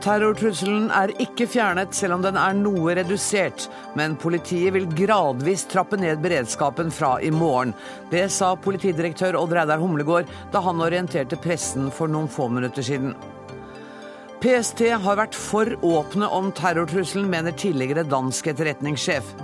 Terrortrusselen 0.00 0.86
er 0.96 1.10
ikke 1.20 1.44
fjernet, 1.50 1.92
selv 1.92 2.16
om 2.16 2.22
den 2.24 2.38
er 2.40 2.54
noe 2.56 2.94
redusert. 2.96 3.66
Men 3.98 4.14
politiet 4.20 4.72
vil 4.72 4.86
gradvis 4.96 5.66
trappe 5.68 5.98
ned 6.00 6.22
beredskapen 6.24 6.88
fra 6.94 7.18
i 7.20 7.28
morgen. 7.34 7.74
Det 8.08 8.24
sa 8.32 8.54
politidirektør 8.56 9.36
Odd 9.42 9.52
Reidar 9.58 9.82
Humlegård 9.82 10.30
da 10.54 10.62
han 10.64 10.80
orienterte 10.80 11.36
pressen 11.40 11.90
for 11.92 12.08
noen 12.08 12.30
få 12.32 12.48
minutter 12.48 12.86
siden. 12.86 13.12
PST 14.40 14.86
har 15.04 15.18
vært 15.20 15.36
for 15.36 15.68
åpne 15.84 16.30
om 16.32 16.48
terrortrusselen, 16.56 17.28
mener 17.28 17.52
tidligere 17.52 18.06
dansk 18.08 18.48
etterretningssjef. 18.54 19.34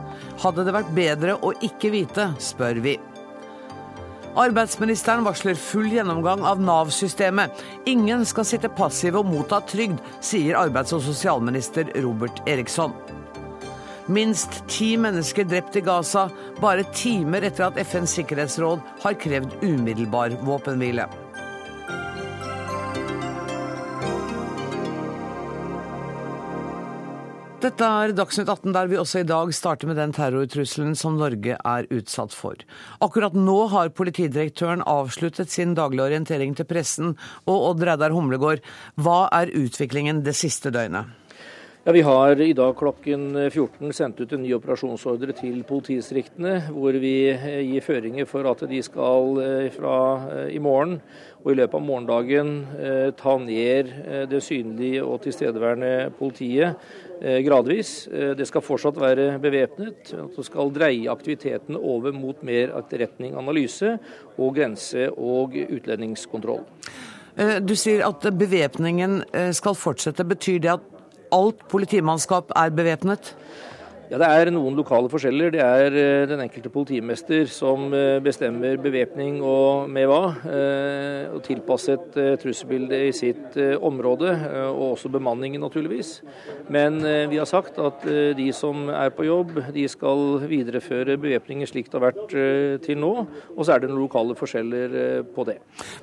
Hadde 0.40 0.64
det 0.64 0.72
vært 0.72 0.96
bedre 0.96 1.36
å 1.44 1.52
ikke 1.68 1.92
vite, 1.92 2.30
spør 2.40 2.80
vi. 2.80 2.96
Arbeidsministeren 4.36 5.24
varsler 5.24 5.56
full 5.56 5.86
gjennomgang 5.88 6.42
av 6.44 6.60
Nav-systemet. 6.60 7.56
Ingen 7.88 8.26
skal 8.28 8.44
sitte 8.44 8.68
passive 8.68 9.22
og 9.22 9.30
motta 9.30 9.62
trygd, 9.64 10.02
sier 10.20 10.58
arbeids- 10.60 10.92
og 10.92 11.00
sosialminister 11.06 11.88
Robert 12.04 12.42
Eriksson. 12.44 12.92
Minst 14.12 14.60
ti 14.68 14.92
mennesker 15.00 15.48
drept 15.48 15.80
i 15.80 15.82
Gaza, 15.86 16.28
bare 16.60 16.84
timer 16.92 17.48
etter 17.48 17.70
at 17.70 17.80
FNs 17.80 18.18
sikkerhetsråd 18.20 18.84
har 19.06 19.16
krevd 19.24 19.56
umiddelbar 19.64 20.36
våpenhvile. 20.44 21.08
Dette 27.66 27.82
er 27.82 28.12
Dagsnytt 28.14 28.46
18, 28.46 28.70
der 28.76 28.86
vi 28.86 28.98
også 29.00 29.24
i 29.24 29.26
dag 29.26 29.48
starter 29.56 29.88
med 29.90 29.96
den 29.98 30.12
terrortrusselen 30.14 30.92
som 30.94 31.16
Norge 31.18 31.56
er 31.56 31.88
utsatt 31.90 32.30
for. 32.30 32.60
Akkurat 33.02 33.34
nå 33.34 33.56
har 33.72 33.90
politidirektøren 33.90 34.84
avsluttet 34.86 35.50
sin 35.50 35.72
daglige 35.74 36.04
orientering 36.04 36.54
til 36.54 36.68
pressen. 36.70 37.16
Og 37.50 37.72
Odd 37.72 37.82
Reidar 37.88 38.14
Humlegård, 38.14 38.62
hva 38.94 39.24
er 39.34 39.50
utviklingen 39.50 40.22
det 40.22 40.36
siste 40.38 40.70
døgnet? 40.70 41.10
Ja, 41.86 41.92
Vi 41.92 42.02
har 42.02 42.40
i 42.42 42.52
dag 42.54 42.74
klokken 42.78 43.34
14 43.50 43.92
sendt 43.94 44.20
ut 44.20 44.32
en 44.34 44.42
ny 44.42 44.52
operasjonsordre 44.54 45.34
til 45.34 45.62
politidistriktene, 45.66 46.68
hvor 46.70 46.94
vi 47.02 47.30
gir 47.34 47.82
føringer 47.82 48.26
for 48.26 48.46
at 48.46 48.62
de 48.70 48.82
skal 48.82 49.42
eh, 49.42 49.68
fra 49.74 49.98
eh, 50.30 50.54
i 50.54 50.62
morgen 50.62 51.00
og 51.44 51.52
i 51.52 51.58
løpet 51.60 51.78
av 51.78 51.86
morgendagen 51.86 52.54
eh, 52.74 53.10
ta 53.14 53.36
ned 53.38 53.92
det 54.30 54.42
synlige 54.42 55.04
og 55.06 55.20
tilstedeværende 55.22 56.10
politiet 56.18 56.74
Eh, 56.74 57.05
gradvis. 57.20 58.08
Eh, 58.12 58.34
det 58.36 58.46
skal 58.48 58.64
fortsatt 58.64 58.98
være 59.00 59.38
bevæpnet. 59.42 60.12
Det 60.36 60.44
skal 60.46 60.72
dreie 60.74 61.10
aktiviteten 61.10 61.76
over 61.76 62.12
mot 62.12 62.42
mer 62.42 62.74
etterretning, 62.78 63.36
analyse 63.38 63.98
og 64.36 64.56
grense- 64.56 65.10
og 65.12 65.56
utlendingskontroll. 65.56 66.64
Eh, 67.36 67.58
du 67.60 67.74
sier 67.76 68.06
at 68.06 68.20
bevæpningen 68.38 69.22
skal 69.52 69.74
fortsette. 69.74 70.24
Betyr 70.24 70.58
det 70.58 70.72
at 70.76 70.80
alt 71.32 71.68
politimannskap 71.68 72.52
er 72.56 72.70
bevæpnet? 72.70 73.34
Ja, 74.06 74.20
Det 74.22 74.26
er 74.30 74.52
noen 74.54 74.76
lokale 74.78 75.08
forskjeller. 75.10 75.50
Det 75.50 75.62
er 75.62 75.94
eh, 75.98 76.24
den 76.30 76.42
enkelte 76.44 76.70
politimester 76.70 77.48
som 77.50 77.88
eh, 77.90 78.20
bestemmer 78.22 78.76
bevæpning 78.78 79.40
og 79.42 79.90
med 79.90 80.06
hva. 80.06 80.20
Eh, 80.46 81.24
og 81.34 81.40
tilpasset 81.46 82.14
trusselbildet 82.42 83.08
i 83.08 83.14
sitt 83.14 83.56
område, 83.84 84.30
og 84.70 84.94
også 84.94 85.10
bemanningen 85.12 85.60
naturligvis. 85.60 86.20
Men 86.72 86.98
vi 87.30 87.38
har 87.38 87.48
sagt 87.48 87.78
at 87.82 88.04
de 88.38 88.46
som 88.56 88.86
er 88.94 89.10
på 89.14 89.26
jobb, 89.26 89.58
de 89.74 89.84
skal 89.90 90.38
videreføre 90.48 91.18
bevæpningen 91.20 91.68
slik 91.68 91.90
det 91.90 91.98
har 91.98 92.06
vært 92.06 92.36
til 92.86 93.00
nå. 93.02 93.12
Og 93.56 93.66
så 93.66 93.74
er 93.74 93.82
det 93.82 93.90
noen 93.90 94.04
lokale 94.06 94.38
forskjeller 94.38 95.26
på 95.34 95.48
det. 95.50 95.58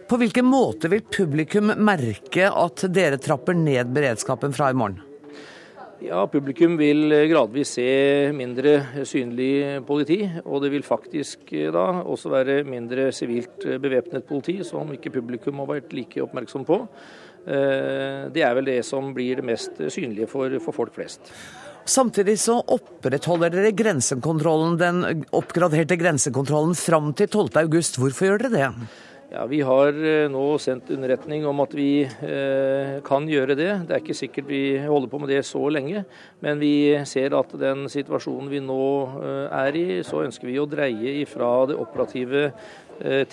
På 0.09 0.19
hvilken 0.21 0.47
måte 0.49 0.91
vil 0.91 1.05
publikum 1.07 1.73
merke 1.79 2.51
at 2.51 2.85
dere 2.93 3.21
trapper 3.21 3.57
ned 3.57 3.95
beredskapen 3.95 4.55
fra 4.55 4.69
i 4.73 4.77
morgen? 4.77 5.01
Ja, 6.03 6.25
Publikum 6.27 6.73
vil 6.75 7.13
eh, 7.15 7.29
gradvis 7.31 7.77
se 7.77 7.83
mindre 8.35 9.05
synlig 9.07 9.79
politi. 9.87 10.17
Og 10.43 10.59
det 10.65 10.73
vil 10.73 10.83
faktisk 10.83 11.53
eh, 11.55 11.69
da 11.71 11.85
også 12.01 12.31
være 12.33 12.57
mindre 12.67 13.07
sivilt 13.15 13.63
eh, 13.63 13.79
bevæpnet 13.79 14.27
politi, 14.27 14.57
som 14.67 14.91
ikke 14.91 15.13
publikum 15.15 15.61
har 15.63 15.69
vært 15.77 15.95
like 15.95 16.19
oppmerksom 16.25 16.67
på. 16.67 16.83
Det 17.43 18.39
er 18.39 18.53
vel 18.55 18.69
det 18.69 18.77
som 18.87 19.09
blir 19.11 19.41
det 19.41 19.43
mest 19.43 19.81
synlige 19.91 20.29
for, 20.31 20.53
for 20.63 20.75
folk 20.77 20.93
flest. 20.95 21.27
Samtidig 21.83 22.37
så 22.39 22.55
opprettholder 22.71 23.51
dere 23.51 23.73
grensekontrollen, 23.75 24.77
den 24.79 25.25
oppgraderte 25.35 25.97
grensekontrollen 25.99 26.71
fram 26.79 27.11
til 27.19 27.27
12.8. 27.27 27.99
Hvorfor 27.99 28.29
gjør 28.29 28.45
dere 28.45 28.53
det? 28.53 28.69
Ja, 29.33 29.47
Vi 29.49 29.63
har 29.65 29.95
eh, 29.97 30.27
nå 30.29 30.41
sendt 30.61 30.91
underretning 30.93 31.47
om 31.49 31.57
at 31.63 31.71
vi 31.73 32.03
eh, 32.05 32.99
kan 33.01 33.25
gjøre 33.25 33.55
det. 33.57 33.71
Det 33.89 33.95
er 33.95 34.03
ikke 34.03 34.15
sikkert 34.19 34.45
vi 34.45 34.59
holder 34.77 35.09
på 35.09 35.17
med 35.23 35.31
det 35.33 35.39
så 35.47 35.71
lenge, 35.73 36.03
men 36.45 36.61
vi 36.61 36.93
ser 37.09 37.33
at 37.33 37.55
den 37.57 37.87
situasjonen 37.89 38.51
vi 38.51 38.61
nå 38.61 38.83
eh, 39.23 39.55
er 39.57 39.79
i, 39.79 39.87
så 40.05 40.21
ønsker 40.27 40.51
vi 40.51 40.59
å 40.61 40.67
dreie 40.69 41.15
ifra 41.23 41.49
det 41.71 41.79
operative 41.81 42.51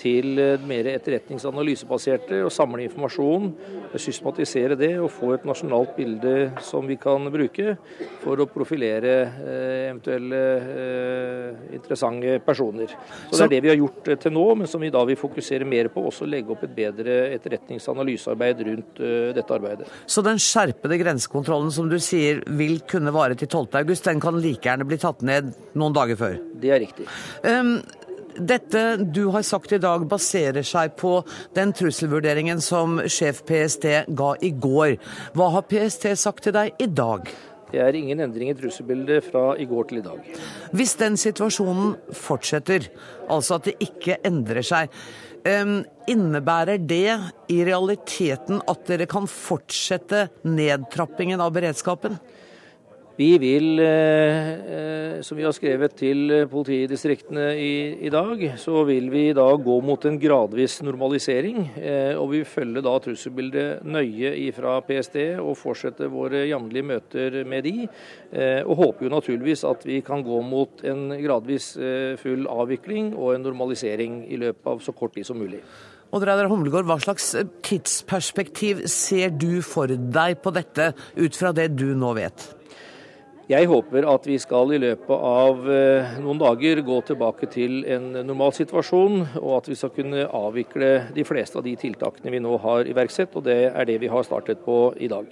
til 0.01 0.39
mer 0.67 0.87
etterretningsanalysebaserte 0.91 2.41
og 2.45 2.51
samle 2.51 2.85
informasjon, 2.87 3.51
systematisere 3.99 4.77
det 4.79 4.93
og 5.01 5.11
få 5.13 5.33
et 5.35 5.45
nasjonalt 5.47 5.93
bilde 5.97 6.33
som 6.63 6.87
vi 6.87 6.97
kan 7.01 7.27
bruke 7.31 7.75
for 8.21 8.39
å 8.39 8.47
profilere 8.51 9.13
eh, 9.21 9.89
eventuelle 9.89 10.41
eh, 10.59 11.61
interessante 11.75 12.37
personer. 12.45 12.93
Så 13.29 13.41
Det 13.41 13.47
er 13.47 13.53
det 13.55 13.61
vi 13.65 13.71
har 13.73 13.79
gjort 13.79 14.11
til 14.23 14.35
nå, 14.35 14.45
men 14.61 14.69
som 14.69 14.83
vi 14.83 14.91
da 14.93 15.03
vil 15.07 15.19
fokusere 15.19 15.67
mer 15.67 15.91
på. 15.93 16.05
Også 16.11 16.27
legge 16.29 16.53
opp 16.53 16.65
et 16.67 16.75
bedre 16.75 17.17
etterretningsanalysearbeid 17.37 18.63
rundt 18.67 19.01
dette 19.35 19.55
arbeidet. 19.55 19.89
Så 20.05 20.23
den 20.25 20.39
skjerpede 20.41 20.99
grensekontrollen 21.01 21.71
som 21.73 21.89
du 21.91 21.97
sier 22.01 22.41
vil 22.57 22.79
kunne 22.89 23.13
vare 23.15 23.37
til 23.39 23.49
12.8, 23.49 24.11
den 24.11 24.23
kan 24.23 24.39
like 24.41 24.67
gjerne 24.67 24.87
bli 24.87 24.99
tatt 25.01 25.25
ned 25.25 25.51
noen 25.77 25.95
dager 25.95 26.19
før? 26.19 26.39
Det 26.61 26.71
er 26.73 26.83
riktig. 26.83 27.07
Um, 27.45 27.79
dette 28.37 28.81
du 29.13 29.25
har 29.33 29.45
sagt 29.45 29.73
i 29.75 29.81
dag 29.81 30.07
baserer 30.09 30.65
seg 30.65 30.95
på 30.99 31.19
den 31.57 31.73
trusselvurderingen 31.75 32.61
som 32.63 32.99
sjef 33.05 33.43
PST 33.47 33.87
ga 34.17 34.33
i 34.41 34.51
går. 34.51 34.97
Hva 35.37 35.51
har 35.57 35.67
PST 35.69 36.11
sagt 36.19 36.45
til 36.47 36.55
deg 36.55 36.75
i 36.81 36.89
dag? 36.91 37.31
Det 37.71 37.79
er 37.79 37.95
ingen 37.95 38.19
endring 38.19 38.51
i 38.51 38.55
trusselbildet 38.57 39.29
fra 39.29 39.53
i 39.55 39.65
går 39.69 39.87
til 39.89 40.01
i 40.01 40.05
dag. 40.05 40.31
Hvis 40.75 40.97
den 40.99 41.15
situasjonen 41.19 41.95
fortsetter, 42.11 42.89
altså 43.31 43.59
at 43.59 43.69
det 43.69 43.77
ikke 43.87 44.19
endrer 44.27 44.65
seg, 44.65 44.91
innebærer 46.11 46.81
det 46.83 47.15
i 47.49 47.61
realiteten 47.65 48.59
at 48.69 48.83
dere 48.89 49.07
kan 49.09 49.25
fortsette 49.29 50.27
nedtrappingen 50.45 51.41
av 51.41 51.55
beredskapen? 51.55 52.19
Vi 53.21 53.37
vil, 53.37 53.79
eh, 53.79 54.49
eh, 54.75 55.21
som 55.21 55.37
vi 55.37 55.43
har 55.43 55.53
skrevet 55.53 55.93
til 55.99 56.31
politidistriktene 56.49 57.51
i, 57.53 57.73
i, 58.07 58.09
dag, 58.09 58.39
så 58.57 58.81
vil 58.87 59.11
vi 59.13 59.25
da 59.37 59.45
gå 59.61 59.75
mot 59.85 60.05
en 60.09 60.17
gradvis 60.17 60.79
normalisering. 60.81 61.59
Eh, 61.77 62.15
og 62.17 62.31
vi 62.31 62.39
følger 62.47 62.81
da 62.81 62.95
trusselbildet 63.03 63.83
nøye 63.85 64.31
fra 64.55 64.79
PST 64.87 65.17
og 65.43 65.53
fortsetter 65.59 66.09
våre 66.09 66.47
jevnlige 66.49 66.87
møter 66.87 67.37
med 67.45 67.67
de. 67.67 67.87
Og 68.65 68.79
håper 68.79 69.05
jo 69.05 69.11
naturligvis 69.13 69.65
at 69.69 69.85
vi 69.85 69.99
kan 70.05 70.23
gå 70.25 70.39
mot 70.41 70.81
en 70.87 71.11
gradvis 71.21 71.73
full 72.21 72.47
avvikling 72.49 73.11
og 73.11 73.35
en 73.35 73.45
normalisering 73.45 74.23
i 74.31 74.39
løpet 74.41 74.71
av 74.71 74.81
så 74.81 74.95
kort 74.97 75.13
tid 75.17 75.27
som 75.27 75.37
mulig. 75.37 75.59
Odd 76.11 76.25
Reidar 76.25 76.49
Humlegård, 76.49 76.87
hva 76.89 76.97
slags 77.03 77.35
tidsperspektiv 77.67 78.81
ser 78.89 79.29
du 79.35 79.61
for 79.61 79.91
deg 79.91 80.41
på 80.41 80.55
dette, 80.57 80.89
ut 81.21 81.37
fra 81.37 81.53
det 81.55 81.69
du 81.75 81.91
nå 81.93 82.15
vet? 82.17 82.49
Jeg 83.51 83.67
håper 83.67 84.05
at 84.07 84.27
vi 84.29 84.37
skal 84.39 84.69
i 84.71 84.79
løpet 84.79 85.23
av 85.27 85.65
eh, 85.67 86.13
noen 86.23 86.39
dager 86.39 86.79
gå 86.87 86.99
tilbake 87.09 87.49
til 87.51 87.81
en 87.91 88.05
normal 88.23 88.53
situasjon, 88.55 89.25
og 89.41 89.55
at 89.57 89.67
vi 89.67 89.75
skal 89.75 89.91
kunne 89.95 90.23
avvikle 90.23 90.91
de 91.11 91.25
fleste 91.27 91.59
av 91.59 91.65
de 91.65 91.73
tiltakene 91.79 92.31
vi 92.31 92.39
nå 92.43 92.55
har 92.63 92.87
iverksatt, 92.87 93.35
Og 93.35 93.43
det 93.49 93.57
er 93.73 93.89
det 93.89 93.97
vi 94.03 94.11
har 94.13 94.23
startet 94.23 94.63
på 94.63 94.77
i 94.95 95.09
dag. 95.11 95.27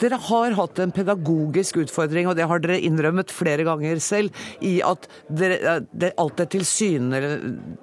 Dere 0.00 0.20
har 0.30 0.56
hatt 0.56 0.80
en 0.80 0.94
pedagogisk 0.94 1.82
utfordring, 1.84 2.30
og 2.30 2.38
det 2.38 2.48
har 2.48 2.64
dere 2.64 2.80
innrømmet 2.80 3.34
flere 3.34 3.66
ganger 3.68 4.00
selv, 4.00 4.32
i 4.64 4.78
at 4.80 5.10
dere, 5.28 5.60
eh, 5.60 5.86
det, 5.92 6.14
alt 6.16 6.40
er 6.40 6.52
tilsynelatende 6.56 7.76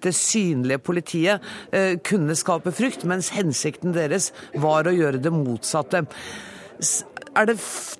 det 0.00 0.14
synlige 0.16 0.80
politiet 0.80 1.44
eh, 1.72 1.98
kunne 2.00 2.36
skape 2.36 2.72
frykt, 2.72 3.04
mens 3.08 3.28
hensikten 3.36 3.92
deres 3.92 4.30
var 4.56 4.88
å 4.88 4.94
gjøre 4.96 5.20
det 5.20 5.32
motsatte. 5.32 6.04
Er 7.34 7.48
det 7.50 7.56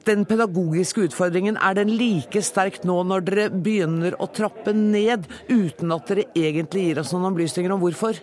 den 0.06 0.22
pedagogiske 0.30 1.08
utfordringen 1.08 1.56
er 1.58 1.74
den 1.74 1.88
like 1.98 2.38
sterk 2.46 2.84
nå 2.86 3.00
når 3.08 3.24
dere 3.26 3.46
begynner 3.50 4.14
å 4.22 4.28
trappe 4.30 4.70
ned, 4.76 5.26
uten 5.50 5.90
at 5.90 6.06
dere 6.06 6.28
egentlig 6.38 6.84
gir 6.86 7.00
oss 7.02 7.10
noen 7.14 7.32
opplysninger 7.32 7.74
om 7.74 7.82
hvorfor? 7.82 8.20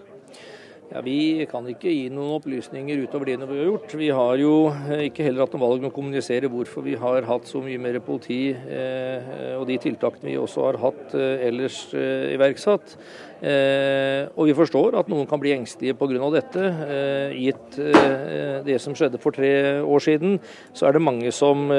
Ja, 0.91 1.01
Vi 1.03 1.45
kan 1.51 1.67
ikke 1.71 1.91
gi 1.91 2.07
noen 2.11 2.37
opplysninger 2.37 3.03
utover 3.03 3.27
det 3.27 3.37
vi 3.39 3.59
har 3.59 3.67
gjort. 3.69 3.93
Vi 3.95 4.09
har 4.11 4.39
jo 4.39 4.55
eh, 4.71 5.05
ikke 5.09 5.23
heller 5.23 5.45
hatt 5.45 5.53
noe 5.55 5.63
valg 5.63 5.83
med 5.83 5.91
å 5.91 5.95
kommunisere 5.95 6.49
hvorfor 6.51 6.83
vi 6.83 6.97
har 6.99 7.27
hatt 7.27 7.47
så 7.47 7.61
mye 7.63 7.79
mer 7.79 7.99
politi, 8.03 8.51
eh, 8.51 9.55
og 9.55 9.67
de 9.67 9.77
tiltakene 9.83 10.33
vi 10.33 10.39
også 10.39 10.65
har 10.67 10.79
hatt 10.83 11.15
eh, 11.15 11.45
ellers 11.47 11.85
iverksatt. 11.95 12.97
Eh, 13.41 14.27
og 14.37 14.45
vi 14.45 14.53
forstår 14.53 14.93
at 14.99 15.07
noen 15.09 15.25
kan 15.25 15.41
bli 15.41 15.55
engstelige 15.55 15.97
pga. 15.97 16.29
dette. 16.35 16.61
Eh, 16.61 17.33
gitt 17.41 17.79
eh, 17.81 18.61
det 18.61 18.77
som 18.81 18.93
skjedde 18.93 19.17
for 19.21 19.33
tre 19.33 19.81
år 19.81 20.03
siden, 20.03 20.37
så 20.77 20.87
er 20.87 20.93
det 20.93 21.01
mange 21.01 21.31
som 21.33 21.69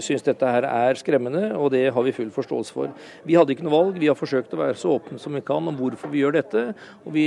syns 0.00 0.24
dette 0.24 0.44
her 0.44 0.64
er 0.68 0.98
skremmende, 0.98 1.56
og 1.56 1.70
det 1.72 1.92
har 1.92 2.02
vi 2.02 2.12
full 2.12 2.30
forståelse 2.30 2.72
for. 2.72 2.92
Vi 3.24 3.34
hadde 3.34 3.54
ikke 3.54 3.64
noe 3.64 3.72
valg. 3.72 3.98
Vi 4.00 4.08
har 4.10 4.18
forsøkt 4.18 4.52
å 4.54 4.60
være 4.60 4.76
så 4.76 4.96
åpne 4.98 5.18
som 5.20 5.34
vi 5.34 5.40
kan 5.40 5.66
om 5.68 5.76
hvorfor 5.76 6.12
vi 6.12 6.20
gjør 6.20 6.36
dette. 6.36 6.64
Og 7.06 7.14
vi 7.14 7.26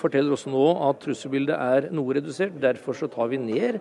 forteller 0.00 0.32
også 0.32 0.52
nå 0.52 0.64
at 0.88 1.00
trusselbildet 1.04 1.56
er 1.56 1.88
noe 1.92 2.16
redusert. 2.16 2.56
Derfor 2.62 2.96
så 2.96 3.10
tar 3.12 3.28
vi 3.32 3.40
ned 3.42 3.80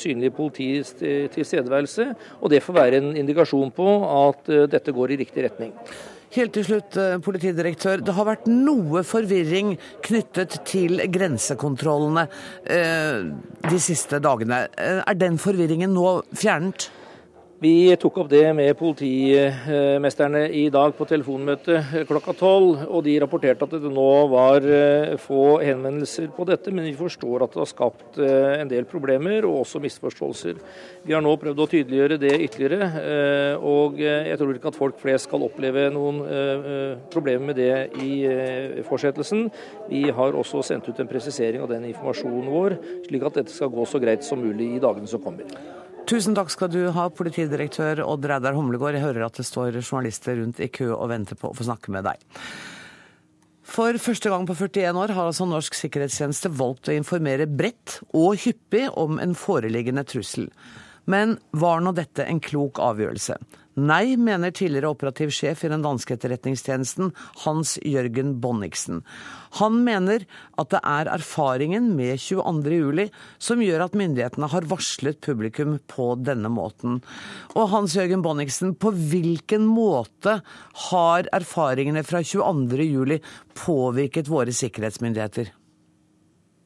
synlig 0.00 0.34
politiets 0.36 0.94
tilstedeværelse. 1.34 2.10
Og 2.40 2.50
det 2.54 2.62
får 2.62 2.78
være 2.78 3.02
en 3.02 3.14
indikasjon 3.16 3.74
på 3.74 3.88
at 4.14 4.52
dette 4.70 4.94
går 4.94 5.14
i 5.14 5.22
riktig 5.24 5.48
retning. 5.48 5.74
Helt 6.34 6.50
til 6.56 6.64
slutt, 6.66 6.96
eh, 6.98 7.20
politidirektør. 7.22 8.00
Det 8.02 8.14
har 8.16 8.26
vært 8.26 8.48
noe 8.50 9.04
forvirring 9.06 9.76
knyttet 10.02 10.56
til 10.66 10.98
grensekontrollene 11.06 12.24
eh, 12.66 13.22
de 13.68 13.78
siste 13.78 14.18
dagene. 14.18 14.64
Eh, 14.74 14.98
er 15.06 15.14
den 15.14 15.38
forvirringen 15.38 15.94
nå 15.94 16.24
fjernet? 16.34 16.88
Vi 17.64 17.96
tok 17.96 18.18
opp 18.20 18.26
det 18.28 18.44
med 18.52 18.74
politimesterne 18.76 20.42
i 20.52 20.66
dag 20.72 20.90
på 20.98 21.06
telefonmøte 21.08 21.78
klokka 22.04 22.34
tolv. 22.36 22.82
Og 22.90 23.04
de 23.06 23.14
rapporterte 23.22 23.64
at 23.64 23.76
det 23.80 23.92
nå 23.92 24.08
var 24.28 24.66
eh, 24.68 25.14
få 25.22 25.62
henvendelser 25.64 26.26
på 26.36 26.44
dette, 26.50 26.74
men 26.74 26.84
vi 26.84 26.92
forstår 26.98 27.46
at 27.46 27.54
det 27.54 27.62
har 27.62 27.70
skapt 27.70 28.18
eh, 28.20 28.58
en 28.58 28.68
del 28.68 28.84
problemer 28.90 29.46
og 29.48 29.62
også 29.62 29.80
misforståelser. 29.80 30.58
Vi 31.06 31.16
har 31.16 31.24
nå 31.24 31.32
prøvd 31.40 31.62
å 31.64 31.68
tydeliggjøre 31.72 32.18
det 32.20 32.34
ytterligere, 32.48 32.90
eh, 33.00 33.64
og 33.72 33.96
jeg 34.02 34.36
tror 34.40 34.58
ikke 34.58 34.74
at 34.74 34.80
folk 34.82 35.00
flest 35.00 35.30
skal 35.30 35.46
oppleve 35.46 35.86
noen 35.94 36.20
problemer 37.14 37.48
med 37.48 37.58
det 37.62 38.02
i 38.04 38.82
fortsettelsen. 38.84 39.46
Vi 39.88 40.04
har 40.12 40.36
også 40.36 40.60
sendt 40.66 40.90
ut 40.90 41.00
en 41.00 41.08
presisering 41.08 41.64
av 41.64 41.72
den 41.72 41.88
informasjonen 41.94 42.52
vår, 42.52 42.76
slik 43.08 43.24
at 43.24 43.40
dette 43.40 43.56
skal 43.56 43.72
gå 43.72 43.88
så 43.88 44.02
greit 44.04 44.26
som 44.26 44.42
mulig 44.44 44.74
i 44.74 44.84
dagene 44.84 45.08
som 45.08 45.24
kommer. 45.24 45.48
Tusen 46.04 46.34
takk 46.36 46.50
skal 46.52 46.68
du 46.68 46.82
ha, 46.92 47.06
politidirektør 47.16 48.02
Odd 48.04 48.26
Reidar 48.28 48.52
Humlegård. 48.52 48.98
Jeg 48.98 49.06
hører 49.06 49.24
at 49.24 49.38
det 49.40 49.46
står 49.48 49.78
journalister 49.78 50.36
rundt 50.36 50.58
i 50.60 50.68
kø 50.68 50.90
og 50.92 51.08
venter 51.08 51.38
på 51.40 51.48
å 51.48 51.56
få 51.56 51.64
snakke 51.64 51.94
med 51.94 52.04
deg. 52.04 52.20
For 53.64 53.96
første 53.96 54.28
gang 54.28 54.44
på 54.44 54.52
41 54.58 54.98
år 55.00 55.14
har 55.16 55.30
altså 55.30 55.46
Norsk 55.48 55.78
sikkerhetstjeneste 55.78 56.52
valgt 56.52 56.90
å 56.92 56.96
informere 56.98 57.48
bredt 57.48 58.02
og 58.12 58.36
hyppig 58.44 58.90
om 59.00 59.16
en 59.22 59.32
foreliggende 59.32 60.04
trussel. 60.04 60.50
Men 61.08 61.38
var 61.56 61.80
nå 61.80 61.94
dette 61.96 62.28
en 62.28 62.42
klok 62.44 62.82
avgjørelse? 62.84 63.38
Nei, 63.74 64.14
mener 64.14 64.52
tidligere 64.54 64.92
operativ 64.94 65.32
sjef 65.34 65.64
i 65.66 65.70
den 65.72 65.82
danske 65.82 66.14
etterretningstjenesten, 66.14 67.08
Hans 67.42 67.74
Jørgen 67.82 68.36
Bonniksen. 68.42 69.00
Han 69.58 69.80
mener 69.86 70.22
at 70.60 70.70
det 70.70 70.80
er 70.86 71.10
erfaringen 71.10 71.88
med 71.98 72.22
22.07 72.22 73.08
som 73.42 73.64
gjør 73.64 73.86
at 73.88 73.98
myndighetene 73.98 74.50
har 74.52 74.68
varslet 74.70 75.18
publikum 75.26 75.80
på 75.90 76.12
denne 76.22 76.52
måten. 76.54 77.02
Og 77.58 77.68
Hans 77.74 77.98
Jørgen 77.98 78.22
Bonniksen, 78.22 78.76
på 78.78 78.94
hvilken 78.94 79.66
måte 79.66 80.38
har 80.90 81.30
erfaringene 81.34 82.06
fra 82.06 82.22
22.07 82.22 83.18
påvirket 83.58 84.30
våre 84.30 84.54
sikkerhetsmyndigheter? 84.54 85.50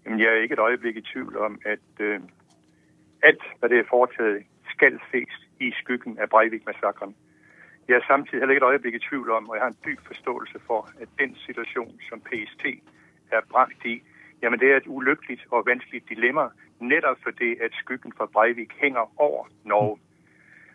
Jeg 0.08 0.28
er 0.28 0.44
ikke 0.44 0.60
et 0.60 0.66
øyeblikk 0.70 1.00
i 1.00 1.08
tvil 1.08 1.36
om 1.40 1.56
at 1.68 2.04
uh, 2.04 2.20
alt 3.24 3.52
hva 3.60 3.68
det 3.72 3.80
er 3.80 3.88
foretatt, 3.88 4.44
skal 4.76 4.96
ses 5.08 5.47
i 5.60 5.72
skyggen 5.80 6.18
av 6.18 6.26
Breivik-massakren. 6.26 7.14
Jeg 7.88 7.96
er 7.96 8.06
samtidig 8.06 8.40
heller 8.40 8.54
ikke 8.54 8.64
et 8.64 8.70
øjeblik 8.70 8.94
i 8.94 8.98
tvivl 9.08 9.30
om, 9.30 9.48
og 9.48 9.56
jeg 9.56 9.62
har 9.62 9.68
en 9.68 9.82
dyb 9.84 10.00
forståelse 10.06 10.58
for, 10.66 10.88
at 11.00 11.08
den 11.18 11.36
situation, 11.46 12.00
som 12.08 12.20
PST 12.20 12.64
er 13.30 13.40
bragt 13.50 13.84
i, 13.84 14.02
jamen 14.42 14.60
det 14.60 14.72
er 14.72 14.76
et 14.76 14.86
ulykkelig 14.86 15.38
og 15.50 15.66
vanskelig 15.66 16.08
dilemma, 16.08 16.44
nettopp 16.80 17.22
fordi 17.22 17.50
at 17.64 17.72
skyggen 17.72 18.12
fra 18.16 18.26
Breivik 18.26 18.72
henger 18.80 19.20
over 19.20 19.44
Norge. 19.64 19.98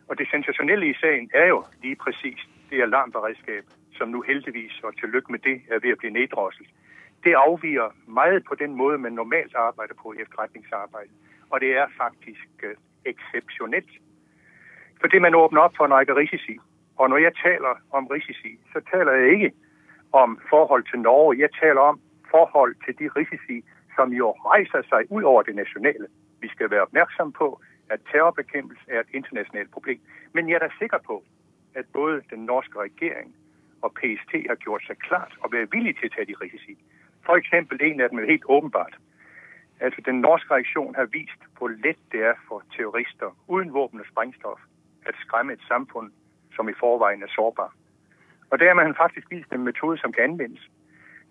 Og 0.08 0.18
det 0.18 0.28
sensationelle 0.32 0.90
i 0.90 0.94
sagen 0.94 1.30
er 1.34 1.48
jo 1.48 1.66
lige 1.82 1.96
præcis 1.96 2.40
det 2.70 2.82
alarmberedskab, 2.82 3.64
som 3.98 4.08
nu 4.10 4.22
heldigvis, 4.22 4.80
og 4.84 4.98
til 4.98 5.10
lykke 5.10 5.32
med 5.32 5.40
det, 5.40 5.62
er 5.72 5.80
ved 5.80 5.90
at 5.90 5.98
bli 5.98 6.10
neddrosset. 6.10 6.68
Det 7.24 7.34
afviger 7.34 7.90
meget 8.08 8.44
på 8.50 8.56
den 8.56 8.76
måte 8.76 8.98
man 8.98 9.14
normalt 9.14 9.56
arbeider 9.56 9.94
på 10.02 10.14
i 10.14 10.22
efterretningsarbejde. 10.22 11.10
Og 11.50 11.62
det 11.62 11.72
er 11.78 11.88
faktisk 11.98 12.50
uh, 12.64 12.70
exceptionelt 13.06 13.94
fordi 15.04 15.20
man 15.20 15.36
åpner 15.36 15.62
opp 15.62 15.76
for 15.78 15.86
en 15.86 15.94
række 15.94 16.16
risici. 16.16 16.56
Og 16.98 17.10
når 17.10 17.18
jeg 17.18 17.34
taler 17.44 17.74
om 17.92 18.08
risici, 18.08 18.52
så 18.74 18.80
taler 18.92 19.12
jeg 19.12 19.32
ikke 19.34 19.52
om 20.12 20.40
forhold 20.50 20.84
til 20.92 21.00
Norge. 21.00 21.40
Jeg 21.40 21.50
taler 21.62 21.82
om 21.82 22.00
forhold 22.32 22.76
til 22.86 22.94
de 23.00 23.08
risici 23.18 23.58
som 23.96 24.14
jo 24.20 24.28
reiser 24.32 24.82
seg 24.92 25.12
utover 25.16 25.42
det 25.44 25.56
nasjonale. 25.56 26.08
Vi 26.42 26.48
skal 26.54 26.72
være 26.72 26.86
oppmerksom 26.88 27.32
på 27.32 27.48
at 27.90 28.00
terrorbekjempelse 28.12 28.86
er 28.88 29.00
et 29.00 29.14
internasjonalt 29.18 29.72
problem. 29.72 30.00
Men 30.34 30.50
jeg 30.50 30.56
er 30.56 30.66
da 30.68 30.70
sikker 30.80 31.02
på 31.10 31.24
at 31.76 31.86
både 31.94 32.22
den 32.30 32.46
norske 32.46 32.80
regjering 32.80 33.36
og 33.82 33.92
PST 34.00 34.32
har 34.50 34.56
gjort 34.56 34.88
seg 34.88 34.98
klart 35.08 35.34
og 35.42 35.52
være 35.52 35.72
villige 35.72 36.00
til 36.00 36.12
å 36.12 36.16
ta 36.16 36.24
de 36.24 36.36
risici. 36.42 36.78
F.eks. 37.28 37.52
en 37.54 38.02
av 38.02 38.10
dem 38.10 38.20
er 38.20 38.32
helt 38.34 38.46
åpenbart. 38.46 38.96
Altså 39.80 40.02
Den 40.06 40.22
norske 40.22 40.54
reaksjonen 40.54 40.96
har 40.96 41.12
vist 41.12 41.42
hvor 41.58 41.76
lett 41.86 42.04
det 42.12 42.24
er 42.32 42.38
for 42.48 42.64
terrorister 42.76 43.36
uten 43.50 43.74
våpen 43.74 44.00
og 44.00 44.08
sprengstoff 44.08 44.64
at 45.06 45.16
skræmme 45.24 45.54
et 45.54 45.64
samfund 45.68 46.12
som 46.56 46.70
i 46.70 46.74
forveien 46.80 47.24
er 47.24 47.28
sårbar. 47.36 47.74
Og 48.50 48.60
der 48.60 48.68
har 48.68 48.74
man 48.74 48.96
faktisk 48.96 49.32
vist 49.32 49.50
dem 49.52 49.60
en 49.60 49.66
metode 49.66 49.98
som 49.98 50.12
kan 50.12 50.24
anvendes. 50.24 50.70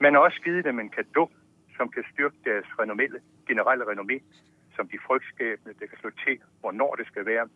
Man 0.01 0.15
har 0.15 0.21
også 0.21 0.41
givet 0.45 0.65
dem 0.65 0.79
en 0.81 0.91
kado 0.91 1.31
som 1.77 1.89
kan 1.89 2.05
styrke 2.13 2.37
deres 2.45 2.69
renommelle, 2.79 3.21
generelle 3.49 3.85
renommé 3.85 4.19
som 4.77 4.89
de 4.89 4.99
frygtskabende, 5.07 5.75
der 5.81 5.87
kan 5.87 5.99
slå 6.01 6.11
til 6.25 6.39
hvornår 6.61 6.95
det 6.95 7.07
skal 7.07 7.27
være. 7.27 7.49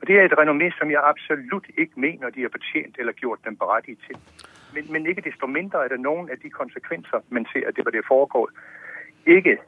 Og 0.00 0.06
Det 0.06 0.14
er 0.16 0.24
et 0.24 0.38
renommé 0.40 0.78
som 0.78 0.90
jeg 0.90 1.00
absolutt 1.04 1.66
ikke 1.76 2.00
mener 2.00 2.30
de 2.30 2.42
har 2.42 2.48
fortjent 2.56 2.96
eller 2.98 3.12
gjort 3.12 3.44
dem 3.44 3.56
berettiget 3.56 3.98
til. 4.06 4.16
Men, 4.74 4.92
men, 4.92 5.06
ikke 5.06 5.20
desto 5.28 5.46
mindre 5.46 5.84
er 5.84 5.88
det 5.88 6.00
noen 6.00 6.30
av 6.30 6.36
de 6.42 6.50
konsekvenser 6.50 7.20
man 7.28 7.46
ser 7.52 7.68
at 7.68 7.76
det 7.76 7.84
var 7.84 7.90
det 7.90 8.04
foregået. 8.08 8.52
Ikke 9.26 9.58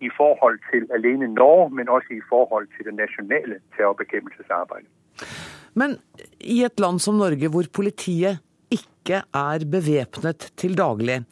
i 0.00 0.10
forhold 0.16 0.58
til 0.70 0.88
alene 0.92 1.34
Norge, 1.34 1.70
men 1.70 1.88
også 1.88 2.08
i 2.10 2.22
forhold 2.28 2.68
til 2.76 2.84
det 2.84 2.94
nasjonale 2.94 3.60
terrorbekjempelsesarbeidet. 3.76 4.90
Men 5.78 5.98
i 6.40 6.62
et 6.66 6.80
land 6.80 7.02
som 7.02 7.18
Norge, 7.20 7.50
hvor 7.52 7.68
politiet 7.72 8.40
ikke 8.74 9.22
er 9.24 9.66
bevæpnet 9.70 10.50
til 10.60 10.76
daglig, 10.78 11.22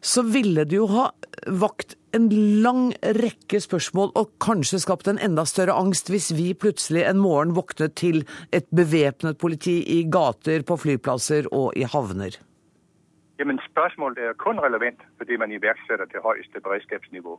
så 0.00 0.22
ville 0.22 0.64
det 0.68 0.76
jo 0.78 0.88
ha 0.92 1.08
vakt 1.46 1.96
en 2.16 2.28
lang 2.64 2.88
rekke 3.18 3.58
spørsmål 3.60 4.12
og 4.16 4.32
kanskje 4.42 4.80
skapt 4.82 5.08
en 5.10 5.20
enda 5.22 5.44
større 5.48 5.76
angst 5.76 6.10
hvis 6.12 6.30
vi 6.36 6.52
plutselig 6.54 7.04
en 7.04 7.20
morgen 7.20 7.54
våknet 7.56 7.96
til 7.98 8.22
et 8.56 8.68
bevæpnet 8.74 9.38
politi 9.38 9.80
i 9.98 10.02
gater, 10.08 10.62
på 10.62 10.78
flyplasser 10.80 11.50
og 11.52 11.76
i 11.76 11.84
havner. 11.84 12.38
Jamen 13.36 13.60
Spørsmålet 13.68 14.30
er 14.30 14.38
kun 14.40 14.60
relevant 14.62 15.02
fordi 15.20 15.36
man 15.36 15.52
iverksetter 15.52 16.08
til 16.08 16.24
høyeste 16.24 16.62
beredskapsnivå. 16.64 17.36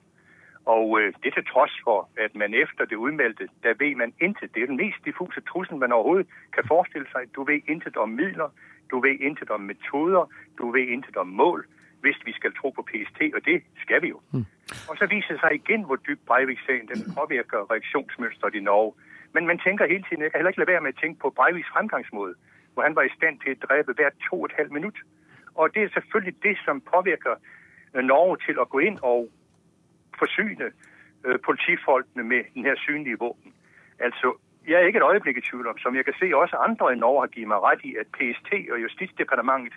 Og 0.75 0.85
øh, 0.99 1.13
det 1.23 1.33
til 1.33 1.45
trods 1.53 1.75
for, 1.83 2.09
at 2.25 2.35
man 2.35 2.53
efter 2.53 2.85
det 2.85 2.95
udmeldte, 2.95 3.45
der 3.63 3.73
ved 3.83 3.95
man 3.95 4.13
intet. 4.21 4.53
Det 4.53 4.63
er 4.63 4.67
den 4.71 4.81
mest 4.83 4.99
diffuse 5.05 5.41
trussel, 5.49 5.77
man 5.77 5.91
overhovedet 5.91 6.27
kan 6.55 6.63
forestille 6.67 7.07
sig. 7.11 7.21
Du 7.35 7.43
ved 7.43 7.59
intet 7.67 7.97
om 7.97 8.09
midler, 8.09 8.49
du 8.91 8.99
ved 8.99 9.15
intet 9.27 9.49
om 9.49 9.61
metoder, 9.61 10.23
du 10.57 10.71
ved 10.71 10.85
intet 10.95 11.17
om 11.17 11.27
mål, 11.27 11.65
hvis 12.01 12.17
vi 12.25 12.33
skal 12.33 12.51
tro 12.59 12.69
på 12.69 12.81
PST, 12.89 13.19
og 13.35 13.41
det 13.45 13.63
skal 13.83 14.01
vi 14.01 14.07
jo. 14.07 14.19
Mm. 14.33 14.45
Og 14.89 14.95
så 14.99 15.05
viser 15.15 15.31
det 15.33 15.39
sig 15.41 15.53
igen, 15.61 15.81
hvor 15.85 15.95
dybt 15.95 16.25
Breivik-sagen 16.25 16.87
den 16.87 16.99
påvirker 17.17 17.71
reaktionsmønstret 17.71 18.55
i 18.55 18.59
Norge. 18.59 18.93
Men 19.33 19.47
man 19.47 19.59
tænker 19.59 19.87
hele 19.93 20.03
tiden, 20.07 20.23
jeg 20.23 20.31
kan 20.31 20.39
heller 20.39 20.49
ikke 20.53 20.59
lade 20.59 20.73
være 20.73 20.81
med 20.81 20.93
at 20.95 20.99
tænke 21.01 21.19
på 21.19 21.29
Breiviks 21.29 21.69
fremgangsmåde, 21.73 22.35
hvor 22.73 22.83
han 22.83 22.95
var 22.95 23.01
i 23.01 23.15
stand 23.17 23.39
til 23.39 23.51
at 23.51 23.63
dræbe 23.67 23.93
hvert 23.93 24.15
to 24.29 24.35
og 24.41 24.45
et 24.45 24.57
halvt 24.59 24.71
minut. 24.71 24.97
Og 25.55 25.73
det 25.73 25.81
er 25.83 25.89
selvfølgelig 25.89 26.35
det, 26.43 26.55
som 26.65 26.81
påvirker 26.93 27.35
øh, 27.95 28.03
Norge 28.03 28.37
til 28.45 28.55
at 28.61 28.69
gå 28.69 28.79
ind 28.79 28.97
og 29.01 29.29
forsyne 30.19 30.67
øh, 31.25 31.39
politifolkene 31.47 32.23
med 32.23 32.41
den 32.53 32.63
her 32.63 32.75
synlige 32.75 33.19
våben. 33.19 33.53
Altså, 33.99 34.37
jeg 34.67 34.75
er 34.81 34.85
ikke 34.85 34.99
et 34.99 35.11
øyeblikk 35.13 35.37
i 35.37 35.41
tvil 35.41 35.67
om, 35.67 35.77
som 35.77 35.95
jeg 35.95 36.05
kan 36.05 36.13
se 36.19 36.35
også 36.35 36.55
andre 36.55 36.93
i 36.93 36.99
Norge 37.03 37.21
har 37.21 37.27
givet 37.27 37.47
meg 37.47 37.63
rett 37.67 37.81
i, 37.89 37.95
at 38.01 38.07
PST 38.15 38.51
og 38.73 38.81
Justisdepartementet, 38.85 39.73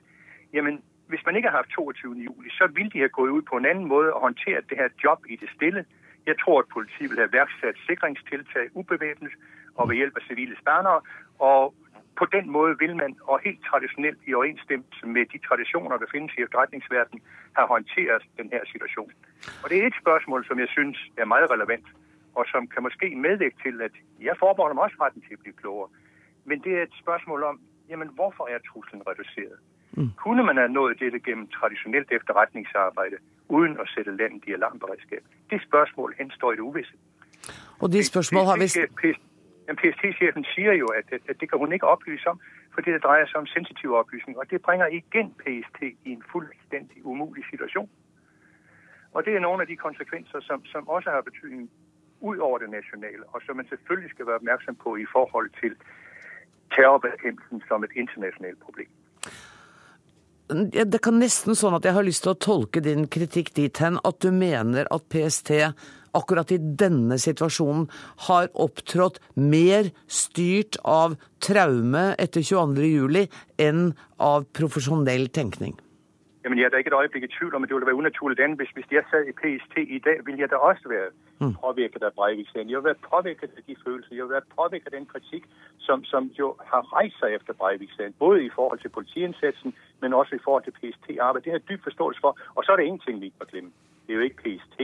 jamen, 0.53 0.83
hvis 1.11 1.27
man 1.27 1.37
ikke 1.37 1.49
har 1.49 1.57
hatt 1.57 1.71
22. 1.75 2.15
juli, 2.27 2.51
så 2.51 2.67
ville 2.67 2.91
de 2.91 3.01
ha 3.01 3.07
gått 3.07 3.31
ut 3.31 3.45
på 3.51 3.57
en 3.57 3.67
annen 3.71 3.89
måte 3.93 4.15
og 4.15 4.21
håndtert 4.21 4.71
det 4.71 4.79
her 4.79 4.91
job 5.05 5.19
i 5.29 5.37
det 5.37 5.51
stille. 5.57 5.85
Jeg 6.27 6.37
tror 6.43 6.59
at 6.59 6.73
politiet 6.75 7.11
vil 7.11 7.23
ha 7.25 7.29
værksat 7.39 7.77
sikringstiltak 7.87 8.69
ubevæpnet 8.75 9.33
og 9.75 9.89
ved 9.89 9.97
hjelp 9.97 10.17
av 10.17 10.23
sivile 10.29 10.57
spanere, 10.63 11.01
Og 11.39 11.75
på 12.19 12.25
den 12.35 12.51
måte 12.51 12.79
vil 12.79 12.97
man, 12.97 13.17
og 13.31 13.41
helt 13.45 13.63
tradisjonelt 13.69 14.19
i 14.27 14.35
overensstemmelse 14.35 15.07
med 15.07 15.25
de 15.33 15.39
tradisjoner 15.39 15.97
der 15.97 16.13
finnes 16.13 16.33
i 16.39 16.43
etterretningsverdenen, 16.43 17.23
ha 17.57 17.63
håndtert 17.73 18.25
denne 18.39 18.61
situasjonen. 18.73 19.17
Og 19.63 19.71
Det 19.71 19.79
er 19.79 19.87
et 19.87 20.01
spørsmål 20.03 20.45
som 20.47 20.59
jeg 20.59 20.69
syns 20.69 20.99
er 21.17 21.25
meget 21.25 21.51
relevant, 21.51 21.87
og 22.35 22.45
som 22.53 22.67
kan 22.67 22.83
måske 22.83 23.15
medvirke 23.17 23.57
til 23.63 23.83
at 23.83 23.95
jeg 24.21 24.37
forbeholder 24.39 24.75
meg 24.75 24.85
også 24.85 24.97
retten 25.01 25.23
til 25.23 25.37
å 25.37 25.43
bli 25.43 25.53
klogere. 25.63 25.89
Men 26.45 26.57
det 26.65 26.73
er 26.79 26.83
et 26.83 26.97
spørsmål 27.03 27.43
om 27.43 27.61
jamen, 27.89 28.09
hvorfor 28.09 28.49
er 28.49 28.59
trusselen 28.59 29.03
redusert. 29.07 29.61
Mm. 29.93 30.11
Kunne 30.17 30.43
man 30.43 30.57
ha 30.57 30.67
nået 30.67 31.01
dette 31.01 31.19
gjennom 31.19 31.49
tradisjonelt 31.57 32.13
efterretningsarbeid 32.13 33.15
uden 33.49 33.75
å 33.83 33.87
sette 33.95 34.15
landet 34.21 34.47
i 34.47 34.55
alarmberedskap? 34.59 35.25
Det 35.51 35.59
spørsmålet 35.69 36.17
henstår 36.19 36.53
i 36.53 36.57
det 36.57 36.67
uvisse. 36.71 36.97
Og 37.81 37.93
de 37.93 38.05
spørsmål 38.05 38.45
har 38.51 38.57
vi... 38.63 39.15
PST-sjefen 39.81 40.45
sier 40.55 40.73
jo 40.73 40.87
at, 40.99 41.13
at, 41.13 41.41
det 41.41 41.51
kan 41.51 41.59
hun 41.59 41.73
ikke 41.73 41.87
opplyse 41.87 42.29
om, 42.29 42.41
fordi 42.75 42.91
det 42.91 43.03
dreier 43.05 43.27
seg 43.31 43.39
om 43.39 43.47
sensitive 43.47 43.99
opplysninger. 43.99 44.41
Og 44.43 44.51
det 44.51 44.63
bringer 44.63 44.87
igjen 44.87 45.31
PST 45.43 45.83
i 45.83 46.13
en 46.13 46.25
fullstendig 46.33 47.05
umulig 47.05 47.45
situasjon. 47.51 47.89
Og 49.13 49.25
det 49.25 49.35
er 49.35 49.43
noen 49.43 49.63
av 49.63 49.67
de 49.67 49.77
konsekvenser 49.77 50.45
som, 50.47 50.63
som 50.73 50.89
også 50.89 51.11
har 51.11 51.27
betydning 51.27 51.67
utover 52.21 52.63
det 52.63 52.71
nasjonale, 52.71 53.25
og 53.35 53.43
som 53.47 53.57
man 53.57 53.69
selvfølgelig 53.69 54.11
skal 54.15 54.27
være 54.27 54.41
oppmerksom 54.43 54.77
på 54.85 54.97
i 54.97 55.07
forhold 55.13 55.51
til 55.61 55.77
terrorbekæmpelsen 56.75 57.63
som 57.69 57.85
et 57.85 57.97
internasjonalt 57.97 58.61
problem. 58.67 58.91
Det 60.93 60.99
kan 61.03 61.19
nesten 61.23 61.55
sånn 61.55 61.77
at 61.79 61.87
jeg 61.87 61.95
har 61.95 62.07
lyst 62.07 62.25
til 62.27 62.35
å 62.35 62.43
tolke 62.43 62.83
din 62.83 63.07
kritikk 63.07 63.53
dit 63.55 63.83
hen 63.83 64.01
at 64.05 64.19
du 64.23 64.31
mener 64.35 64.89
at 64.91 65.07
PST 65.13 65.53
akkurat 66.19 66.51
i 66.51 66.59
denne 66.59 67.19
situasjonen 67.23 67.87
har 68.27 68.49
opptrådt 68.59 69.21
mer 69.39 69.93
styrt 70.11 70.81
av 70.83 71.15
traume 71.43 72.11
etter 72.19 72.43
22.07 72.43 73.29
enn 73.63 73.93
av 74.19 74.49
profesjonell 74.57 75.31
tenkning? 75.31 75.79
Jamen, 76.45 76.59
Jeg 76.59 76.65
er 76.65 76.69
da 76.69 76.77
ikke 76.77 76.89
et 76.89 77.01
øjeblik 77.03 77.23
i 77.23 77.27
tvivl 77.27 77.55
om 77.55 77.63
at 77.63 77.69
det 77.69 77.75
ville 77.75 77.87
være 77.87 78.01
unaturlig 78.03 78.41
andet. 78.41 78.59
Hvis, 78.59 78.71
hvis 78.71 78.87
jeg 78.91 79.05
sad 79.11 79.27
i 79.27 79.33
PST 79.41 79.75
i 79.77 79.99
dag, 79.99 80.27
ville 80.27 80.41
jeg 80.41 80.51
da 80.51 80.57
også 80.57 80.89
være 80.89 81.11
mm. 81.41 81.55
påvirket 81.63 82.03
av 82.03 82.13
Breivik-sagen. 82.19 82.71
Jeg 82.71 82.77
ville 82.77 82.91
være 82.93 83.07
påvirket 83.13 83.51
av 83.57 83.63
de 83.67 83.77
følelser. 83.85 84.15
Jeg 84.15 84.23
ville 84.25 84.39
være 84.39 84.53
påvirket 84.59 84.87
av 84.87 84.99
den 84.99 85.07
kritikk 85.13 85.45
som, 85.79 86.05
som 86.05 86.23
jo 86.39 86.57
har 86.73 86.83
rejst 86.97 87.19
seg 87.21 87.35
efter 87.35 87.53
Breivik-sagen. 87.53 88.15
Både 88.19 88.45
i 88.45 88.51
forhold 88.59 88.79
til 88.81 88.89
politiindsatsen, 88.89 89.75
men 90.01 90.15
også 90.21 90.35
i 90.37 90.45
forhold 90.45 90.65
til 90.65 90.77
PST-arbeid. 90.79 91.43
Det 91.43 91.53
har 91.53 91.59
jeg 91.59 91.69
dybt 91.69 91.85
forståelse 91.89 92.21
for. 92.21 92.33
Og 92.55 92.65
så 92.65 92.73
er 92.73 92.77
det 92.77 92.85
ingenting 92.85 93.21
vi 93.21 93.27
ikke 93.27 93.41
må 93.41 93.47
glemme. 93.53 93.71
Det 94.07 94.13
er 94.13 94.17
jo 94.19 94.27
ikke 94.29 94.43
PST, 94.45 94.79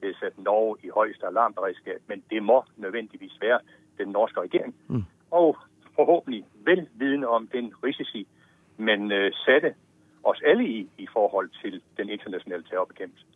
det 0.00 0.08
er 0.10 0.18
sat 0.20 0.38
Norge 0.38 0.76
i 0.82 0.88
højeste 0.88 1.26
alarmberedskab, 1.26 2.00
men 2.06 2.22
det 2.30 2.42
må 2.42 2.64
nødvendigvis 2.76 3.36
være 3.40 3.58
den 3.98 4.08
norske 4.08 4.40
regering. 4.40 4.74
Mm. 4.88 5.04
Og 5.30 5.56
forhåbentlig 5.96 6.44
velvidende 6.64 7.28
om 7.28 7.46
den 7.46 7.72
risici, 7.84 8.26
man 8.76 9.12
øh, 9.12 9.32
satte 9.32 9.74
oss 10.28 10.42
alle 10.46 10.64
i 10.64 10.78
i 10.98 11.08
forhold 11.12 11.50
til 11.62 11.80
den 11.98 12.12
internasjonale 12.12 12.64
terrorbekjempelsen. 12.68 13.28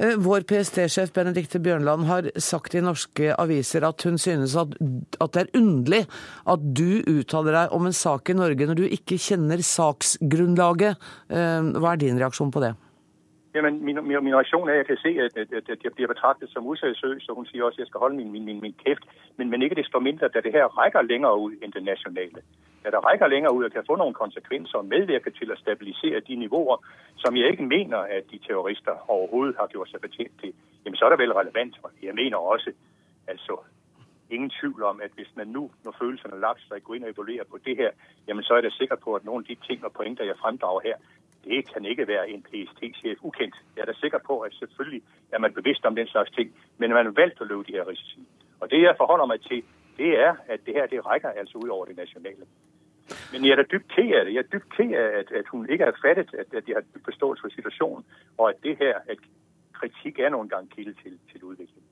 Eh, 0.00 0.16
vår 0.24 0.46
PST-sjef 0.48 1.12
Benedicte 1.14 1.60
Bjørnland 1.62 2.06
har 2.08 2.28
sagt 2.40 2.74
i 2.74 2.82
norske 2.84 3.34
aviser 3.38 3.84
at 3.86 4.02
hun 4.06 4.16
synes 4.20 4.56
at, 4.56 4.72
at, 5.20 5.34
det 5.34 5.42
er 5.42 5.58
underlig 5.58 6.04
at 6.48 6.64
du 6.78 7.02
uttaler 7.06 7.58
deg 7.58 7.76
om 7.76 7.86
en 7.86 7.96
sak 7.96 8.32
i 8.32 8.38
Norge 8.38 8.68
når 8.68 8.80
du 8.80 8.86
ikke 8.88 9.20
kjenner 9.20 9.62
saksgrunnlaget. 9.66 10.96
Eh, 11.28 11.70
hva 11.76 11.92
er 11.92 12.02
din 12.02 12.20
reaksjon 12.22 12.54
på 12.54 12.64
det? 12.64 12.74
Jamen, 13.54 13.84
min, 13.84 13.96
min, 14.08 14.24
min 14.24 14.34
reaktion 14.34 14.68
er, 14.68 14.72
at 14.72 14.78
jeg 14.78 14.86
kan 14.86 14.96
se, 14.96 15.08
at, 15.08 15.36
at, 15.36 15.68
at 15.68 15.84
jeg 15.84 15.92
bliver 15.94 16.08
betraktet 16.08 16.48
som 16.50 16.66
useriøs, 16.66 17.28
og 17.28 17.34
hun 17.34 17.46
sier 17.46 17.64
også, 17.64 17.76
at 17.76 17.78
jeg 17.78 17.86
skal 17.86 17.98
holde 18.00 18.16
min, 18.16 18.32
min, 18.32 18.44
min, 18.44 18.60
min 18.60 18.74
kæft. 18.84 19.04
Men, 19.36 19.50
men 19.50 19.62
ikke 19.62 19.74
desto 19.74 19.98
mindre, 20.00 20.28
da 20.28 20.40
det 20.40 20.52
her 20.52 20.64
rækker 20.78 21.02
længere 21.02 21.38
ud 21.38 21.52
end 21.62 21.72
det 21.72 21.84
nationale. 21.84 22.40
Da 22.84 22.90
det 22.90 23.04
rækker 23.04 23.26
længere 23.26 23.54
ud 23.54 23.64
og 23.64 23.72
kan 23.72 23.84
få 23.86 23.96
nogle 23.96 24.14
konsekvenser 24.14 24.78
og 24.78 24.84
medvirke 24.84 25.30
til 25.30 25.50
at 25.52 25.58
stabilisere 25.58 26.20
de 26.20 26.34
niveauer, 26.34 26.76
som 27.16 27.36
jeg 27.36 27.50
ikke 27.50 27.62
mener, 27.62 27.98
at 27.98 28.24
de 28.30 28.38
terrorister 28.46 29.10
overhovedet 29.10 29.56
har 29.60 29.66
gjort 29.66 29.88
sig 29.90 30.00
fortjent 30.00 30.40
til, 30.40 30.52
jamen 30.84 30.96
så 30.96 31.04
er 31.04 31.10
det 31.10 31.18
vel 31.18 31.32
relevant. 31.32 31.74
Jeg 32.02 32.14
mener 32.14 32.36
også, 32.36 32.72
altså 33.26 33.56
ingen 34.30 34.52
tvivl 34.60 34.82
om, 34.82 35.00
at 35.00 35.10
hvis 35.14 35.30
man 35.36 35.46
nu, 35.46 35.70
når 35.84 35.94
følelserne 36.00 36.36
sig, 36.68 36.82
går 36.84 36.94
ind 36.94 37.04
og 37.04 37.10
evaluerer 37.10 37.44
på 37.50 37.58
det 37.66 37.76
her, 37.76 37.90
jamen 38.28 38.44
så 38.44 38.54
er 38.54 38.62
jeg 38.62 38.72
sikker 38.72 38.96
på, 38.96 39.14
at 39.14 39.24
nogle 39.24 39.44
af 39.44 39.56
de 39.56 39.66
ting 39.66 39.84
og 39.84 39.92
pointer, 39.92 40.24
jeg 40.24 40.36
fremdrager 40.42 40.80
her, 40.84 40.96
det 41.44 41.72
kan 41.72 41.84
ikke 41.84 42.08
være 42.08 42.30
en 42.30 42.42
PST-chef 42.42 43.18
ukendt. 43.22 43.56
Jeg 43.76 43.82
er 43.82 43.86
da 43.86 43.92
sikker 44.00 44.18
på, 44.26 44.40
at 44.40 44.52
selvfølgelig 44.54 45.02
er 45.32 45.38
man 45.38 45.54
bevidst 45.54 45.84
om 45.84 45.94
den 45.94 46.06
slags 46.06 46.30
ting, 46.30 46.54
men 46.78 46.90
man 46.90 47.04
har 47.04 47.12
valgt 47.12 47.40
å 47.40 47.44
løpe 47.44 47.64
de 47.68 47.72
her 47.72 47.88
risici. 47.88 48.20
Og 48.60 48.70
det 48.70 48.82
jeg 48.82 48.94
forholder 48.96 49.26
meg 49.26 49.40
til, 49.40 49.62
det 49.96 50.12
er, 50.26 50.34
at 50.48 50.60
det 50.66 50.74
her 50.74 50.86
det 50.86 51.06
rækker 51.06 51.28
altså 51.28 51.58
ud 51.58 51.68
over 51.68 51.84
det 51.84 51.96
nationale. 51.96 52.46
Men 53.32 53.44
jeg 53.44 53.52
er 53.52 53.56
da 53.56 53.66
dybt 53.72 53.88
ked 53.94 54.12
af 54.18 54.24
det. 54.24 54.34
Jeg 54.34 54.44
er 54.44 54.52
dybt 54.52 54.70
ked 54.76 54.92
af, 55.02 55.08
at, 55.20 55.32
at 55.32 55.46
hun 55.48 55.70
ikke 55.70 55.84
har 55.84 55.96
fattet, 56.04 56.34
at, 56.34 56.54
at 56.54 56.68
jeg 56.68 56.76
har 56.76 56.84
dybt 56.94 57.04
forståelse 57.04 57.40
for 57.42 57.48
situasjonen, 57.48 58.04
og 58.38 58.50
at 58.50 58.56
det 58.62 58.76
her, 58.78 58.94
at 59.08 59.18
kritikk 59.72 60.18
er 60.18 60.28
noen 60.28 60.48
gang 60.48 60.70
kilde 60.70 60.94
til, 61.02 61.18
til 61.32 61.44
udvikling. 61.44 61.84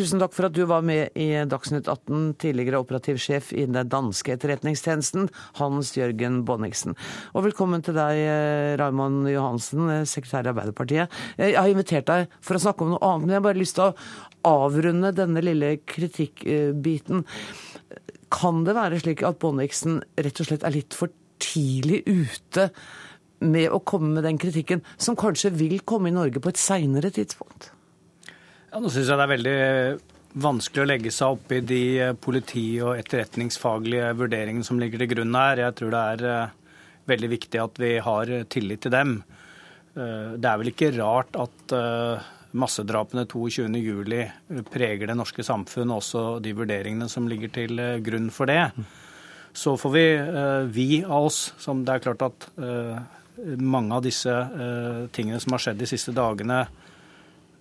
Tusen 0.00 0.16
takk 0.16 0.32
for 0.32 0.48
at 0.48 0.54
du 0.56 0.62
var 0.64 0.80
med 0.86 1.12
i 1.20 1.26
Dagsnytt 1.44 1.84
18, 1.84 2.30
tidligere 2.40 2.78
operativsjef 2.80 3.50
i 3.52 3.66
den 3.68 3.88
danske 3.92 4.32
etterretningstjenesten, 4.32 5.26
Hans 5.58 5.90
Jørgen 5.92 6.38
Bonniksen. 6.48 6.94
Og 7.36 7.44
velkommen 7.44 7.82
til 7.84 7.98
deg, 7.98 8.16
eh, 8.16 8.76
Raymond 8.80 9.28
Johansen, 9.28 9.90
eh, 9.90 10.06
sekretær 10.08 10.46
i 10.46 10.52
Arbeiderpartiet. 10.54 11.10
Jeg 11.36 11.54
har 11.54 11.68
invitert 11.68 12.06
deg 12.06 12.28
for 12.40 12.54
å 12.54 12.62
snakke 12.64 12.80
om 12.80 12.92
noe 12.94 13.02
annet, 13.02 13.26
men 13.26 13.28
jeg 13.28 13.42
har 13.42 13.52
bare 13.52 13.60
lyst 13.60 13.74
til 13.74 13.92
å 13.92 13.96
avrunde 14.42 15.14
denne 15.14 15.42
lille 15.44 15.76
kritikkbiten. 15.84 17.26
Kan 18.30 18.64
det 18.64 18.74
være 18.74 19.02
slik 19.02 19.22
at 19.22 19.38
Bonniksen 19.38 20.02
rett 20.16 20.40
og 20.40 20.46
slett 20.46 20.64
er 20.64 20.70
litt 20.70 20.94
for 20.94 21.08
tidlig 21.38 22.06
ute 22.06 22.70
med 23.42 23.68
å 23.68 23.84
komme 23.84 24.14
med 24.14 24.24
den 24.24 24.38
kritikken, 24.38 24.80
som 24.96 25.14
kanskje 25.14 25.52
vil 25.52 25.78
komme 25.80 26.08
i 26.08 26.10
Norge 26.10 26.40
på 26.40 26.48
et 26.48 26.56
seinere 26.56 27.12
tidspunkt? 27.12 27.72
Ja, 28.70 28.78
Nå 28.78 28.86
syns 28.86 29.08
jeg 29.10 29.18
det 29.18 29.24
er 29.24 29.30
veldig 29.32 29.60
vanskelig 30.38 30.84
å 30.84 30.86
legge 30.86 31.10
seg 31.10 31.34
opp 31.34 31.50
i 31.50 31.58
de 31.66 31.82
eh, 31.98 32.12
politi- 32.14 32.78
og 32.78 33.00
etterretningsfaglige 33.00 34.12
vurderingene 34.14 34.66
som 34.66 34.78
ligger 34.78 35.02
til 35.02 35.10
grunn 35.10 35.34
her. 35.34 35.58
Jeg 35.64 35.74
tror 35.80 35.90
det 35.90 36.02
er 36.12 36.26
eh, 36.30 36.52
veldig 37.10 37.30
viktig 37.32 37.58
at 37.58 37.80
vi 37.82 37.88
har 38.06 38.30
tillit 38.54 38.84
til 38.84 38.94
dem. 38.94 39.16
Eh, 39.98 40.36
det 40.38 40.46
er 40.46 40.60
vel 40.60 40.70
ikke 40.70 40.92
rart 41.00 41.34
at 41.34 41.74
massedrapene 42.54 43.26
22.07 43.30 44.62
preger 44.70 45.10
det 45.10 45.16
norske 45.18 45.42
samfunn, 45.46 45.90
også 45.94 46.38
de 46.42 46.54
vurderingene 46.54 47.10
som 47.10 47.26
ligger 47.30 47.50
til 47.54 47.82
grunn 48.06 48.30
for 48.34 48.50
det. 48.50 48.68
Så 49.50 49.74
får 49.78 49.94
vi, 49.94 50.04
vi 50.74 50.88
av 51.02 51.26
oss, 51.26 51.40
som 51.58 51.82
det 51.86 51.94
er 51.96 52.04
klart 52.06 52.22
at 52.26 52.48
mange 53.58 53.94
av 53.94 54.02
disse 54.02 54.34
tingene 55.14 55.38
som 55.42 55.54
har 55.54 55.62
skjedd 55.62 55.78
de 55.78 55.90
siste 55.90 56.14
dagene, 56.14 56.64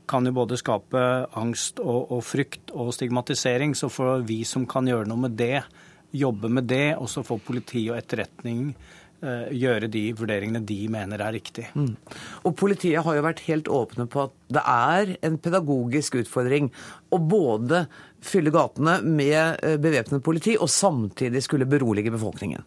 kan 0.09 0.25
jo 0.25 0.35
både 0.35 0.57
skape 0.59 1.01
angst 1.39 1.81
og, 1.83 2.09
og, 2.09 2.23
frykt 2.25 2.73
og 2.73 2.93
stigmatisering. 2.95 3.75
Så 3.77 3.91
får 3.93 4.25
vi 4.29 4.41
som 4.47 4.65
kan 4.69 4.89
gjøre 4.89 5.09
noe 5.09 5.27
med 5.27 5.37
det, 5.39 5.61
jobbe 6.11 6.49
med 6.51 6.69
det, 6.69 6.95
og 6.97 7.09
så 7.11 7.23
får 7.25 7.43
politi 7.45 7.85
og 7.91 7.99
etterretning 7.99 8.71
eh, 9.21 9.51
gjøre 9.53 9.91
de 9.93 10.03
vurderingene 10.17 10.63
de 10.65 10.79
mener 10.91 11.21
er 11.21 11.35
riktig. 11.37 11.67
Mm. 11.77 11.93
Og 12.49 12.57
Politiet 12.57 13.05
har 13.05 13.19
jo 13.19 13.25
vært 13.27 13.45
helt 13.45 13.69
åpne 13.69 14.09
på 14.09 14.25
at 14.25 14.35
det 14.57 14.65
er 14.65 15.15
en 15.29 15.37
pedagogisk 15.37 16.17
utfordring 16.23 16.71
å 17.13 17.21
både 17.21 17.85
fylle 18.25 18.53
gatene 18.53 18.99
med 19.05 19.61
eh, 19.61 19.77
bevæpnet 19.81 20.25
politi 20.25 20.57
og 20.57 20.71
samtidig 20.73 21.45
skulle 21.45 21.69
berolige 21.69 22.15
befolkningen. 22.17 22.65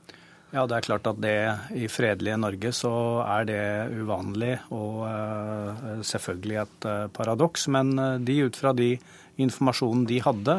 Ja, 0.52 0.66
det 0.68 0.76
er 0.76 0.84
klart 0.84 1.08
at 1.08 1.20
det 1.22 1.36
i 1.80 1.86
fredelige 1.88 2.36
Norge 2.36 2.74
så 2.76 2.92
er 3.24 3.46
det 3.48 3.62
uvanlig 3.96 4.58
og 4.74 4.98
uh, 5.08 6.02
selvfølgelig 6.04 6.58
et 6.60 6.86
uh, 6.88 7.06
paradoks. 7.16 7.70
Men 7.72 7.94
uh, 7.96 8.18
de 8.20 8.36
ut 8.44 8.58
fra 8.60 8.74
de 8.76 8.90
informasjonen 9.40 10.04
de 10.04 10.18
hadde, 10.20 10.54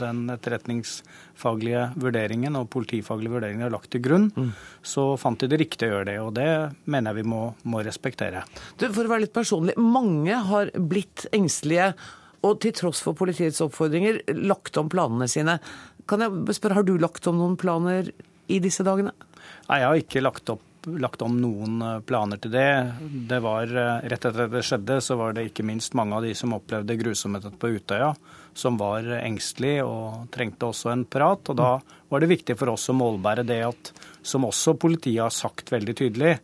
den 0.00 0.24
etterretningsfaglige 0.34 1.84
vurderingen 1.94 2.58
og 2.58 2.66
politifaglige 2.74 3.36
vurderingen 3.36 3.62
de 3.62 3.66
har 3.68 3.72
lagt 3.72 3.92
til 3.94 4.02
grunn, 4.02 4.26
mm. 4.34 4.48
så 4.82 5.04
fant 5.20 5.38
de 5.40 5.48
det 5.52 5.60
riktig 5.62 5.86
å 5.86 5.92
gjøre 5.92 6.08
det. 6.10 6.16
Og 6.24 6.32
det 6.34 6.48
mener 6.90 7.14
jeg 7.14 7.22
vi 7.22 7.30
må, 7.30 7.42
må 7.70 7.84
respektere. 7.86 8.42
Du, 8.82 8.88
for 8.90 9.06
å 9.06 9.12
være 9.14 9.28
litt 9.28 9.36
personlig, 9.36 9.76
mange 9.78 10.40
har 10.50 10.74
blitt 10.74 11.28
engstelige 11.30 11.92
og 12.44 12.58
til 12.66 12.74
tross 12.76 12.98
for 13.06 13.16
politiets 13.16 13.62
oppfordringer 13.62 14.24
lagt 14.42 14.76
om 14.82 14.90
planene 14.90 15.30
sine. 15.30 15.60
Kan 16.10 16.26
jeg 16.26 16.58
spørre, 16.58 16.80
Har 16.80 16.86
du 16.86 16.96
lagt 16.98 17.30
om 17.30 17.38
noen 17.38 17.54
planer 17.56 18.10
i 18.50 18.58
disse 18.62 18.84
dagene? 18.86 19.14
Nei, 19.66 19.80
Jeg 19.82 19.88
har 19.88 20.00
ikke 20.00 20.22
lagt, 20.22 20.50
opp, 20.52 20.86
lagt 20.86 21.22
om 21.26 21.38
noen 21.42 21.80
eh, 21.82 22.02
planer 22.06 22.38
til 22.42 22.52
det. 22.54 22.70
Det 23.30 23.40
var 23.42 23.66
eh, 23.66 24.04
Rett 24.06 24.28
etter 24.28 24.44
at 24.46 24.52
det 24.54 24.62
skjedde, 24.66 25.00
så 25.02 25.16
var 25.18 25.34
det 25.34 25.48
ikke 25.48 25.66
minst 25.66 25.96
mange 25.98 26.14
av 26.14 26.26
de 26.26 26.34
som 26.38 26.54
opplevde 26.54 26.98
grusomheten 27.00 27.56
på 27.58 27.72
Utøya, 27.74 28.12
som 28.54 28.78
var 28.78 29.08
engstelige 29.18 29.82
og 29.88 30.30
trengte 30.34 30.70
også 30.70 30.92
en 30.94 31.04
prat. 31.10 31.50
Og 31.50 31.58
da 31.58 31.72
var 31.82 32.22
det 32.22 32.30
viktig 32.30 32.58
for 32.60 32.76
oss 32.76 32.86
å 32.92 32.96
målbære 32.96 33.46
det 33.48 33.60
at, 33.66 33.92
som 34.22 34.46
også 34.46 34.78
politiet 34.78 35.24
har 35.24 35.34
sagt 35.34 35.74
veldig 35.74 35.98
tydelig, 35.98 36.38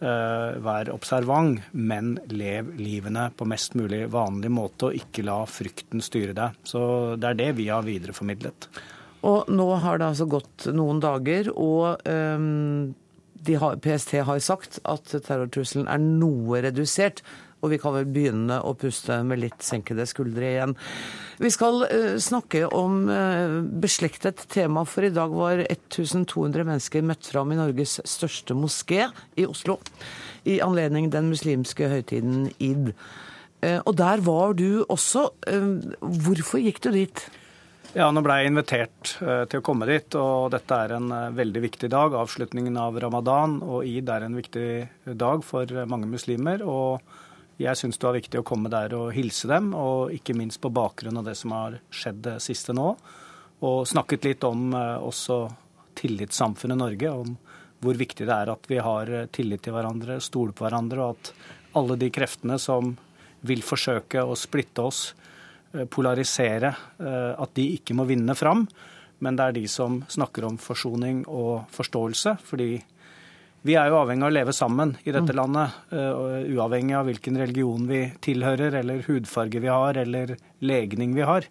vær 0.00 0.88
observant, 0.94 1.58
men 1.76 2.14
lev 2.32 2.70
livene 2.80 3.26
på 3.36 3.44
mest 3.44 3.74
mulig 3.76 4.06
vanlig 4.08 4.48
måte, 4.48 4.88
og 4.88 4.96
ikke 4.96 5.26
la 5.28 5.42
frykten 5.44 6.00
styre 6.00 6.32
deg. 6.38 6.56
Så 6.64 6.80
Det 7.20 7.28
er 7.28 7.36
det 7.36 7.50
vi 7.58 7.66
har 7.68 7.84
videreformidlet. 7.84 8.70
Og 9.26 9.50
nå 9.52 9.68
har 9.82 10.00
det 10.00 10.08
altså 10.12 10.26
gått 10.30 10.66
noen 10.72 11.00
dager, 11.02 11.50
og 11.52 12.00
um, 12.08 12.94
har, 13.60 13.78
PST 13.84 14.16
har 14.24 14.40
sagt 14.44 14.80
at 14.88 15.12
terrortrusselen 15.12 15.88
er 15.90 16.00
noe 16.00 16.62
redusert. 16.64 17.24
Og 17.60 17.74
vi 17.74 17.76
kan 17.76 17.92
vel 17.92 18.06
begynne 18.08 18.56
å 18.64 18.72
puste 18.78 19.18
med 19.28 19.42
litt 19.42 19.60
senkede 19.64 20.06
skuldre 20.08 20.46
igjen. 20.48 20.72
Vi 21.40 21.50
skal 21.52 21.82
uh, 21.84 22.14
snakke 22.16 22.64
om 22.72 23.02
uh, 23.12 23.60
beslektet 23.82 24.46
tema, 24.52 24.86
for 24.88 25.04
i 25.04 25.12
dag 25.12 25.34
var 25.36 25.66
1200 25.66 26.64
mennesker 26.64 27.04
møtt 27.04 27.28
fram 27.28 27.52
i 27.52 27.58
Norges 27.60 27.98
største 28.08 28.56
moské 28.56 29.10
i 29.36 29.44
Oslo. 29.48 29.76
I 30.48 30.62
anledning 30.64 31.10
den 31.12 31.28
muslimske 31.28 31.90
høytiden 31.92 32.48
id. 32.56 32.94
Uh, 33.60 33.84
og 33.84 33.92
der 34.00 34.24
var 34.24 34.56
du 34.56 34.86
også. 34.88 35.28
Hvorfor 36.00 36.64
gikk 36.64 36.80
du 36.86 36.94
dit? 36.96 37.28
Ja, 37.90 38.06
Nå 38.14 38.20
ble 38.22 38.36
jeg 38.38 38.52
invitert 38.52 39.16
uh, 39.18 39.48
til 39.50 39.58
å 39.58 39.64
komme 39.66 39.86
dit, 39.88 40.14
og 40.14 40.52
dette 40.54 40.76
er 40.78 40.92
en 40.94 41.08
uh, 41.10 41.32
veldig 41.34 41.62
viktig 41.64 41.88
dag. 41.90 42.14
Avslutningen 42.14 42.76
av 42.78 42.94
ramadan 43.02 43.56
og 43.66 43.82
id 43.82 44.12
er 44.14 44.28
en 44.28 44.36
viktig 44.38 44.68
dag 45.18 45.42
for 45.42 45.66
mange 45.90 46.06
muslimer. 46.06 46.62
og 46.62 47.02
jeg 47.60 47.76
syns 47.76 47.98
det 47.98 48.06
var 48.06 48.14
viktig 48.14 48.38
å 48.40 48.46
komme 48.46 48.70
der 48.72 48.94
og 48.94 49.10
hilse 49.12 49.50
dem, 49.50 49.74
og 49.74 50.14
ikke 50.14 50.36
minst 50.38 50.62
på 50.62 50.70
bakgrunn 50.70 51.18
av 51.18 51.26
det 51.26 51.34
som 51.36 51.52
har 51.52 51.80
skjedd 51.90 52.22
det 52.28 52.36
siste 52.40 52.72
nå. 52.72 52.94
Og 53.66 53.82
snakket 53.90 54.24
litt 54.24 54.46
om 54.48 54.70
også 54.72 55.42
tillitssamfunnet 55.98 56.78
Norge, 56.80 57.10
om 57.10 57.34
hvor 57.84 57.98
viktig 58.00 58.24
det 58.24 58.36
er 58.36 58.54
at 58.54 58.70
vi 58.70 58.78
har 58.80 59.12
tillit 59.34 59.66
til 59.66 59.76
hverandre, 59.76 60.22
stoler 60.24 60.56
på 60.56 60.64
hverandre, 60.64 61.04
og 61.04 61.18
at 61.18 61.76
alle 61.76 61.98
de 62.00 62.08
kreftene 62.14 62.56
som 62.56 62.94
vil 63.44 63.60
forsøke 63.66 64.24
å 64.24 64.38
splitte 64.38 64.88
oss, 64.88 65.10
Eh, 65.10 65.29
polarisere, 65.90 66.74
eh, 66.98 67.34
at 67.38 67.52
de 67.54 67.66
ikke 67.76 67.94
må 67.94 68.06
vinne 68.08 68.34
fram. 68.38 68.66
Men 69.20 69.36
det 69.36 69.44
er 69.44 69.58
de 69.58 69.66
som 69.68 70.00
snakker 70.08 70.46
om 70.48 70.56
forsoning 70.58 71.22
og 71.28 71.68
forståelse. 71.74 72.38
Fordi 72.46 72.70
vi 73.62 73.76
er 73.76 73.90
jo 73.90 73.98
avhengig 74.00 74.24
av 74.24 74.32
å 74.32 74.36
leve 74.38 74.54
sammen 74.56 74.94
i 75.04 75.12
dette 75.12 75.34
mm. 75.34 75.36
landet. 75.36 75.76
Eh, 75.92 76.54
uavhengig 76.56 76.96
av 76.96 77.10
hvilken 77.10 77.38
religion 77.42 77.86
vi 77.90 78.06
tilhører, 78.24 78.80
eller 78.80 79.04
hudfarge 79.06 79.62
vi 79.62 79.70
har, 79.70 80.00
eller 80.00 80.34
legning 80.64 81.14
vi 81.14 81.28
har. 81.28 81.46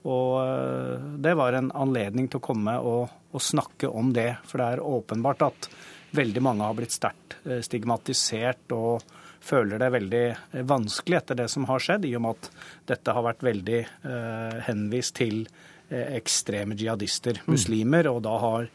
Og 0.00 1.20
det 1.20 1.34
var 1.36 1.52
en 1.52 1.66
anledning 1.76 2.30
til 2.32 2.40
å 2.40 2.46
komme 2.46 2.72
og, 2.80 3.10
og 3.36 3.42
snakke 3.44 3.90
om 3.92 4.14
det. 4.16 4.30
For 4.48 4.56
det 4.56 4.68
er 4.72 4.86
åpenbart 4.88 5.44
at 5.44 5.68
veldig 6.16 6.42
mange 6.42 6.64
har 6.64 6.78
blitt 6.78 6.96
sterkt 6.96 7.36
stigmatisert 7.66 8.72
og 8.72 9.04
føler 9.40 9.80
det 9.80 9.90
veldig 9.94 10.22
eh, 10.30 10.62
vanskelig 10.68 11.20
etter 11.20 11.40
det 11.42 11.48
som 11.52 11.66
har 11.70 11.82
skjedd, 11.82 12.06
i 12.08 12.14
og 12.18 12.24
med 12.24 12.38
at 12.38 12.50
dette 12.94 13.16
har 13.16 13.26
vært 13.26 13.44
veldig 13.46 13.80
eh, 13.80 14.62
henvist 14.68 15.16
til 15.20 15.42
eh, 15.88 16.16
ekstreme 16.18 16.78
jihadister, 16.78 17.42
mm. 17.42 17.50
muslimer. 17.54 18.10
Og 18.12 18.22
da 18.26 18.36
har 18.42 18.70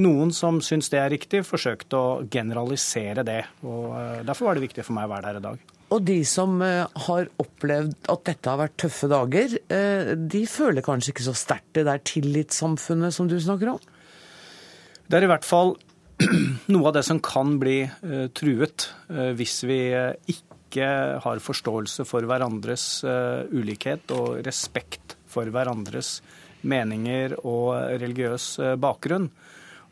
noen 0.00 0.32
som 0.36 0.62
syns 0.64 0.92
det 0.92 1.00
er 1.00 1.12
riktig, 1.12 1.44
forsøkt 1.48 1.96
å 1.96 2.22
generalisere 2.30 3.26
det. 3.26 3.42
og 3.66 4.24
Derfor 4.28 4.50
var 4.50 4.56
det 4.56 4.68
viktig 4.68 4.86
for 4.86 4.96
meg 4.96 5.08
å 5.08 5.14
være 5.14 5.28
der 5.28 5.40
i 5.40 5.46
dag. 5.50 5.68
Og 5.90 6.04
de 6.06 6.20
som 6.28 6.60
har 6.62 7.28
opplevd 7.42 7.96
at 8.12 8.20
dette 8.28 8.46
har 8.46 8.60
vært 8.60 8.76
tøffe 8.78 9.08
dager, 9.10 9.56
de 10.14 10.42
føler 10.46 10.86
kanskje 10.86 11.10
ikke 11.10 11.24
så 11.26 11.34
sterkt 11.34 11.72
det 11.74 11.82
der 11.88 12.04
tillitssamfunnet 12.06 13.16
som 13.16 13.26
du 13.28 13.34
snakker 13.42 13.72
om? 13.72 13.80
Det 15.10 15.18
er 15.18 15.26
i 15.26 15.32
hvert 15.32 15.48
fall 15.48 15.74
noe 16.72 16.88
av 16.88 16.96
det 16.96 17.04
som 17.06 17.20
kan 17.22 17.56
bli 17.60 17.82
uh, 17.86 18.26
truet 18.36 18.88
uh, 19.10 19.30
hvis 19.36 19.62
vi 19.68 19.80
uh, 19.96 20.12
ikke 20.28 20.88
har 21.24 21.40
forståelse 21.42 22.04
for 22.06 22.22
hverandres 22.30 23.00
ulikhet 23.50 24.12
og 24.14 24.36
respekt 24.46 25.16
for 25.26 25.50
hverandres 25.50 26.20
meninger 26.62 27.34
og 27.40 27.72
religiøs 27.98 28.76
bakgrunn. 28.78 29.26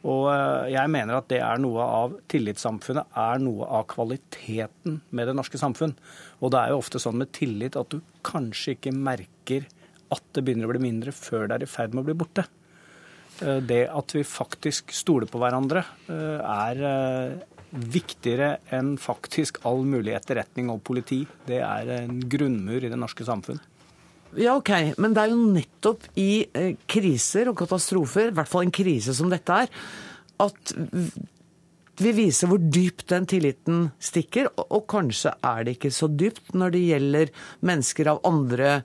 Og 0.07 0.29
jeg 0.71 0.93
mener 0.95 1.19
at 1.19 1.27
det 1.33 1.41
er 1.43 1.59
noe 1.59 1.83
av 1.83 2.15
tillitssamfunnet, 2.31 3.11
er 3.11 3.43
noe 3.43 3.67
av 3.75 3.89
kvaliteten 3.91 5.01
med 5.11 5.27
det 5.27 5.35
norske 5.35 5.59
samfunn. 5.59 5.97
Og 6.39 6.55
det 6.55 6.61
er 6.61 6.71
jo 6.71 6.79
ofte 6.79 7.03
sånn 7.03 7.19
med 7.25 7.35
tillit 7.35 7.75
at 7.75 7.91
du 7.91 7.99
kanskje 8.23 8.77
ikke 8.77 8.95
merker 8.95 9.67
at 10.15 10.31
det 10.31 10.47
begynner 10.47 10.71
å 10.71 10.77
bli 10.77 10.85
mindre 10.87 11.11
før 11.11 11.49
det 11.51 11.59
er 11.59 11.67
i 11.67 11.73
ferd 11.75 11.91
med 11.91 12.07
å 12.07 12.13
bli 12.13 12.21
borte. 12.23 12.47
Eh, 13.43 13.61
det 13.63 13.85
at 13.95 14.15
vi 14.17 14.25
faktisk 14.27 14.93
stoler 14.95 15.31
på 15.31 15.41
hverandre, 15.43 15.85
eh, 16.11 16.39
er 16.43 16.83
eh, 16.91 17.57
viktigere 17.69 18.59
enn 18.75 18.97
faktisk 18.99 19.61
all 19.69 19.85
mulig 19.87 20.17
etterretning 20.17 20.71
og 20.73 20.83
politi. 20.83 21.25
Det 21.47 21.61
er 21.63 21.93
en 22.01 22.21
grunnmur 22.21 22.83
i 22.83 22.91
det 22.91 22.99
norske 22.99 23.27
samfunn. 23.29 23.61
Ja, 24.37 24.59
OK, 24.59 24.71
men 25.01 25.15
det 25.17 25.25
er 25.25 25.33
jo 25.33 25.49
nettopp 25.55 26.05
i 26.21 26.45
kriser 26.91 27.49
og 27.49 27.57
katastrofer, 27.63 28.29
i 28.29 28.37
hvert 28.37 28.51
fall 28.51 28.67
en 28.67 28.75
krise 28.75 29.15
som 29.17 29.31
dette 29.33 29.55
er, 29.65 29.71
at 30.45 30.73
vi 31.99 32.13
viser 32.15 32.51
hvor 32.51 32.61
dypt 32.61 33.07
den 33.11 33.25
tilliten 33.27 33.87
stikker. 34.05 34.51
Og 34.69 34.85
kanskje 34.93 35.33
er 35.41 35.65
det 35.65 35.79
ikke 35.79 35.95
så 35.97 36.11
dypt 36.13 36.53
når 36.55 36.77
det 36.77 36.85
gjelder 36.85 37.33
mennesker 37.65 38.13
av 38.13 38.21
andre 38.29 38.83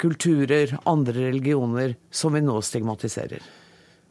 kulturer, 0.00 0.72
andre 0.88 1.28
religioner, 1.28 1.94
som 2.10 2.32
vi 2.34 2.40
nå 2.40 2.56
stigmatiserer. 2.64 3.44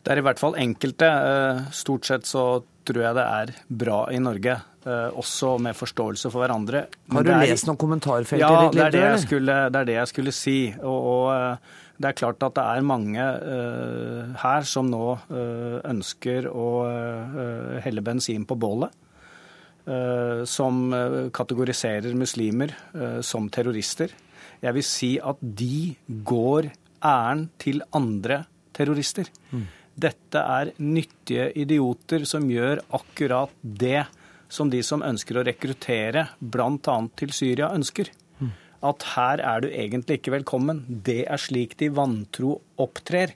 Det 0.09 0.15
er 0.15 0.23
i 0.23 0.25
hvert 0.25 0.39
fall 0.41 0.55
enkelte. 0.57 1.05
Eh, 1.05 1.57
stort 1.77 2.07
sett 2.09 2.25
så 2.25 2.63
tror 2.89 3.03
jeg 3.03 3.13
det 3.13 3.25
er 3.29 3.51
bra 3.69 3.99
i 4.09 4.17
Norge. 4.17 4.55
Eh, 4.81 5.19
også 5.21 5.51
med 5.61 5.77
forståelse 5.77 6.31
for 6.33 6.41
hverandre. 6.41 6.87
Har 7.13 7.27
du 7.27 7.29
er, 7.29 7.43
lest 7.45 7.67
noen 7.69 7.77
kommentarfelt 7.77 8.41
ja, 8.41 8.49
i 8.49 8.63
ditt 8.63 8.79
liv? 8.79 8.81
Ja, 8.81 8.89
det, 8.89 9.43
det, 9.45 9.83
er 9.83 9.85
det 9.85 9.97
jeg 9.99 10.09
skulle 10.09 10.33
si. 10.33 10.55
Og, 10.81 10.97
og, 11.11 11.27
eh, 11.35 11.77
det 12.01 12.09
er 12.09 12.17
klart 12.23 12.41
at 12.47 12.57
det 12.57 12.63
er 12.63 12.89
mange 12.89 13.21
uh, 13.21 14.33
her 14.39 14.65
som 14.65 14.87
nå 14.87 15.05
uh, 15.19 15.77
ønsker 15.83 16.47
å 16.47 16.67
uh, 16.87 17.77
helle 17.83 18.01
bensin 18.01 18.49
på 18.49 18.57
bålet. 18.57 18.97
som 20.45 20.91
kategoriserer 21.33 22.13
muslimer 22.13 22.69
som 23.25 23.47
terrorister. 23.49 24.11
Jeg 24.61 24.73
vil 24.75 24.85
si 24.85 25.09
at 25.17 25.39
de 25.41 25.95
går 26.29 26.67
æren 27.01 27.47
til 27.57 27.81
andre 27.97 28.43
terrorister. 28.75 29.31
Mm. 29.49 29.63
Dette 29.99 30.41
er 30.41 30.71
nyttige 30.79 31.49
idioter 31.59 32.25
som 32.29 32.47
gjør 32.49 32.83
akkurat 32.95 33.53
det 33.62 34.05
som 34.49 34.69
de 34.71 34.81
som 34.85 35.03
ønsker 35.05 35.39
å 35.39 35.45
rekruttere 35.45 36.25
bl.a. 36.39 36.97
til 37.19 37.33
Syria, 37.35 37.69
ønsker. 37.75 38.09
At 38.79 39.03
her 39.15 39.41
er 39.43 39.63
du 39.63 39.67
egentlig 39.67 40.19
ikke 40.19 40.38
velkommen. 40.38 40.85
Det 40.88 41.25
er 41.27 41.41
slik 41.41 41.75
de 41.81 41.89
vantro 41.91 42.55
opptrer. 42.79 43.33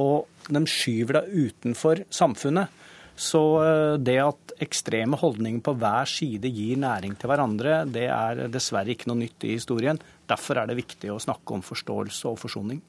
Og 0.00 0.30
de 0.48 0.62
skyver 0.70 1.20
deg 1.20 1.50
utenfor 1.50 2.04
samfunnet. 2.14 2.72
Så 3.20 3.40
eh, 3.60 3.98
det 4.00 4.16
at 4.22 4.54
ekstreme 4.64 5.18
holdninger 5.20 5.60
på 5.64 5.74
hver 5.76 6.08
side 6.08 6.48
gir 6.48 6.78
næring 6.80 7.18
til 7.20 7.28
hverandre, 7.28 7.82
det 7.84 8.06
er 8.08 8.46
dessverre 8.52 8.94
ikke 8.94 9.10
noe 9.10 9.20
nytt 9.20 9.44
i 9.44 9.56
historien. 9.58 10.00
Derfor 10.30 10.62
er 10.62 10.70
det 10.70 10.78
viktig 10.78 11.10
å 11.12 11.20
snakke 11.20 11.56
om 11.56 11.64
forståelse 11.66 12.30
og 12.30 12.40
forsoning. 12.40 12.80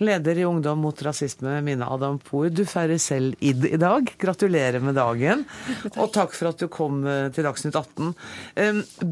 Leder 0.00 0.38
i 0.38 0.44
Ungdom 0.48 0.78
mot 0.80 1.02
rasisme, 1.04 1.58
Mina 1.60 1.84
Adam 1.92 2.16
Poer. 2.24 2.48
Du 2.48 2.62
feirer 2.64 2.96
selv 2.96 3.36
id 3.44 3.66
i 3.68 3.76
dag. 3.76 4.08
Gratulerer 4.22 4.80
med 4.80 4.96
dagen. 4.96 5.42
Og 5.90 6.08
takk 6.14 6.32
for 6.32 6.48
at 6.48 6.62
du 6.62 6.70
kom 6.72 7.02
eh, 7.04 7.28
til 7.36 7.44
Dagsnytt 7.44 7.76
18. 7.76 8.14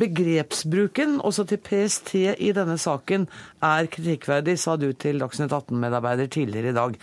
Begrepsbruken 0.00 1.18
også 1.20 1.44
til 1.50 1.60
PST 1.60 2.14
i 2.40 2.54
denne 2.56 2.78
saken 2.80 3.28
er 3.60 3.90
kritikkverdig, 3.92 4.56
sa 4.56 4.78
du 4.80 4.88
til 4.96 5.20
Dagsnytt 5.20 5.52
18-medarbeider 5.52 6.32
tidligere 6.32 6.72
i 6.72 6.78
dag. 6.78 6.96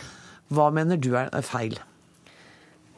Hva 0.50 0.72
mener 0.74 0.98
du 0.98 1.12
er 1.22 1.30
feil? 1.46 1.78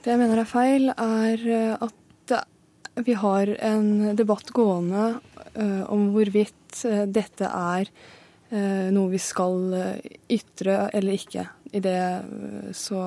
Det 0.05 0.13
jeg 0.13 0.21
mener 0.23 0.39
er 0.39 0.47
feil, 0.47 0.93
er 0.95 1.47
eh, 1.59 1.73
at 1.83 3.03
vi 3.03 3.13
har 3.19 3.51
en 3.59 4.15
debatt 4.15 4.55
gående 4.55 5.17
eh, 5.51 5.83
om 5.91 6.13
hvorvidt 6.15 6.85
dette 7.11 7.51
er 7.51 7.91
Eh, 7.91 8.16
noe 8.49 9.11
vi 9.11 9.19
skal 9.19 9.73
eh, 9.75 10.15
ytre 10.37 10.87
eller 10.95 11.17
ikke. 11.19 11.45
I 11.75 11.81
det 11.83 11.99
eh, 11.99 12.71
så 12.71 13.01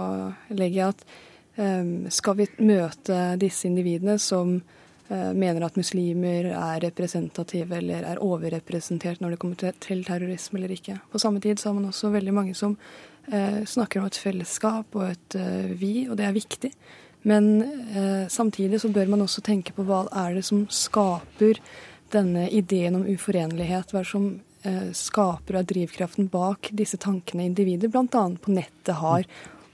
legger 0.53 0.76
jeg 0.83 0.94
at 0.94 1.11
skal 2.14 2.37
vi 2.38 2.44
møte 2.64 3.16
disse 3.37 3.66
individene 3.68 4.14
som 4.22 4.53
mener 5.11 5.64
at 5.66 5.74
muslimer 5.76 6.46
er 6.55 6.79
representative 6.81 7.74
eller 7.76 8.07
er 8.07 8.22
overrepresentert 8.22 9.20
når 9.20 9.35
det 9.35 9.38
kommer 9.42 9.74
til 9.83 10.05
terrorisme 10.07 10.57
eller 10.57 10.72
ikke. 10.72 10.94
På 11.12 11.20
samme 11.20 11.42
tid 11.42 11.61
så 11.61 11.68
har 11.68 11.76
man 11.76 11.90
også 11.90 12.12
veldig 12.14 12.33
mange 12.33 12.55
som 12.57 12.79
snakker 13.29 14.00
om 14.00 14.09
et 14.09 14.20
fellesskap 14.22 14.96
og 14.96 15.11
et 15.11 15.37
vi, 15.83 16.07
og 16.09 16.16
det 16.16 16.29
er 16.31 16.38
viktig. 16.38 16.70
Men 17.29 17.50
samtidig 18.31 18.81
så 18.81 18.88
bør 18.94 19.12
man 19.12 19.26
også 19.26 19.44
tenke 19.44 19.74
på 19.76 19.85
hva 19.85 20.07
er 20.22 20.38
det 20.38 20.46
som 20.48 20.64
skaper 20.72 21.61
denne 22.14 22.46
ideen 22.48 23.03
om 23.03 23.09
uforenlighet. 23.11 23.90
Hva 23.90 24.00
er 24.00 24.09
det 24.09 24.14
som 24.14 24.31
Eh, 24.62 24.90
og 24.92 25.62
er 25.62 25.64
drivkraften 25.68 26.29
bak 26.33 26.68
disse 26.77 27.01
tankene 27.01 27.46
individer, 27.49 27.88
bl.a. 27.88 28.07
på 28.37 28.53
nettet, 28.53 28.94
har 29.01 29.25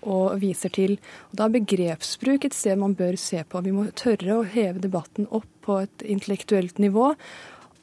og 0.07 0.39
viser 0.39 0.71
til. 0.71 0.97
Og 1.31 1.39
Da 1.41 1.47
er 1.47 1.57
begrepsbruk 1.59 2.47
et 2.47 2.55
sted 2.55 2.79
man 2.79 2.95
bør 2.95 3.19
se 3.19 3.43
på. 3.43 3.63
Vi 3.65 3.75
må 3.75 3.89
tørre 3.99 4.39
å 4.39 4.47
heve 4.47 4.83
debatten 4.83 5.27
opp 5.35 5.49
på 5.67 5.81
et 5.83 6.07
intellektuelt 6.07 6.79
nivå. 6.79 7.15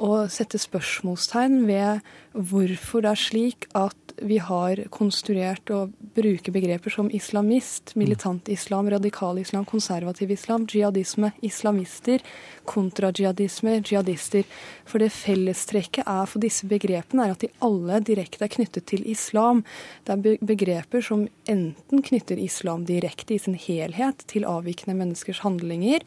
Å 0.01 0.23
sette 0.31 0.59
spørsmålstegn 0.61 1.63
ved 1.69 2.01
hvorfor 2.33 3.03
det 3.03 3.11
er 3.13 3.21
slik 3.21 3.67
at 3.77 3.97
vi 4.21 4.37
har 4.41 4.77
konstruert 4.93 5.69
og 5.73 5.93
bruke 6.15 6.51
begreper 6.53 6.93
som 6.93 7.09
islamist, 7.13 7.95
militant 7.99 8.49
islam, 8.51 8.89
radikal 8.93 9.39
islam, 9.41 9.65
konservativ 9.65 10.31
islam, 10.31 10.67
jihadisme, 10.69 11.31
islamister, 11.41 12.21
kontrajihadisme, 12.69 13.79
jihadister. 13.81 14.45
For 14.85 15.01
det 15.01 15.11
fellestrekket 15.15 16.05
er 16.07 16.29
for 16.29 16.43
disse 16.43 16.69
begrepene 16.69 17.27
er 17.27 17.35
at 17.35 17.45
de 17.45 17.51
alle 17.65 17.99
direkte 18.05 18.45
er 18.45 18.53
knyttet 18.53 18.87
til 18.91 19.05
islam. 19.09 19.63
Det 20.05 20.17
er 20.17 20.43
begreper 20.45 21.03
som 21.05 21.25
enten 21.49 22.05
knytter 22.05 22.41
islam 22.41 22.85
direkte 22.89 23.35
i 23.35 23.41
sin 23.41 23.57
helhet 23.57 24.27
til 24.29 24.47
avvikende 24.49 24.97
menneskers 24.99 25.41
handlinger, 25.45 26.05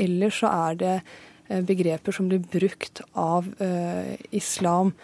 eller 0.00 0.32
så 0.32 0.48
er 0.48 0.80
det 0.80 0.96
begreper 1.48 2.14
som 2.14 2.28
blir 2.30 2.44
brukt 2.52 3.02
av 3.18 3.48
uh, 3.60 4.14
islam 4.30 4.94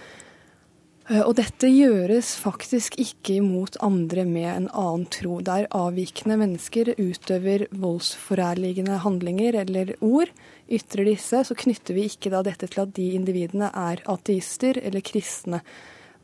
Eh, 1.08 1.22
og 1.24 1.38
dette 1.38 1.70
gjøres 1.72 2.34
faktisk 2.36 2.98
ikke 3.00 3.38
imot 3.40 3.78
andre 3.84 4.26
med 4.28 4.48
en 4.50 4.70
annen 4.76 5.06
tro. 5.12 5.40
Der 5.44 5.68
avvikende 5.74 6.38
mennesker 6.40 6.92
utøver 6.98 7.66
voldsforærligende 7.72 9.00
handlinger 9.04 9.62
eller 9.64 9.94
ord, 10.04 10.32
ytrer 10.68 11.08
disse, 11.08 11.44
så 11.48 11.56
knytter 11.56 11.96
vi 11.96 12.08
ikke 12.10 12.32
da 12.34 12.42
dette 12.44 12.68
til 12.68 12.84
at 12.84 12.92
de 12.96 13.12
individene 13.16 13.70
er 13.72 14.04
ateister 14.08 14.80
eller 14.82 15.04
kristne. 15.04 15.62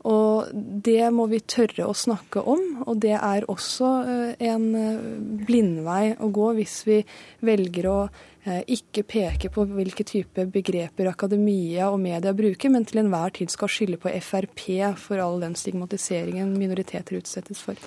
Og 0.05 0.51
det 0.53 1.09
må 1.09 1.25
vi 1.31 1.39
tørre 1.41 1.87
å 1.89 1.97
snakke 1.97 2.43
om, 2.45 2.61
og 2.85 2.99
det 3.01 3.15
er 3.17 3.47
også 3.49 3.89
eh, 4.05 4.45
en 4.51 4.67
eh, 4.77 5.07
blindvei 5.49 6.13
å 6.21 6.29
gå 6.29 6.51
hvis 6.59 6.77
vi 6.85 6.99
velger 7.41 7.89
å 7.89 7.99
Eh, 8.03 8.34
ikke 8.45 9.03
peke 9.09 9.49
på 9.49 9.65
hvilke 9.65 10.05
type 10.05 10.45
begreper 10.53 11.09
akademia 11.09 11.89
og 11.89 11.97
media 12.03 12.33
bruker, 12.37 12.69
men 12.69 12.85
til 12.85 13.01
enhver 13.01 13.33
tid 13.33 13.49
skal 13.53 13.71
skylde 13.71 13.97
på 14.01 14.11
Frp 14.21 14.65
for 15.01 15.21
all 15.21 15.41
den 15.41 15.57
stigmatiseringen 15.57 16.53
minoriteter 16.57 17.17
utsettes 17.17 17.63
for. 17.65 17.79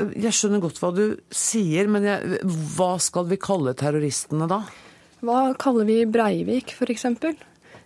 Jeg 0.00 0.32
skjønner 0.32 0.62
godt 0.62 0.78
hva 0.80 0.92
du 0.96 1.04
sier, 1.34 1.90
men 1.90 2.06
jeg, 2.06 2.38
hva 2.76 2.94
skal 3.02 3.26
vi 3.28 3.40
kalle 3.40 3.74
terroristene 3.76 4.48
da? 4.48 4.62
Hva 5.20 5.50
kaller 5.60 5.84
vi 5.88 6.04
Breivik, 6.08 6.72
f.eks.? 6.72 7.04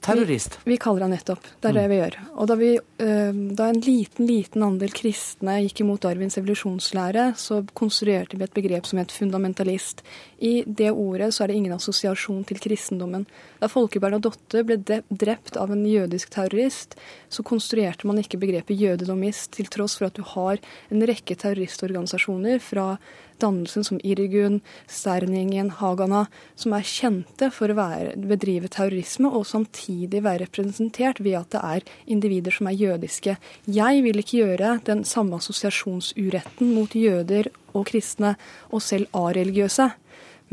Terrorist. 0.05 0.59
Vi, 0.65 0.75
vi, 0.75 0.77
kaller 0.77 1.07
han 1.07 1.15
nettopp. 1.15 1.47
Det 1.61 1.71
er 1.71 1.77
det 1.79 1.85
mm. 1.85 1.91
vi 1.91 1.99
gjør. 1.99 2.17
Og 2.35 2.49
da, 2.51 2.57
vi, 2.61 2.71
uh, 2.77 3.39
da, 3.57 3.69
en 3.71 3.81
liten, 3.87 4.29
liten 4.29 4.67
andel 4.67 4.93
kristne 4.95 5.57
gikk 5.65 5.81
imot 5.85 6.05
Darwins 6.05 6.37
evolusjonslære, 6.41 7.31
så 7.41 7.63
konstruerte 7.73 8.37
vi 8.37 8.45
et 8.45 8.57
begrep 8.57 8.89
som 8.91 9.01
het 9.01 9.15
fundamentalist. 9.15 10.05
I 10.45 10.55
det 10.67 10.91
ordet 10.93 11.31
så 11.33 11.45
er 11.45 11.53
det 11.53 11.59
ingen 11.61 11.77
assosiasjon 11.77 12.45
til 12.51 12.61
kristendommen. 12.61 13.25
Da 13.63 13.71
Folke 13.73 14.03
Bernadotte 14.03 14.65
ble 14.69 14.79
drept 15.09 15.57
av 15.61 15.73
en 15.73 15.87
jødisk 15.89 16.35
terrorist, 16.37 16.99
så 17.33 17.47
konstruerte 17.47 18.05
man 18.07 18.21
ikke 18.21 18.43
begrepet 18.43 18.81
jødedomist, 18.81 19.55
til 19.57 19.73
tross 19.73 19.97
for 19.97 20.11
at 20.11 20.19
du 20.19 20.25
har 20.35 20.61
en 20.93 21.07
rekke 21.09 21.39
terroristorganisasjoner 21.41 22.61
fra 22.61 22.93
dannelsen 23.43 23.87
som 23.87 24.01
Irgun, 24.05 24.61
Sterningen, 24.91 25.71
Hagana, 25.81 26.27
som 26.59 26.75
er 26.77 26.87
kjente 26.87 27.51
for 27.55 27.73
å 27.73 27.79
være, 27.79 28.15
bedrive 28.31 28.71
terrorisme 28.73 29.31
og 29.31 29.47
samtidig 29.51 30.23
være 30.25 30.45
representert 30.47 31.23
ved 31.25 31.39
at 31.41 31.51
det 31.55 31.65
er 31.65 31.91
individer 32.17 32.55
som 32.55 32.71
er 32.71 32.79
jødiske. 32.79 33.37
Jeg 33.67 34.07
vil 34.07 34.23
ikke 34.23 34.41
gjøre 34.43 34.79
den 34.87 35.05
samme 35.09 35.41
assosiasjonsuretten 35.41 36.73
mot 36.77 36.95
jøder 36.95 37.51
og 37.75 37.89
kristne, 37.91 38.37
og 38.71 38.83
selv 38.83 39.11
areligiøse. 39.17 39.91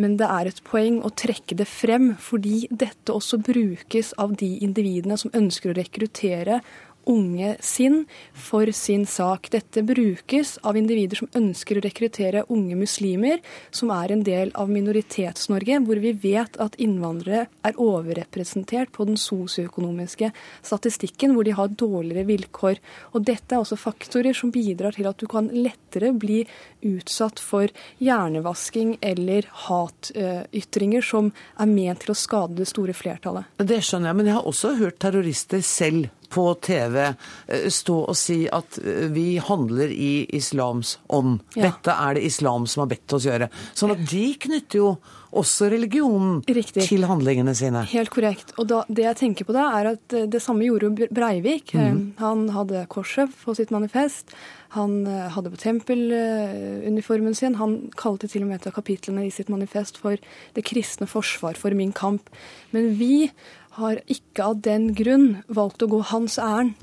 Men 0.01 0.15
det 0.17 0.27
er 0.31 0.47
et 0.49 0.61
poeng 0.65 1.01
å 1.05 1.11
trekke 1.13 1.57
det 1.59 1.67
frem, 1.69 2.13
fordi 2.17 2.63
dette 2.71 3.13
også 3.13 3.41
brukes 3.43 4.13
av 4.21 4.37
de 4.39 4.55
individene 4.63 5.17
som 5.19 5.33
ønsker 5.37 5.71
å 5.71 5.77
rekruttere 5.77 6.61
unge 7.09 7.55
sinn 7.63 8.05
for 8.33 8.69
sin 8.75 9.05
sak. 9.09 9.49
Dette 9.53 9.83
brukes 9.85 10.57
av 10.67 10.77
individer 10.77 11.21
som 11.21 11.29
ønsker 11.37 11.79
å 11.79 11.83
rekruttere 11.85 12.45
unge 12.53 12.77
muslimer, 12.79 13.41
som 13.71 13.91
er 13.95 14.13
en 14.13 14.23
del 14.27 14.53
av 14.59 14.71
Minoritets-Norge, 14.71 15.81
hvor 15.85 16.01
vi 16.03 16.13
vet 16.23 16.59
at 16.61 16.77
innvandrere 16.81 17.47
er 17.67 17.81
overrepresentert 17.81 18.93
på 18.95 19.07
den 19.09 19.19
sosioøkonomiske 19.19 20.31
statistikken, 20.61 21.35
hvor 21.35 21.47
de 21.47 21.55
har 21.57 21.73
dårligere 21.73 22.27
vilkår. 22.29 22.81
Og 23.15 23.25
Dette 23.31 23.55
er 23.55 23.63
også 23.63 23.79
faktorer 23.79 24.37
som 24.37 24.53
bidrar 24.53 24.97
til 24.97 25.09
at 25.09 25.19
du 25.21 25.27
kan 25.31 25.49
lettere 25.51 26.13
bli 26.13 26.43
utsatt 26.85 27.39
for 27.41 27.71
hjernevasking 28.01 28.97
eller 29.01 29.47
hatytringer 29.67 31.05
som 31.05 31.31
er 31.59 31.69
ment 31.69 32.05
til 32.05 32.13
å 32.13 32.17
skade 32.17 32.57
det 32.59 32.69
store 32.69 32.95
flertallet. 32.97 33.49
Det 33.57 33.81
skjønner 33.85 34.11
jeg, 34.11 34.19
men 34.19 34.31
jeg 34.31 34.37
har 34.39 34.49
også 34.49 34.75
hørt 34.79 34.99
terrorister 35.01 35.61
selv 35.65 36.09
på 36.31 36.45
TV 36.63 36.97
eh, 37.03 37.67
stå 37.71 37.97
og 38.07 38.17
si 38.17 38.43
at 38.51 38.79
eh, 38.81 39.07
vi 39.11 39.35
handler 39.43 39.91
i 39.91 40.25
islams 40.37 40.97
ånd. 41.11 41.41
Ja. 41.55 41.69
Dette 41.69 41.95
er 41.95 42.17
det 42.17 42.27
islam 42.27 42.67
som 42.69 42.85
har 42.85 42.93
bedt 42.93 43.17
oss 43.17 43.27
gjøre. 43.27 43.51
Sånn 43.77 43.95
at 43.95 44.05
de 44.11 44.27
knytter 44.45 44.81
jo 44.81 44.93
også 45.31 45.69
religionen 45.71 46.41
Riktig. 46.43 46.83
til 46.89 47.05
handlingene 47.07 47.53
sine. 47.55 47.85
Helt 47.87 48.11
korrekt. 48.11 48.51
Og 48.59 48.67
da, 48.67 48.81
det 48.91 49.05
jeg 49.05 49.19
tenker 49.21 49.47
på 49.47 49.55
da, 49.55 49.69
er 49.79 49.93
at 49.93 50.17
eh, 50.17 50.27
det 50.31 50.43
samme 50.43 50.67
gjorde 50.67 51.07
Breivik. 51.11 51.75
Mm. 51.75 52.01
Han 52.19 52.49
hadde 52.55 52.87
korset 52.91 53.31
på 53.43 53.55
sitt 53.57 53.71
manifest. 53.71 54.35
Han 54.71 55.03
hadde 55.03 55.49
på 55.51 55.59
tempeluniformen 55.59 57.35
sin. 57.35 57.57
Han 57.59 57.89
kalte 57.99 58.29
til 58.31 58.45
og 58.45 58.51
med 58.51 58.61
et 58.61 58.69
av 58.69 58.75
kapitlene 58.77 59.25
i 59.27 59.33
sitt 59.35 59.49
manifest 59.51 59.99
for 59.99 60.15
'Det 60.15 60.63
kristne 60.63 61.07
forsvar 61.11 61.59
for 61.59 61.75
min 61.75 61.91
kamp'. 61.91 62.31
Men 62.71 62.95
vi 62.95 63.31
har 63.77 64.01
ikke 64.12 64.49
av 64.49 64.60
den 64.65 64.91
grunn 64.97 65.41
valgt 65.47 65.84
å 65.84 65.89
gå 65.91 66.01
hans 66.12 66.38
ærend. 66.41 66.75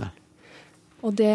Og 1.04 1.14
det 1.18 1.34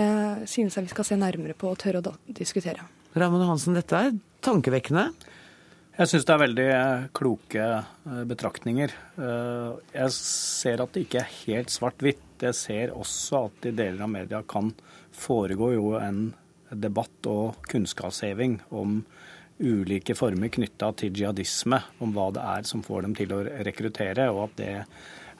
synes 0.49 0.75
jeg 0.75 0.87
vi 0.87 0.91
skal 0.91 1.07
se 1.07 1.19
nærmere 1.19 1.55
på 1.55 1.69
og 1.71 1.79
tørre 1.83 2.01
å 2.01 2.15
diskutere. 2.35 2.83
Ramon 3.13 3.45
Hansen, 3.45 3.77
dette 3.77 3.95
er 3.95 4.15
tankevekkende. 4.43 5.11
Jeg 5.93 6.09
syns 6.09 6.23
det 6.25 6.33
er 6.33 6.41
veldig 6.41 6.69
eh, 6.73 7.03
kloke 7.13 7.65
eh, 7.69 8.21
betraktninger. 8.25 8.93
Eh, 9.21 9.73
jeg 9.93 10.15
ser 10.17 10.81
at 10.81 10.95
det 10.95 11.03
ikke 11.05 11.19
er 11.21 11.35
helt 11.43 11.69
svart-hvitt. 11.69 12.23
Jeg 12.41 12.57
ser 12.57 12.95
også 12.97 13.43
at 13.51 13.67
i 13.69 13.75
deler 13.77 14.01
av 14.01 14.09
media 14.09 14.41
kan 14.49 14.71
foregå 15.13 15.69
jo 15.75 15.91
en 15.99 16.31
debatt 16.73 17.29
og 17.29 17.61
kunnskapsheving 17.69 18.57
om 18.73 19.03
ulike 19.61 20.15
former 20.17 20.49
knytta 20.49 20.89
til 20.97 21.13
jihadisme, 21.13 21.77
om 22.01 22.15
hva 22.15 22.31
det 22.33 22.47
er 22.55 22.65
som 22.65 22.81
får 22.83 23.05
dem 23.05 23.13
til 23.19 23.35
å 23.37 23.43
rekruttere, 23.67 24.31
og 24.33 24.47
at 24.47 24.57
det 24.57 24.71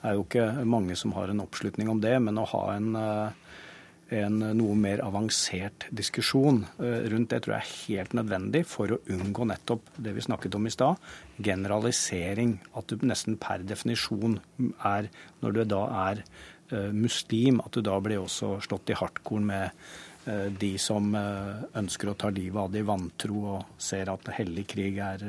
er 0.04 0.18
jo 0.18 0.26
ikke 0.26 0.66
mange 0.68 0.98
som 1.00 1.16
har 1.16 1.32
en 1.32 1.42
oppslutning 1.44 1.90
om 1.92 2.02
det, 2.04 2.16
men 2.24 2.40
å 2.40 2.48
ha 2.52 2.64
en, 2.76 2.96
eh, 3.00 4.20
en 4.20 4.40
noe 4.58 4.76
mer 4.78 5.02
avansert 5.02 5.88
diskusjon 5.96 6.64
eh, 6.78 7.08
rundt 7.14 7.32
det 7.32 7.44
tror 7.44 7.56
jeg 7.56 7.64
er 7.64 7.76
helt 7.88 8.16
nødvendig 8.20 8.66
for 8.70 8.92
å 8.92 9.02
unngå 9.16 9.48
nettopp 9.50 9.94
det 9.98 10.14
vi 10.18 10.26
snakket 10.28 10.58
om 10.60 10.68
i 10.68 10.74
stad, 10.76 11.00
generalisering. 11.42 12.58
At 12.76 12.92
du 12.92 13.08
nesten 13.08 13.40
per 13.42 13.64
definisjon 13.64 14.40
er, 14.84 15.10
når 15.42 15.58
du 15.58 15.64
da 15.76 15.84
er 16.10 16.24
eh, 16.24 16.92
muslim, 16.92 17.64
at 17.64 17.74
du 17.74 17.82
da 17.86 18.00
blir 18.04 18.24
også 18.24 18.58
slått 18.68 18.94
i 18.94 19.00
hardkorn 19.00 19.48
med 19.54 19.86
de 20.24 20.70
som 20.80 21.10
ønsker 21.12 22.08
å 22.08 22.14
ta 22.16 22.30
livet 22.32 22.56
av 22.56 22.70
de 22.72 22.80
vantro 22.88 23.42
og 23.58 23.74
ser 23.76 24.08
at 24.08 24.30
hellig 24.38 24.64
krig 24.72 25.02
er, 25.04 25.26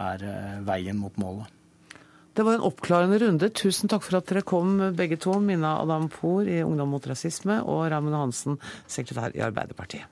er 0.00 0.24
veien 0.64 0.96
mot 0.96 1.18
målet. 1.20 1.52
Det 2.34 2.42
var 2.42 2.54
en 2.58 2.66
oppklarende 2.66 3.18
runde. 3.22 3.48
Tusen 3.54 3.90
takk 3.90 4.02
for 4.02 4.18
at 4.18 4.26
dere 4.26 4.42
kom, 4.42 4.80
begge 4.98 5.20
to. 5.22 5.36
Minna 5.38 5.76
Adam 5.84 6.08
Poor 6.10 6.48
i 6.50 6.64
Ungdom 6.66 6.90
mot 6.90 7.06
rasisme 7.06 7.60
og 7.62 7.86
Raymond 7.92 8.18
Hansen, 8.18 8.58
sekretær 8.90 9.36
i 9.38 9.42
Arbeiderpartiet. 9.46 10.10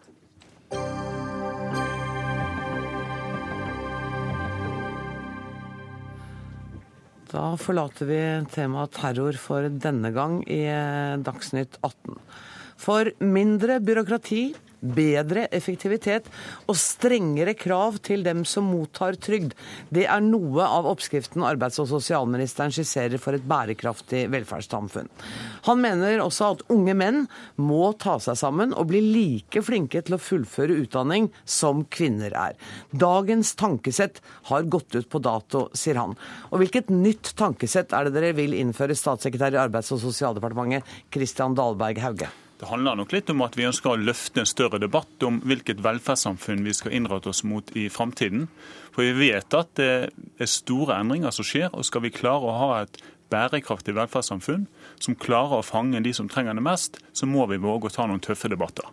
Da 7.33 7.45
forlater 7.59 8.07
vi 8.07 8.21
temaet 8.53 8.95
terror 8.95 9.39
for 9.41 9.67
denne 9.83 10.13
gang 10.15 10.43
i 10.47 10.63
Dagsnytt 11.27 11.81
18. 11.81 12.21
For 12.83 13.09
mindre 13.25 13.81
byråkrati, 13.83 14.45
bedre 14.83 15.47
effektivitet 15.55 16.29
og 16.67 16.77
strengere 16.79 17.55
krav 17.59 17.99
til 18.05 18.25
dem 18.27 18.43
som 18.49 18.67
mottar 18.71 19.17
trygd. 19.23 19.55
Det 19.95 20.05
er 20.11 20.25
noe 20.25 20.67
av 20.67 20.89
oppskriften 20.91 21.45
arbeids- 21.47 21.81
og 21.83 21.89
sosialministeren 21.91 22.75
skisserer 22.75 23.21
for 23.23 23.39
et 23.39 23.47
bærekraftig 23.47 24.25
velferdssamfunn. 24.33 25.11
Han 25.69 25.83
mener 25.83 26.23
også 26.25 26.53
at 26.53 26.65
unge 26.73 26.97
menn 26.99 27.25
må 27.63 27.93
ta 28.03 28.19
seg 28.23 28.39
sammen 28.41 28.75
og 28.75 28.91
bli 28.91 29.03
like 29.07 29.63
flinke 29.65 30.03
til 30.03 30.19
å 30.19 30.23
fullføre 30.23 30.81
utdanning 30.83 31.31
som 31.45 31.85
kvinner 31.87 32.35
er. 32.35 32.59
Dagens 32.91 33.55
tankesett 33.59 34.23
har 34.51 34.69
gått 34.71 34.97
ut 34.99 35.09
på 35.09 35.23
dato, 35.23 35.69
sier 35.77 36.01
han. 36.01 36.17
Og 36.51 36.63
hvilket 36.63 36.91
nytt 36.93 37.35
tankesett 37.39 37.95
er 37.97 38.09
det 38.09 38.17
dere 38.17 38.37
vil 38.37 38.57
innføre, 38.59 38.97
statssekretær 38.99 39.57
i 39.57 39.63
Arbeids- 39.63 39.93
og 39.95 40.03
sosialdepartementet 40.03 40.89
Kristian 41.13 41.57
Dahlberg 41.59 42.03
Hauge? 42.03 42.33
Det 42.63 42.69
handler 42.71 42.95
nok 42.95 43.11
litt 43.11 43.31
om 43.33 43.41
at 43.43 43.57
vi 43.59 43.65
ønsker 43.67 43.91
å 43.91 43.99
løfte 43.99 44.39
en 44.39 44.47
større 44.47 44.79
debatt 44.79 45.25
om 45.27 45.41
hvilket 45.43 45.81
velferdssamfunn 45.83 46.61
vi 46.63 46.71
skal 46.79 46.93
innrette 46.95 47.33
oss 47.33 47.41
mot 47.43 47.73
i 47.75 47.89
framtiden. 47.91 48.45
For 48.95 49.03
vi 49.03 49.33
vet 49.33 49.57
at 49.59 49.73
det 49.81 49.89
er 50.15 50.51
store 50.51 51.01
endringer 51.03 51.35
som 51.35 51.49
skjer, 51.49 51.73
og 51.75 51.83
skal 51.89 52.05
vi 52.05 52.13
klare 52.15 52.47
å 52.47 52.55
ha 52.61 52.69
et 52.85 53.01
bærekraftig 53.35 53.97
velferdssamfunn 53.97 54.69
som 55.03 55.19
klarer 55.19 55.59
å 55.59 55.67
fange 55.67 56.05
de 56.05 56.13
som 56.15 56.31
trenger 56.31 56.55
det 56.55 56.63
mest, 56.63 57.01
så 57.11 57.27
må 57.27 57.49
vi 57.51 57.59
våge 57.59 57.91
å 57.91 57.97
ta 57.97 58.07
noen 58.07 58.23
tøffe 58.23 58.53
debatter. 58.53 58.87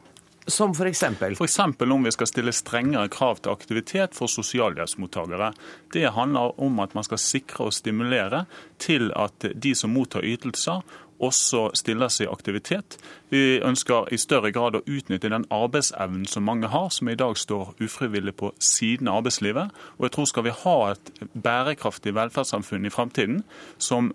Som 0.49 0.73
f.eks.? 0.73 1.03
F.eks. 1.37 1.59
om 1.61 2.07
vi 2.07 2.13
skal 2.15 2.29
stille 2.31 2.53
strengere 2.57 3.11
krav 3.13 3.43
til 3.43 3.53
aktivitet 3.53 4.17
for 4.17 4.31
sosialhjelpsmottakere. 4.33 5.51
Det 5.93 6.09
handler 6.15 6.57
om 6.57 6.81
at 6.81 6.97
man 6.97 7.05
skal 7.05 7.21
sikre 7.21 7.67
og 7.69 7.77
stimulere 7.77 8.47
til 8.81 9.11
at 9.13 9.45
de 9.53 9.75
som 9.77 9.93
mottar 9.93 10.25
ytelser, 10.25 10.81
også 11.19 11.69
stiller 11.77 12.11
seg 12.11 12.27
i 12.27 12.31
aktivitet. 12.31 12.97
Vi 13.29 13.59
ønsker 13.65 14.09
i 14.13 14.19
større 14.21 14.51
grad 14.55 14.77
å 14.79 14.83
utnytte 14.85 15.31
den 15.31 15.47
arbeidsevnen 15.53 16.25
som 16.29 16.47
mange 16.47 16.71
har, 16.71 16.89
som 16.95 17.09
i 17.09 17.17
dag 17.19 17.37
står 17.37 17.75
ufrivillig 17.83 18.35
på 18.39 18.53
siden 18.63 19.11
av 19.11 19.21
arbeidslivet. 19.21 19.73
Og 19.97 20.07
jeg 20.07 20.15
tror 20.15 20.29
skal 20.31 20.47
vi 20.47 20.55
ha 20.63 20.77
et 20.93 21.11
bærekraftig 21.33 22.15
velferdssamfunn 22.17 22.87
i 22.87 22.93
framtiden, 22.93 23.43
som 23.77 24.13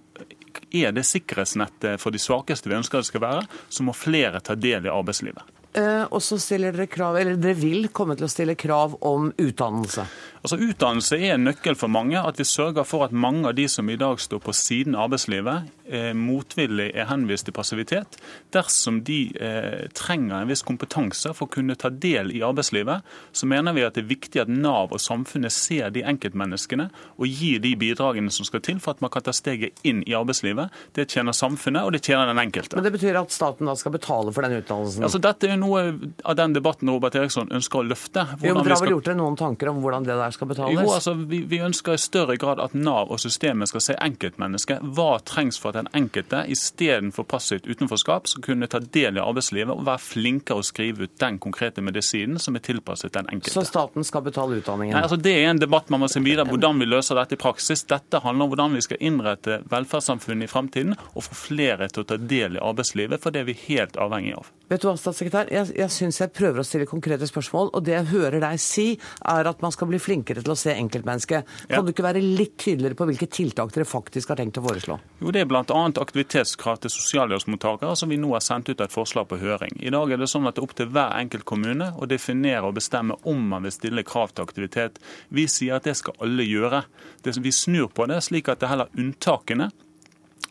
er 0.75 0.95
det 0.95 1.07
sikkerhetsnettet 1.09 2.01
for 2.03 2.15
de 2.15 2.23
svakeste 2.23 2.71
vi 2.71 2.79
ønsker 2.79 3.03
det 3.03 3.11
skal 3.11 3.25
være, 3.25 3.45
så 3.69 3.87
må 3.87 3.97
flere 3.97 4.43
ta 4.45 4.57
del 4.59 4.87
i 4.87 4.93
arbeidslivet. 4.93 5.55
Eh, 5.75 6.05
og 6.07 6.23
så 6.23 6.39
stiller 6.39 6.75
dere 6.75 6.87
krav, 6.87 7.17
eller 7.19 7.39
dere 7.41 7.59
vil 7.59 7.89
komme 7.95 8.15
til 8.15 8.29
å 8.29 8.31
stille 8.31 8.55
krav 8.59 8.95
om 9.03 9.33
utdannelse. 9.33 10.05
Altså 10.45 10.59
Utdannelse 10.61 11.17
er 11.17 11.39
en 11.39 11.47
nøkkel 11.49 11.73
for 11.73 11.89
mange. 11.89 12.21
At 12.21 12.37
vi 12.37 12.45
sørger 12.45 12.85
for 12.85 13.07
at 13.07 13.15
mange 13.17 13.49
av 13.49 13.55
de 13.57 13.65
som 13.71 13.89
i 13.89 13.97
dag 13.97 14.21
står 14.21 14.43
på 14.45 14.53
siden 14.53 14.93
av 14.93 15.07
arbeidslivet, 15.07 15.71
eh, 15.89 16.11
motvillig 16.13 16.91
er 16.93 17.07
henvist 17.09 17.47
til 17.49 17.55
passivitet. 17.57 18.19
Dersom 18.53 18.99
de 19.09 19.33
eh, 19.41 19.87
trenger 19.97 20.43
en 20.43 20.51
viss 20.53 20.61
kompetanse 20.61 21.33
for 21.33 21.49
å 21.49 21.55
kunne 21.55 21.77
ta 21.81 21.89
del 21.89 22.29
i 22.37 22.43
arbeidslivet, 22.45 23.09
så 23.33 23.49
mener 23.49 23.73
vi 23.73 23.87
at 23.87 23.97
det 23.97 24.03
er 24.05 24.11
viktig 24.11 24.43
at 24.43 24.53
Nav 24.53 24.93
og 24.93 25.01
samfunnet 25.01 25.55
ser 25.55 25.89
de 25.95 26.03
enkeltmenneskene 26.05 26.91
og 27.17 27.25
gir 27.25 27.65
de 27.65 27.73
bidragene 27.81 28.29
som 28.29 28.45
skal 28.45 28.61
til 28.69 28.83
for 28.85 28.99
at 28.99 29.01
man 29.01 29.15
kan 29.15 29.25
ta 29.25 29.33
steget 29.33 29.81
inn 29.81 30.05
i 30.05 30.13
arbeidslivet. 30.13 30.69
Det 30.93 31.09
tjener 31.09 31.33
samfunnet, 31.33 31.89
og 31.89 31.97
det 31.97 32.03
tjener 32.05 32.29
den 32.29 32.43
enkelte. 32.45 32.77
Men 32.77 32.85
det 32.85 32.93
betyr 32.99 33.17
at 33.23 33.33
staten 33.33 33.73
da 33.73 33.79
skal 33.81 33.97
betale 33.97 34.29
for 34.29 34.45
den 34.45 34.61
utdannelsen? 34.61 35.09
Altså 35.09 35.23
Dette 35.25 35.49
er 35.49 35.57
noe 35.57 35.87
av 36.21 36.37
den 36.37 36.53
debatten 36.53 36.93
Robert 36.93 37.17
Eriksson 37.17 37.49
ønsker 37.49 37.81
å 37.81 37.89
løfte. 37.89 38.29
Jo, 38.45 38.53
men 38.53 38.69
Dere 38.69 38.77
har 38.77 38.85
vel 38.85 38.97
gjort 38.99 39.09
dere 39.09 39.21
noen 39.25 39.41
tanker 39.41 39.73
om 39.73 39.81
hvordan 39.81 40.05
det 40.05 40.21
der 40.21 40.34
skal 40.35 40.51
betales? 40.51 40.77
Jo, 40.77 40.85
altså, 40.95 41.15
vi, 41.31 41.41
vi, 41.49 41.61
ønsker 41.65 41.97
i 41.97 42.01
større 42.01 42.37
grad 42.41 42.61
at 42.63 42.75
Nav 42.77 43.13
og 43.15 43.21
systemet 43.23 43.71
skal 43.71 43.85
se 43.85 43.97
enkeltmennesket. 44.03 44.83
Hva 44.97 45.19
trengs 45.27 45.59
for 45.61 45.73
at 45.73 45.81
den 45.83 45.91
enkelte 45.97 46.45
istedenfor 46.53 47.27
passivt 47.31 47.69
utenforskap 47.71 48.29
skal 48.31 48.47
kunne 48.49 48.69
ta 48.71 48.81
del 48.83 49.19
i 49.19 49.23
arbeidslivet 49.23 49.73
og 49.75 49.85
være 49.87 50.03
flinkere 50.05 50.61
å 50.63 50.67
skrive 50.67 51.07
ut 51.07 51.17
den 51.23 51.39
konkrete 51.43 51.85
medisinen 51.85 52.41
som 52.43 52.59
er 52.59 52.65
tilpasset 52.67 53.15
den 53.15 53.31
enkelte. 53.33 53.55
Så 53.55 53.67
staten 53.69 54.07
skal 54.07 54.25
betale 54.27 54.61
utdanningen? 54.61 54.97
Nei, 54.97 55.05
altså, 55.07 55.21
Det 55.21 55.35
er 55.39 55.51
en 55.53 55.63
debatt 55.63 55.91
man 55.93 56.05
må 56.05 56.11
se 56.13 56.23
videre 56.25 56.49
hvordan 56.49 56.83
vi 56.83 56.91
løser 56.91 57.19
dette 57.19 57.39
i 57.39 57.41
praksis. 57.41 57.87
Dette 57.91 58.21
handler 58.25 58.49
om 58.49 58.55
hvordan 58.55 58.77
vi 58.79 58.85
skal 58.85 59.01
innrette 59.01 59.63
velferdssamfunnet 59.71 60.49
i 60.49 60.51
fremtiden 60.51 60.99
og 61.15 61.27
få 61.29 61.39
flere 61.47 61.89
til 61.93 62.05
å 62.05 62.09
ta 62.13 62.19
del 62.21 62.59
i 62.59 62.63
arbeidslivet, 62.63 63.23
for 63.23 63.35
det 63.35 63.45
er 63.45 63.51
vi 63.51 63.59
helt 63.69 63.99
avhengig 64.01 64.37
av. 64.39 64.51
Vet 64.75 64.83
du 64.83 64.89
hva, 64.89 64.97
statssekretær? 64.99 65.51
Jeg, 65.55 65.71
jeg 65.79 65.93
syns 65.95 66.17
jeg 66.19 66.33
prøver 66.35 66.59
å 66.59 66.65
stille 66.67 66.87
konkrete 66.91 67.29
spørsmål, 67.31 67.69
og 67.79 67.83
det 67.87 67.93
jeg 67.93 68.09
hører 68.11 68.41
deg 68.43 68.59
si, 68.59 68.87
er 69.31 69.47
at 69.47 69.61
man 69.63 69.71
skal 69.71 69.87
bli 69.87 70.01
flinkere 70.03 70.43
til 70.43 70.51
å 70.51 70.57
se 70.59 70.75
enkeltmennesket. 70.75 71.53
Kan 71.69 71.77
ja. 71.77 71.83
du 71.87 71.93
ikke 71.93 72.03
være 72.03 72.23
litt 72.25 72.57
tydeligere 72.59 72.99
på 72.99 73.07
hvilke 73.07 73.29
tiltak 73.31 73.71
dere 73.71 73.87
faktisk 73.87 74.33
har 74.33 74.41
tenkt 74.41 74.59
å 74.59 74.65
foreslå? 74.65 74.97
Jo, 75.21 75.31
Det 75.31 75.45
er 75.45 75.47
bl.a. 75.53 75.63
aktivitetskrav 76.03 76.83
til 76.83 76.91
sosialhjelpsmottakere, 76.91 77.95
som 78.01 78.11
vi 78.11 78.19
nå 78.19 78.33
har 78.35 78.43
sendt 78.43 78.73
ut 78.73 78.83
et 78.83 78.97
forslag 78.97 79.31
på 79.31 79.39
høring. 79.45 79.79
I 79.79 79.95
dag 79.95 80.17
er 80.17 80.25
det 80.25 80.31
sånn 80.33 80.51
at 80.51 80.59
det 80.59 80.65
er 80.65 80.67
opp 80.67 80.75
til 80.83 80.91
hver 80.91 81.15
enkelt 81.21 81.47
kommune 81.47 81.93
å 81.95 82.11
definere 82.11 82.67
og 82.67 82.75
bestemme 82.81 83.21
om 83.31 83.47
man 83.55 83.69
vil 83.69 83.77
stille 83.79 84.03
krav 84.03 84.35
til 84.35 84.49
aktivitet. 84.49 84.99
Vi 85.31 85.47
sier 85.47 85.79
at 85.79 85.87
det 85.87 85.95
skal 86.03 86.19
alle 86.19 86.51
gjøre. 86.51 86.83
Det, 87.23 87.39
vi 87.47 87.55
snur 87.55 87.95
på 87.95 88.11
det, 88.11 88.25
slik 88.27 88.51
at 88.51 88.59
det 88.65 88.75
heller 88.75 88.91
unntakene 88.99 89.71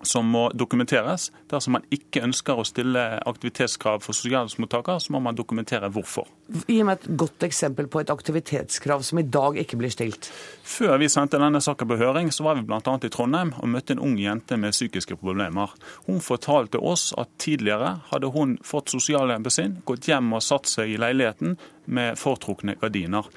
som 0.07 0.27
må 0.29 0.47
dokumenteres. 0.57 1.29
Dersom 1.51 1.77
man 1.77 1.87
ikke 1.93 2.23
ønsker 2.27 2.59
å 2.59 2.65
stille 2.67 3.03
aktivitetskrav 3.29 4.03
for 4.03 4.15
sosialhjelpsmottakere, 4.17 5.01
så 5.03 5.13
må 5.15 5.21
man 5.23 5.37
dokumentere 5.37 5.89
hvorfor. 5.93 6.29
Gi 6.67 6.79
meg 6.85 6.99
et 7.01 7.17
godt 7.19 7.45
eksempel 7.47 7.89
på 7.91 8.03
et 8.03 8.13
aktivitetskrav 8.13 9.05
som 9.07 9.21
i 9.21 9.25
dag 9.27 9.57
ikke 9.63 9.79
blir 9.79 9.93
stilt. 9.93 10.29
Før 10.63 10.97
vi 11.01 11.09
sendte 11.11 11.41
denne 11.41 11.61
saken 11.63 11.89
på 11.89 11.99
høring, 12.01 12.31
så 12.33 12.47
var 12.47 12.59
vi 12.59 12.65
bl.a. 12.67 12.81
i 12.81 13.13
Trondheim 13.13 13.55
og 13.59 13.71
møtte 13.73 13.97
en 13.97 14.03
ung 14.03 14.17
jente 14.21 14.57
med 14.59 14.75
psykiske 14.75 15.17
problemer. 15.21 15.73
Hun 16.07 16.21
fortalte 16.23 16.81
oss 16.81 17.11
at 17.19 17.31
tidligere 17.41 17.97
hadde 18.11 18.31
hun 18.35 18.57
fått 18.65 18.93
sosialhjelpen 18.93 19.53
sin, 19.53 19.79
gått 19.87 20.07
hjem 20.09 20.33
og 20.35 20.45
satt 20.45 20.69
seg 20.69 20.93
i 20.93 20.99
leiligheten 21.01 21.57
med 21.85 22.19
foretrukne 22.19 22.77
gardiner. 22.81 23.27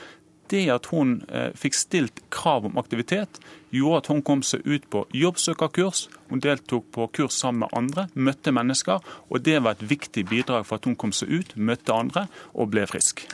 Det 0.51 0.63
at 0.71 0.87
hun 0.93 1.19
eh, 1.27 1.51
fikk 1.59 1.75
stilt 1.75 2.23
krav 2.31 2.69
om 2.69 2.79
aktivitet, 2.79 3.41
gjorde 3.75 4.03
at 4.03 4.11
hun 4.13 4.23
kom 4.27 4.45
seg 4.47 4.63
ut 4.67 4.87
på 4.93 5.03
jobbsøkerkurs. 5.17 6.07
Hun 6.31 6.43
deltok 6.45 6.87
på 6.95 7.09
kurs 7.19 7.39
sammen 7.41 7.65
med 7.65 7.75
andre, 7.77 8.07
møtte 8.15 8.55
mennesker. 8.55 9.03
Og 9.31 9.43
det 9.47 9.59
var 9.65 9.77
et 9.77 9.87
viktig 9.91 10.27
bidrag 10.31 10.67
for 10.69 10.79
at 10.79 10.87
hun 10.87 10.97
kom 10.99 11.15
seg 11.17 11.33
ut, 11.35 11.57
møtte 11.59 11.95
andre 11.95 12.27
og 12.55 12.71
ble 12.75 12.87
frisk. 12.91 13.27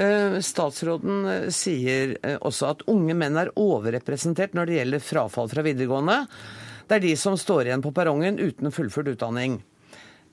Eh, 0.00 0.40
statsråden 0.42 1.20
eh, 1.30 1.50
sier 1.54 2.16
også 2.40 2.72
at 2.72 2.88
unge 2.90 3.14
menn 3.18 3.36
er 3.38 3.52
overrepresentert 3.60 4.56
når 4.56 4.70
det 4.70 4.80
gjelder 4.80 5.04
frafall 5.04 5.52
fra 5.52 5.66
videregående. 5.66 6.24
Det 6.88 6.98
er 6.98 7.04
de 7.04 7.14
som 7.16 7.36
står 7.40 7.68
igjen 7.68 7.84
på 7.84 7.94
perrongen 7.96 8.40
uten 8.40 8.72
fullført 8.74 9.12
utdanning. 9.14 9.60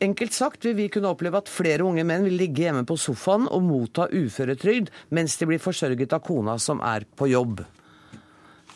Enkelt 0.02 0.34
sagt 0.34 0.66
vil 0.66 0.74
vi 0.80 0.88
kunne 0.90 1.12
oppleve 1.14 1.38
at 1.44 1.50
flere 1.52 1.86
unge 1.86 2.04
menn 2.08 2.26
vil 2.26 2.40
ligge 2.40 2.64
hjemme 2.66 2.82
på 2.90 2.98
sofaen 2.98 3.46
og 3.54 3.62
motta 3.68 4.08
uføretrygd 4.10 4.90
mens 5.14 5.38
de 5.38 5.48
blir 5.50 5.62
forsørget 5.62 6.16
av 6.18 6.24
kona 6.26 6.58
som 6.58 6.82
er 6.82 7.06
på 7.06 7.30
jobb. 7.30 7.62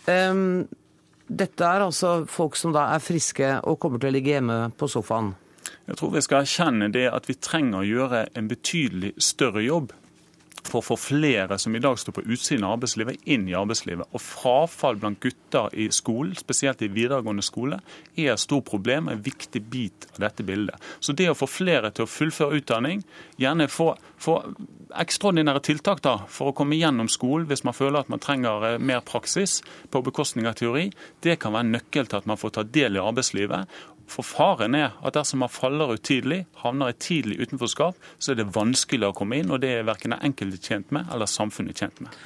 Um, 0.05 0.67
dette 1.25 1.65
er 1.65 1.81
altså 1.81 2.19
folk 2.29 2.59
som 2.59 2.75
da 2.75 2.91
er 2.93 3.01
friske 3.01 3.55
og 3.65 3.79
kommer 3.81 4.01
til 4.01 4.11
å 4.11 4.13
ligge 4.13 4.35
hjemme 4.35 4.59
på 4.77 4.89
sofaen. 4.91 5.33
Jeg 5.89 5.97
tror 5.97 6.13
vi 6.13 6.21
skal 6.21 6.45
erkjenne 6.45 6.91
det 6.93 7.07
at 7.09 7.25
vi 7.29 7.37
trenger 7.41 7.81
å 7.81 7.89
gjøre 7.89 8.25
en 8.37 8.49
betydelig 8.51 9.15
større 9.17 9.65
jobb 9.65 9.95
for 10.69 10.81
å 10.81 10.85
få 10.85 10.97
flere 10.99 11.57
som 11.61 11.75
i 11.75 11.81
dag 11.83 11.99
står 11.99 12.17
på 12.17 12.23
utsiden 12.25 12.65
av 12.65 12.77
arbeidslivet, 12.77 13.21
inn 13.31 13.47
i 13.49 13.55
arbeidslivet. 13.57 14.09
Og 14.11 14.23
Frafall 14.23 14.99
blant 15.01 15.21
gutter 15.23 15.73
i 15.73 15.87
skolen, 15.93 16.35
spesielt 16.39 16.83
i 16.85 16.91
videregående 16.91 17.45
skole, 17.45 17.79
er 18.15 18.33
et 18.33 18.41
stort 18.41 18.67
problem, 18.69 19.09
en 19.09 19.23
viktig 19.25 19.61
bit 19.71 20.07
av 20.15 20.25
dette 20.25 20.45
bildet. 20.47 20.81
Så 20.99 21.15
det 21.17 21.29
å 21.31 21.37
få 21.37 21.49
flere 21.49 21.91
til 21.95 22.05
å 22.05 22.11
fullføre 22.11 22.61
utdanning, 22.61 23.03
gjerne 23.41 23.69
få, 23.71 23.91
få 24.21 24.39
ekstraordinære 25.01 25.63
tiltak 25.65 26.01
da, 26.05 26.17
for 26.31 26.51
å 26.51 26.55
komme 26.57 26.77
gjennom 26.79 27.09
skolen 27.11 27.47
hvis 27.49 27.65
man 27.67 27.75
føler 27.75 28.01
at 28.01 28.11
man 28.11 28.21
trenger 28.23 28.69
eh, 28.69 28.79
mer 28.79 29.03
praksis 29.05 29.59
på 29.91 30.01
bekostning 30.05 30.47
av 30.49 30.57
teori, 30.59 30.89
det 31.25 31.37
kan 31.41 31.55
være 31.55 31.71
nøkkel 31.73 32.09
til 32.09 32.21
at 32.21 32.29
man 32.29 32.39
får 32.39 32.57
ta 32.57 32.65
del 32.77 32.97
i 32.97 33.03
arbeidslivet. 33.03 33.71
For 34.11 34.27
faren 34.27 34.77
er 34.77 34.95
at 35.05 35.17
dersom 35.17 35.41
man 35.43 35.51
faller 35.51 35.95
ut 35.95 36.05
tidlig, 36.05 36.43
havner 36.61 36.93
i 36.93 36.97
tidlig 36.99 37.39
utenforskap, 37.41 37.97
så 38.19 38.33
er 38.33 38.41
det 38.41 38.51
vanskelig 38.55 39.09
å 39.09 39.15
komme 39.17 39.41
inn, 39.41 39.51
og 39.51 39.63
det 39.63 39.73
er 39.79 39.87
verken 39.87 40.15
den 40.15 40.25
enkelte 40.29 40.61
tjent 40.61 40.93
med 40.95 41.09
eller 41.13 41.29
samfunnet 41.29 41.81
tjent 41.81 42.03
med. 42.05 42.17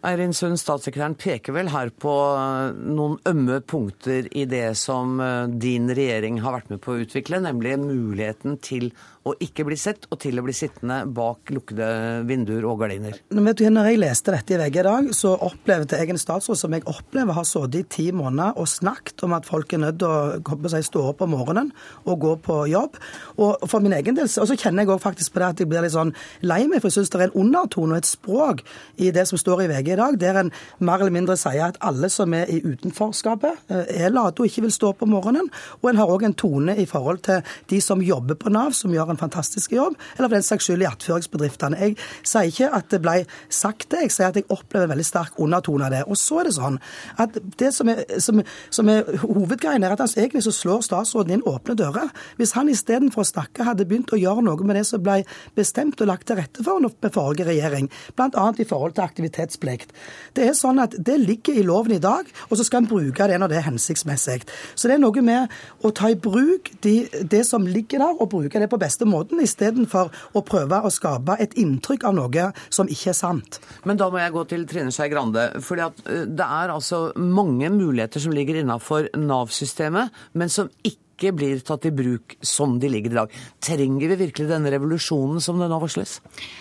Eirin 0.00 0.32
Sund, 0.32 0.56
statssekretæren 0.56 1.14
peker 1.20 1.52
vel 1.52 1.68
her 1.74 1.90
på 1.92 2.12
eh, 2.32 2.78
noen 2.88 3.18
ømme 3.28 3.58
punkter 3.60 4.30
i 4.32 4.46
det 4.48 4.72
som 4.80 5.18
eh, 5.20 5.50
din 5.60 5.92
regjering 5.92 6.38
har 6.40 6.56
vært 6.56 6.70
med 6.72 6.80
på 6.80 6.94
å 6.94 7.02
utvikle, 7.02 7.42
nemlig 7.44 7.76
muligheten 7.82 8.56
til 8.64 8.88
å 9.28 9.34
ikke 9.44 9.66
bli 9.68 9.76
sett, 9.76 10.06
og 10.08 10.16
til 10.22 10.38
å 10.40 10.44
bli 10.44 10.54
sittende 10.56 11.02
bak 11.12 11.50
lukkede 11.52 11.88
vinduer 12.28 12.64
og 12.64 12.78
gardiner. 12.80 13.18
Vet 13.28 13.60
du, 13.60 13.66
når 13.68 13.90
jeg 13.90 14.00
leste 14.00 14.32
dette 14.32 14.54
i 14.56 14.60
VG 14.60 14.78
i 14.80 14.84
dag, 14.86 15.10
så 15.16 15.34
opplevde 15.44 15.98
jeg 16.00 16.14
en 16.14 16.20
statsråd 16.20 16.56
som 16.56 16.72
jeg 16.72 16.86
opplever 16.88 17.36
har 17.36 17.44
sittet 17.48 17.82
i 17.82 17.88
ti 17.92 18.06
måneder 18.16 18.56
og 18.56 18.68
snakket 18.70 19.26
om 19.26 19.34
at 19.36 19.48
folk 19.48 19.74
er 19.76 19.82
nødt 19.84 20.00
til 20.00 20.08
å 20.08 20.82
stå 20.90 21.02
opp 21.10 21.20
om 21.26 21.34
morgenen 21.34 21.68
og 22.06 22.22
gå 22.24 22.32
på 22.46 22.56
jobb. 22.72 22.96
Og 23.36 23.68
for 23.68 23.84
min 23.84 23.94
egen 23.98 24.16
del, 24.16 24.30
og 24.30 24.48
så 24.48 24.56
kjenner 24.56 24.86
jeg 24.86 24.94
også 24.94 25.08
faktisk 25.10 25.34
på 25.34 25.42
det 25.42 25.50
at 25.50 25.62
jeg 25.62 25.70
blir 25.70 25.84
litt 25.84 25.96
sånn 25.96 26.14
lei 26.46 26.62
meg, 26.64 26.80
for 26.80 26.88
jeg 26.88 27.00
syns 27.00 27.12
det 27.12 27.20
er 27.20 27.26
en 27.28 27.38
undertone 27.44 27.98
og 27.98 28.00
et 28.00 28.08
språk 28.08 28.64
i 28.96 29.12
det 29.12 29.26
som 29.28 29.40
står 29.40 29.66
i 29.66 29.68
VG 29.74 29.92
i 29.92 30.00
dag, 30.00 30.18
der 30.20 30.40
en 30.40 30.54
mer 30.80 31.00
eller 31.00 31.14
mindre 31.14 31.36
sier 31.40 31.68
at 31.68 31.80
alle 31.84 32.08
som 32.12 32.32
er 32.36 32.48
i 32.48 32.62
utenforskapet, 32.64 33.68
eh, 33.68 33.94
er 34.06 34.16
late 34.16 34.40
og 34.40 34.48
ikke 34.48 34.64
vil 34.64 34.74
stå 34.74 34.94
opp 34.94 35.04
om 35.04 35.12
morgenen. 35.12 35.52
Og 35.82 35.92
en 35.92 36.00
har 36.00 36.08
òg 36.08 36.24
en 36.24 36.38
tone 36.38 36.76
i 36.80 36.88
forhold 36.88 37.20
til 37.28 37.44
de 37.68 37.84
som 37.84 38.00
jobber 38.00 38.40
på 38.40 38.52
Nav, 38.52 38.72
som 38.76 38.92
gjør 38.94 39.09
en 39.14 39.20
fantastisk 39.20 39.74
jobb, 39.74 39.96
eller 40.16 40.28
for 40.28 40.38
den 40.38 40.46
saks 40.46 40.68
skyld 40.68 40.84
i 40.84 40.88
attføringsbedriftene. 40.90 41.80
Jeg 41.80 41.96
sier 42.22 42.50
ikke 42.50 42.70
at 42.80 42.90
det 42.92 43.02
ble 43.04 43.16
sagt 43.48 43.88
det, 43.92 44.04
jeg 44.06 44.14
sier 44.14 44.30
at 44.30 44.38
jeg 44.40 44.48
opplever 44.48 44.88
en 44.88 44.94
veldig 44.94 45.06
sterk 45.06 45.38
undertone 45.40 45.88
av 45.88 45.94
det. 45.94 46.02
Og 46.06 46.18
så 46.20 46.40
er 46.40 46.50
det 46.50 46.56
sånn 46.56 46.78
at 47.20 47.38
det 47.60 47.72
som 47.76 47.90
er, 47.92 48.04
som, 48.22 48.42
som 48.72 48.90
er 48.92 49.08
hovedgreien, 49.24 49.84
er 49.84 49.94
at 49.94 50.04
altså, 50.04 50.20
egentlig 50.20 50.44
så 50.46 50.54
slår 50.54 50.84
statsråden 50.86 51.38
inn 51.38 51.46
åpne 51.48 51.76
dører. 51.78 52.10
Hvis 52.40 52.54
han 52.58 52.70
istedenfor 52.72 53.24
å 53.24 53.30
snakke 53.30 53.66
hadde 53.66 53.86
begynt 53.88 54.12
å 54.14 54.20
gjøre 54.20 54.44
noe 54.46 54.66
med 54.66 54.78
det 54.78 54.86
som 54.88 55.02
ble 55.04 55.22
bestemt 55.58 56.00
og 56.00 56.10
lagt 56.10 56.28
til 56.30 56.40
rette 56.40 56.64
for 56.64 56.80
med 56.80 57.12
forrige 57.14 57.46
regjering, 57.48 57.90
bl.a. 58.16 58.46
i 58.58 58.66
forhold 58.66 58.96
til 58.96 59.04
aktivitetsplikt, 59.04 59.92
Det 60.36 60.46
er 60.46 60.54
sånn 60.54 60.78
at 60.78 60.94
det 60.96 61.16
ligger 61.20 61.58
i 61.58 61.64
loven 61.66 61.96
i 61.96 62.02
dag, 62.02 62.28
og 62.48 62.56
så 62.56 62.64
skal 62.64 62.82
en 62.82 62.90
bruke 62.90 63.26
det 63.28 63.38
når 63.40 63.50
det 63.50 63.58
er 63.58 63.66
hensiktsmessig. 63.66 64.42
Så 64.74 64.88
det 64.88 64.96
er 64.96 65.02
noe 65.02 65.22
med 65.24 65.50
å 65.84 65.90
ta 65.94 66.10
i 66.10 66.18
bruk 66.18 66.70
de, 66.84 67.08
det 67.10 67.42
som 67.48 67.66
ligger 67.66 68.02
der, 68.02 68.14
og 68.20 68.30
bruke 68.32 68.60
det 68.60 68.70
på 68.70 68.80
beste 68.80 68.99
måten, 69.08 69.40
istedenfor 69.42 70.10
å 70.36 70.44
prøve 70.46 70.80
å 70.82 70.92
skape 70.92 71.36
et 71.40 71.56
inntrykk 71.60 72.08
av 72.08 72.16
noe 72.16 72.48
som 72.68 72.90
ikke 72.90 73.12
er 73.12 73.18
sant. 73.18 73.60
Men 73.88 74.00
da 74.00 74.10
må 74.10 74.20
jeg 74.22 74.34
gå 74.34 74.46
til 74.50 74.66
Trine 74.70 74.94
Skei 74.94 75.10
Grande. 75.12 75.46
For 75.64 75.80
eh, 75.80 76.24
det 76.26 76.46
er 76.46 76.74
altså 76.74 77.10
mange 77.16 77.70
muligheter 77.72 78.22
som 78.22 78.34
ligger 78.34 78.60
innafor 78.60 79.10
Nav-systemet, 79.18 80.14
men 80.32 80.52
som 80.52 80.70
ikke 80.82 81.09
ikke 81.20 81.36
blir 81.36 81.60
tatt 81.64 81.84
i 81.84 81.92
bruk 81.92 82.36
som 82.40 82.78
de 82.80 82.88
ligger 82.88 83.12
i 83.12 83.18
dag. 83.18 83.34
Trenger 83.60 84.12
vi 84.12 84.18
virkelig 84.24 84.48
denne 84.48 84.72
revolusjonen 84.72 85.42
som 85.44 85.60
det 85.60 85.68
nå 85.68 85.78
varsles? 85.82 86.18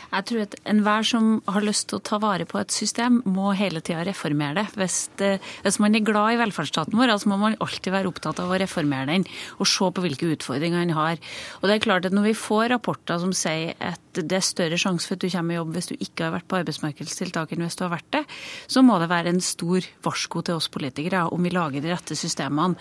Jeg 0.09 0.27
tror 0.27 0.43
at 0.43 0.57
enhver 0.67 1.07
som 1.07 1.29
har 1.47 1.63
lyst 1.63 1.87
til 1.89 1.99
å 1.99 2.03
ta 2.03 2.19
vare 2.19 2.47
på 2.49 2.59
et 2.59 2.73
system, 2.75 3.21
må 3.29 3.53
hele 3.57 3.81
tida 3.85 4.03
reformere 4.07 4.59
det. 4.59 4.65
Hvis, 4.75 4.97
det. 5.21 5.31
hvis, 5.63 5.79
man 5.79 5.95
er 5.95 6.03
glad 6.03 6.35
i 6.35 6.41
velferdsstaten 6.41 6.97
vår, 6.99 7.15
så 7.21 7.31
må 7.31 7.39
man 7.39 7.57
alltid 7.63 7.93
være 7.95 8.11
opptatt 8.11 8.41
av 8.43 8.51
å 8.51 8.59
reformere 8.59 9.13
den 9.13 9.27
og 9.59 9.69
se 9.69 9.87
på 9.87 10.03
hvilke 10.03 10.33
utfordringer 10.35 10.83
den 10.83 10.97
har. 10.97 11.21
Og 11.61 11.69
det 11.69 11.77
er 11.77 11.85
klart 11.87 12.09
at 12.09 12.15
Når 12.19 12.31
vi 12.31 12.35
får 12.35 12.69
rapporter 12.73 13.21
som 13.21 13.31
sier 13.35 13.77
at 13.79 14.08
det 14.17 14.39
er 14.39 14.45
større 14.45 14.79
sjanse 14.79 15.07
for 15.07 15.17
at 15.17 15.23
du 15.23 15.29
kommer 15.31 15.55
i 15.55 15.59
jobb 15.59 15.75
hvis 15.75 15.89
du 15.91 15.95
ikke 15.97 16.27
har 16.27 16.33
vært 16.37 16.47
på 16.49 16.59
arbeidsmarkedstiltak 16.59 17.53
enn 17.53 17.65
hvis 17.65 17.77
du 17.79 17.83
har 17.85 17.93
vært 17.93 18.09
det, 18.15 18.23
så 18.71 18.83
må 18.85 18.97
det 19.01 19.09
være 19.11 19.33
en 19.33 19.41
stor 19.43 19.85
varsko 20.05 20.43
til 20.45 20.59
oss 20.59 20.69
politikere 20.71 21.25
om 21.33 21.45
vi 21.45 21.53
lager 21.53 21.83
de 21.83 21.93
rette 21.93 22.17
systemene. 22.17 22.79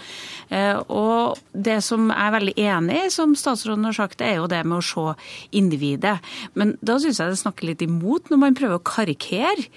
Eh, 0.49 0.79
og 0.89 1.39
det 1.53 1.79
som 1.85 2.09
jeg 2.09 2.25
er 2.25 2.35
veldig 2.39 2.57
enig 2.65 2.99
i, 3.05 3.13
som 3.13 3.37
statsråden 3.39 3.87
har 3.89 3.97
sagt, 3.97 4.19
det 4.23 4.31
er 4.31 4.41
jo 4.41 4.51
det 4.51 4.63
med 4.67 4.81
å 4.81 4.85
se 4.85 5.07
individet. 5.59 6.19
Men 6.59 6.77
da 6.81 6.99
syns 7.03 7.21
jeg 7.21 7.35
det 7.35 7.43
snakker 7.43 7.71
litt 7.71 7.85
imot 7.85 8.33
når 8.33 8.43
man 8.43 8.59
prøver 8.59 8.81
å 8.81 8.87
karikere 8.87 9.69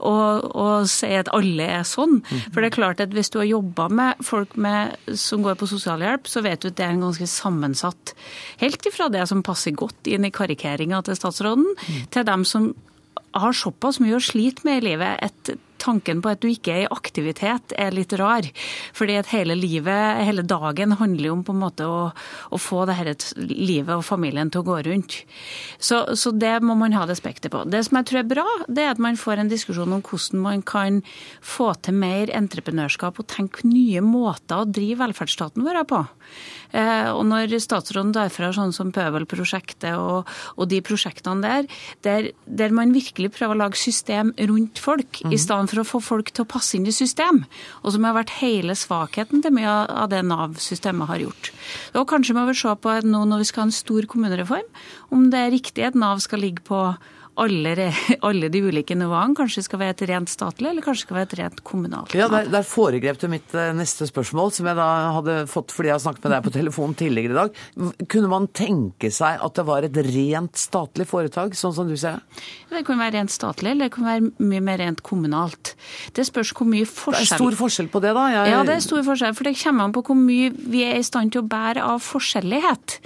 og, 0.00 0.46
og 0.56 0.88
si 0.88 1.10
at 1.16 1.30
alle 1.36 1.66
er 1.80 1.84
sånn. 1.88 2.20
For 2.52 2.60
det 2.60 2.70
er 2.70 2.76
klart 2.78 3.02
at 3.04 3.12
hvis 3.14 3.32
du 3.32 3.40
har 3.40 3.48
jobba 3.50 3.88
med 3.92 4.22
folk 4.24 4.56
med, 4.60 4.96
som 5.18 5.44
går 5.44 5.58
på 5.60 5.68
sosialhjelp, 5.70 6.28
så 6.30 6.42
vet 6.44 6.62
du 6.62 6.70
at 6.70 6.78
det 6.78 6.86
er 6.86 6.94
en 6.94 7.06
ganske 7.08 7.28
sammensatt 7.30 8.14
Helt 8.60 8.84
ifra 8.88 9.08
det 9.12 9.22
som 9.28 9.42
passer 9.44 9.74
godt 9.76 10.08
inn 10.10 10.26
i 10.26 10.32
karikeringa 10.34 11.00
til 11.10 11.18
statsråden, 11.18 11.66
til 12.14 12.26
dem 12.28 12.46
som 12.48 12.70
har 13.36 13.54
såpass 13.54 14.00
mye 14.02 14.18
å 14.18 14.22
slite 14.22 14.66
med 14.66 14.80
i 14.80 14.86
livet. 14.90 15.20
Et 15.22 15.58
tanken 15.80 16.20
på 16.22 16.32
at 16.32 16.42
du 16.42 16.48
ikke 16.50 16.74
er 16.74 16.84
i 16.84 16.90
aktivitet, 16.92 17.74
er 17.78 17.94
litt 17.94 18.12
rar. 18.20 18.46
Fordi 18.96 19.16
at 19.20 19.30
hele 19.32 19.56
livet, 19.58 20.20
hele 20.26 20.44
dagen, 20.46 20.96
handler 21.00 21.30
jo 21.30 21.36
om 21.38 21.44
på 21.46 21.54
en 21.54 21.62
måte 21.62 21.88
å, 21.88 22.10
å 22.12 22.60
få 22.60 22.84
det 22.88 22.98
her 22.98 23.12
livet 23.48 23.94
og 23.96 24.04
familien 24.06 24.52
til 24.52 24.62
å 24.62 24.68
gå 24.68 24.80
rundt. 24.90 25.20
Så, 25.78 26.02
så, 26.20 26.34
det 26.36 26.58
må 26.66 26.76
man 26.78 26.94
ha 26.96 27.06
respektet 27.08 27.52
på. 27.54 27.64
Det 27.70 27.82
som 27.86 28.00
jeg 28.00 28.10
tror 28.10 28.22
er 28.22 28.30
bra, 28.34 28.46
det 28.68 28.84
er 28.84 28.94
at 28.94 29.02
man 29.02 29.18
får 29.20 29.42
en 29.42 29.52
diskusjon 29.52 29.96
om 29.96 30.04
hvordan 30.04 30.44
man 30.44 30.64
kan 30.66 31.00
få 31.40 31.72
til 31.84 31.96
mer 32.00 32.32
entreprenørskap 32.36 33.20
og 33.20 33.30
tenke 33.30 33.68
nye 33.68 34.04
måter 34.04 34.62
å 34.62 34.68
drive 34.68 35.00
velferdsstaten 35.04 35.64
vår 35.64 35.82
på. 35.88 36.04
Eh, 36.72 37.10
og 37.10 37.24
når 37.28 37.56
statsråden 37.62 38.12
tar 38.14 38.30
fra 38.32 38.50
sånn 38.54 38.74
som 38.74 38.92
Pøbelprosjektet 38.94 39.98
og, 39.98 40.28
og 40.56 40.70
de 40.70 40.80
prosjektene 40.84 41.42
der, 41.42 41.68
der, 42.06 42.30
der, 42.46 42.74
man 42.74 42.94
virkelig 42.94 43.32
prøver 43.34 43.56
å 43.56 43.62
lage 43.64 43.80
system 43.80 44.32
rundt 44.38 44.82
folk, 44.82 45.22
mm. 45.22 45.30
i 45.30 45.34
mhm. 45.34 45.42
stedet 45.44 45.72
for 45.72 45.82
å 45.82 45.88
få 45.92 46.02
folk 46.12 46.32
til 46.34 46.46
å 46.46 46.50
passe 46.50 46.76
inn 46.78 46.88
i 46.88 46.94
system, 46.94 47.44
og 47.82 47.94
som 47.94 48.06
har 48.06 48.16
vært 48.18 48.36
hele 48.40 48.76
svakheten 48.78 49.44
til 49.44 49.56
mye 49.56 49.76
av 49.88 50.10
det 50.12 50.22
Nav-systemet 50.26 51.10
har 51.10 51.24
gjort. 51.26 51.52
Og 51.98 52.08
kanskje 52.10 52.36
må 52.36 52.46
vi 52.48 52.58
se 52.58 52.74
på 52.74 52.98
nå 53.06 53.24
når 53.28 53.42
vi 53.42 53.48
skal 53.50 53.64
ha 53.64 53.70
en 53.70 53.80
stor 53.80 54.06
kommunereform, 54.10 54.68
om 55.14 55.30
det 55.32 55.40
er 55.40 55.54
riktig 55.54 55.86
at 55.86 55.98
Nav 55.98 56.22
skal 56.22 56.44
ligge 56.44 56.62
på 56.66 56.84
alle, 57.40 57.92
alle, 58.28 58.48
de 58.52 58.62
ulike 58.62 58.96
nivåene 58.98 59.36
kanskje 59.38 59.64
skal 59.66 59.82
være 59.82 59.96
et 59.96 60.04
rent 60.10 60.30
statlig, 60.30 60.70
eller 60.70 60.84
kanskje 60.84 61.06
skal 61.06 61.18
være 61.20 61.28
et 61.28 61.36
rent 61.40 61.62
kommunalt. 61.66 62.14
Ja, 62.16 62.28
Der, 62.32 62.48
der 62.50 62.66
foregrep 62.66 63.20
du 63.20 63.28
mitt 63.32 63.54
eh, 63.54 63.72
neste 63.76 64.08
spørsmål, 64.08 64.52
som 64.56 64.68
jeg 64.70 64.78
da 64.78 64.88
hadde 65.16 65.36
fått 65.50 65.74
fordi 65.74 65.90
jeg 65.90 65.96
har 65.98 66.04
snakket 66.04 66.26
med 66.26 66.34
deg 66.36 66.46
på 66.46 66.54
telefon 66.58 66.96
tidligere 66.98 67.34
i 67.34 67.38
dag. 67.38 67.60
Kunne 68.10 68.32
man 68.32 68.48
tenke 68.56 69.12
seg 69.14 69.40
at 69.40 69.56
det 69.58 69.66
var 69.68 69.86
et 69.86 70.00
rent 70.10 70.60
statlig 70.60 71.06
foretak, 71.10 71.56
sånn 71.58 71.76
som 71.76 71.90
du 71.90 71.96
ser 72.00 72.18
det? 72.18 72.46
Det 72.70 72.84
kunne 72.86 73.04
være 73.04 73.18
rent 73.18 73.34
statlig, 73.34 73.74
eller 73.74 73.88
det 73.88 73.94
kunne 73.94 74.14
være 74.14 74.48
mye 74.50 74.64
mer 74.64 74.80
rent 74.82 75.04
kommunalt. 75.06 75.74
Det 76.16 76.26
spørs 76.26 76.52
hvor 76.56 76.68
mye 76.68 76.86
forskjell 76.88 77.26
Det 77.26 77.36
er 77.36 77.42
stor 77.42 77.58
forskjell 77.58 77.90
på 77.92 78.02
det, 78.04 78.14
da? 78.16 78.26
Jeg... 78.34 78.54
Ja, 78.54 78.62
det 78.66 78.76
er 78.76 78.84
stor 78.84 79.04
forskjell. 79.06 79.36
For 79.38 79.48
det 79.48 79.56
kommer 79.60 79.88
an 79.88 79.94
på 79.96 80.04
hvor 80.06 80.18
mye 80.18 80.50
vi 80.50 80.84
er 80.86 81.00
i 81.00 81.06
stand 81.06 81.34
til 81.34 81.44
å 81.44 81.50
bære 81.50 81.84
av 81.84 82.02
forskjellighet. 82.04 82.98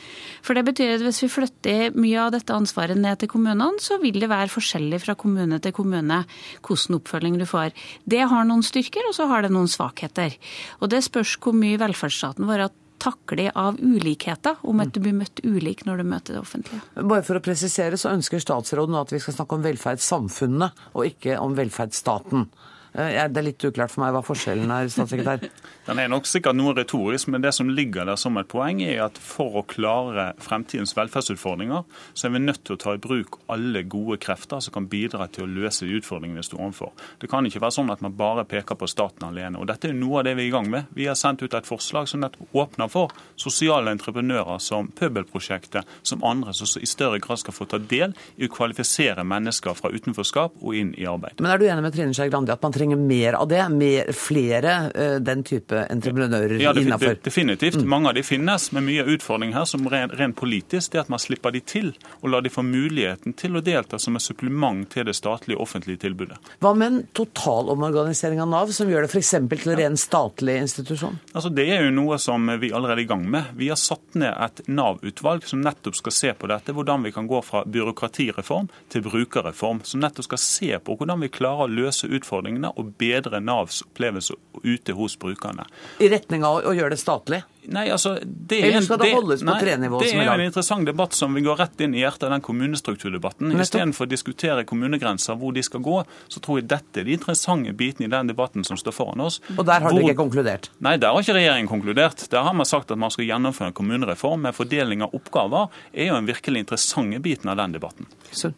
For 0.45 0.57
det 0.57 0.67
betyr 0.69 0.97
at 0.99 1.05
hvis 1.05 1.23
vi 1.25 1.31
flytter 1.33 1.97
mye 1.97 2.27
av 2.27 2.35
dette 2.35 2.53
ansvaret 2.55 2.99
ned 3.01 3.23
til 3.23 3.31
kommunene, 3.33 3.81
så 3.83 3.97
vil 4.03 4.14
det 4.23 4.31
være 4.31 4.53
forskjellig 4.53 5.01
fra 5.03 5.17
kommune 5.19 5.59
til 5.63 5.75
kommune 5.75 6.23
hvordan 6.65 6.99
oppfølging 7.01 7.41
du 7.41 7.47
får. 7.49 7.75
Det 8.05 8.23
har 8.31 8.49
noen 8.49 8.65
styrker, 8.67 9.09
og 9.09 9.17
så 9.17 9.29
har 9.31 9.45
det 9.45 9.53
noen 9.55 9.71
svakheter. 9.71 10.37
Og 10.81 10.91
det 10.93 11.05
spørs 11.07 11.37
hvor 11.43 11.57
mye 11.57 11.81
velferdsstaten 11.81 12.49
vår 12.49 12.69
takle 13.05 13.51
av 13.59 13.77
ulikheter, 13.83 14.61
om 14.63 14.81
at 14.81 14.95
du 14.95 15.01
blir 15.05 15.17
møtt 15.17 15.43
ulik 15.45 15.85
når 15.85 16.01
du 16.01 16.05
møter 16.09 16.37
det 16.37 16.41
offentlige. 16.41 16.81
Bare 16.97 17.25
for 17.27 17.39
å 17.39 17.43
presisere, 17.45 17.99
så 18.01 18.15
ønsker 18.15 18.43
statsråden 18.43 18.97
at 18.97 19.13
vi 19.13 19.21
skal 19.23 19.37
snakke 19.37 19.59
om 19.59 19.67
velferdssamfunnet, 19.67 20.87
og 20.95 21.11
ikke 21.11 21.37
om 21.43 21.57
velferdsstaten. 21.59 22.47
Eh, 22.95 23.19
det 23.29 23.41
er 23.41 23.49
litt 23.49 23.67
uklart 23.67 23.93
for 23.93 24.05
meg 24.05 24.15
hva 24.15 24.23
forskjellen 24.25 24.71
er, 24.71 24.91
statssekretær. 24.93 25.49
Den 25.85 25.99
er 26.01 26.09
nok 26.09 26.25
sikkert 26.25 26.57
noe 26.57 26.73
retorisk, 26.73 27.29
men 27.29 27.43
det 27.45 27.51
som 27.53 27.69
ligger 27.69 28.07
der 28.09 28.17
som 28.17 28.39
et 28.41 28.49
poeng, 28.49 28.79
er 28.81 29.03
at 29.05 29.19
for 29.21 29.59
å 29.61 29.63
klare 29.69 30.31
fremtidens 30.41 30.95
velferdsutfordringer, 30.97 31.83
så 32.17 32.27
er 32.27 32.33
vi 32.33 32.41
nødt 32.41 32.63
til 32.65 32.79
å 32.79 32.81
ta 32.81 32.95
i 32.97 33.01
bruk 33.05 33.37
alle 33.53 33.83
gode 33.93 34.17
krefter 34.23 34.63
som 34.65 34.73
kan 34.73 34.87
bidra 34.89 35.27
til 35.29 35.45
å 35.45 35.51
løse 35.51 35.85
de 35.85 35.99
utfordringene 35.99 36.41
vi 36.41 36.47
står 36.49 36.63
overfor. 36.65 36.95
Det 37.21 37.29
kan 37.29 37.45
ikke 37.45 37.61
være 37.61 37.77
sånn 37.77 37.93
at 37.93 38.01
man 38.05 38.15
bare 38.17 38.47
peker 38.49 38.79
på 38.81 38.89
staten 38.89 39.27
alene. 39.29 39.61
og 39.61 39.69
Dette 39.69 39.91
er 39.91 39.99
noe 39.99 40.23
av 40.23 40.25
det 40.29 40.35
vi 40.39 40.47
er 40.47 40.49
i 40.49 40.55
gang 40.55 40.71
med. 40.73 40.89
Vi 40.97 41.05
har 41.11 41.19
sendt 41.21 41.45
ut 41.45 41.53
et 41.53 41.69
forslag 41.69 42.09
som 42.09 42.25
åpner 42.25 42.89
for 42.89 43.13
sosiale 43.37 43.93
entreprenører 43.93 44.65
som 44.65 44.89
Pøbelprosjektet, 44.89 45.85
som 46.01 46.25
andre 46.25 46.57
som 46.57 46.81
i 46.81 46.89
større 46.89 47.21
grad 47.21 47.43
skal 47.43 47.59
få 47.59 47.69
ta 47.69 47.77
del 47.77 48.17
i 48.41 48.49
å 48.49 48.53
kvalifisere 48.57 49.21
mennesker 49.29 49.77
fra 49.77 49.93
utenforskap 49.93 50.57
og 50.65 50.81
inn 50.81 50.97
i 50.97 51.05
arbeid. 51.11 51.45
Men 51.45 51.53
er 51.53 51.61
du 51.61 51.69
enig 51.69 51.85
med 51.85 51.93
Trine 51.93 52.17
Skei 52.17 52.33
Grande 52.33 52.57
at 52.57 52.65
man 52.65 52.73
trenger 52.73 52.97
mer 52.97 53.37
av 53.37 53.53
det? 53.53 53.61
Mer, 53.75 54.15
flere 54.17 54.81
uh, 54.89 55.21
den 55.21 55.45
type 55.45 55.74
type 55.75 55.93
entreprenører 55.93 56.61
ja, 56.61 56.73
innafor? 56.79 57.17
Definitivt. 57.23 57.75
Mm. 57.75 57.89
Mange 57.89 58.09
av 58.09 58.15
de 58.15 58.23
finnes, 58.23 58.73
men 58.73 58.85
mye 58.85 59.03
av 59.03 59.09
utfordringen 59.09 59.57
her 59.57 59.65
som 59.65 59.89
rent 59.89 60.15
ren 60.19 60.33
politisk, 60.33 60.93
det 60.93 60.99
er 60.99 61.05
at 61.05 61.13
man 61.13 61.23
slipper 61.23 61.55
de 61.55 61.61
til 61.61 61.93
og 62.21 62.31
lar 62.31 62.45
de 62.45 62.53
få 62.53 62.65
muligheten 62.67 63.35
til 63.39 63.57
å 63.57 63.63
delta 63.65 63.99
som 63.99 64.17
et 64.17 64.25
supplement 64.25 64.87
til 64.91 65.07
det 65.09 65.17
statlige 65.17 65.61
offentlige 65.61 66.05
tilbudet. 66.07 66.39
Hva 66.63 66.75
med 66.77 66.87
en 66.87 67.01
totalomorganisering 67.17 68.43
av 68.43 68.51
Nav, 68.51 68.75
som 68.75 68.91
gjør 68.91 69.07
det 69.07 69.13
f.eks. 69.13 69.35
til 69.51 69.75
en 69.75 69.79
ren 69.81 69.99
statlig 70.01 70.59
institusjon? 70.63 71.19
Altså, 71.33 71.53
Det 71.55 71.69
er 71.71 71.87
jo 71.87 71.95
noe 71.95 72.19
som 72.23 72.49
vi 72.61 72.73
allerede 72.73 73.01
er 73.01 73.05
i 73.05 73.09
gang 73.09 73.25
med. 73.31 73.55
Vi 73.59 73.71
har 73.73 73.81
satt 73.81 74.19
ned 74.19 74.33
et 74.33 74.65
Nav-utvalg 74.69 75.47
som 75.49 75.63
nettopp 75.65 75.99
skal 75.99 76.15
se 76.15 76.35
på 76.39 76.51
dette, 76.51 76.75
hvordan 76.75 77.07
vi 77.07 77.15
kan 77.15 77.29
gå 77.31 77.41
fra 77.45 77.65
byråkratireform 77.67 78.71
til 78.93 79.05
brukerreform. 79.07 79.83
Som 79.85 80.05
nettopp 80.05 80.29
skal 80.29 80.43
se 80.43 80.73
på 80.85 80.99
hvordan 80.99 81.25
vi 81.25 81.33
klarer 81.33 81.67
å 81.67 81.73
løse 81.73 82.11
utfordringene 82.11 82.75
og 82.79 82.95
bedre 83.01 83.41
Navs 83.45 83.83
opplevelse 83.87 84.37
ute 84.65 84.95
hos 84.97 85.17
brukerne. 85.21 85.64
I 86.03 86.11
retning 86.13 86.45
av 86.47 86.65
å 86.65 86.75
gjøre 86.77 86.95
det 86.95 87.01
statlig? 87.03 87.43
Nei, 87.73 87.87
altså, 87.93 88.19
det 88.23 88.59
er, 88.59 88.67
Eller 88.69 88.85
skal 88.85 89.01
det 89.01 89.11
holdes 89.15 89.45
på 89.45 89.55
trenivå? 89.61 90.01
Det 90.03 90.13
er 90.13 90.27
jo 90.27 90.35
en 90.35 90.45
interessant 90.45 90.89
debatt 90.89 91.17
som 91.17 91.35
vi 91.37 91.43
går 91.45 91.57
rett 91.63 91.85
inn 91.85 91.95
i 91.97 92.03
hjertet 92.03 92.27
av 92.29 92.35
den 92.35 92.45
kommunestrukturdebatten. 92.45 93.55
Istedenfor 93.61 94.05
å 94.05 94.11
diskutere 94.11 94.67
kommunegrenser, 94.69 95.39
hvor 95.41 95.55
de 95.57 95.63
skal 95.65 95.83
gå, 95.85 96.03
så 96.29 96.43
tror 96.45 96.61
jeg 96.61 96.69
dette 96.73 97.01
er 97.01 97.09
de 97.09 97.17
interessante 97.17 97.73
bitene 97.77 98.09
i 98.09 98.13
den 98.13 98.33
debatten 98.33 98.67
som 98.67 98.79
står 98.81 98.97
foran 98.97 99.25
oss. 99.25 99.41
Og 99.57 99.65
der 99.65 99.81
har 99.81 99.89
hvor... 99.89 100.01
dere 100.01 100.13
ikke 100.13 100.21
konkludert? 100.21 100.71
Nei, 100.85 100.97
der 101.01 101.15
har 101.15 101.25
ikke 101.25 101.39
regjeringen 101.39 101.71
konkludert. 101.71 102.27
Der 102.31 102.47
har 102.47 102.57
man 102.57 102.69
sagt 102.69 102.93
at 102.93 103.01
man 103.01 103.13
skal 103.15 103.29
gjennomføre 103.31 103.73
en 103.73 103.79
kommunereform, 103.79 104.45
med 104.45 104.57
fordeling 104.57 105.05
av 105.07 105.15
oppgaver 105.17 105.73
er 105.93 106.11
jo 106.11 106.19
en 106.19 106.29
virkelig 106.29 106.65
interessante 106.67 107.21
biten 107.25 107.51
av 107.53 107.59
den 107.63 107.79
debatten. 107.79 108.11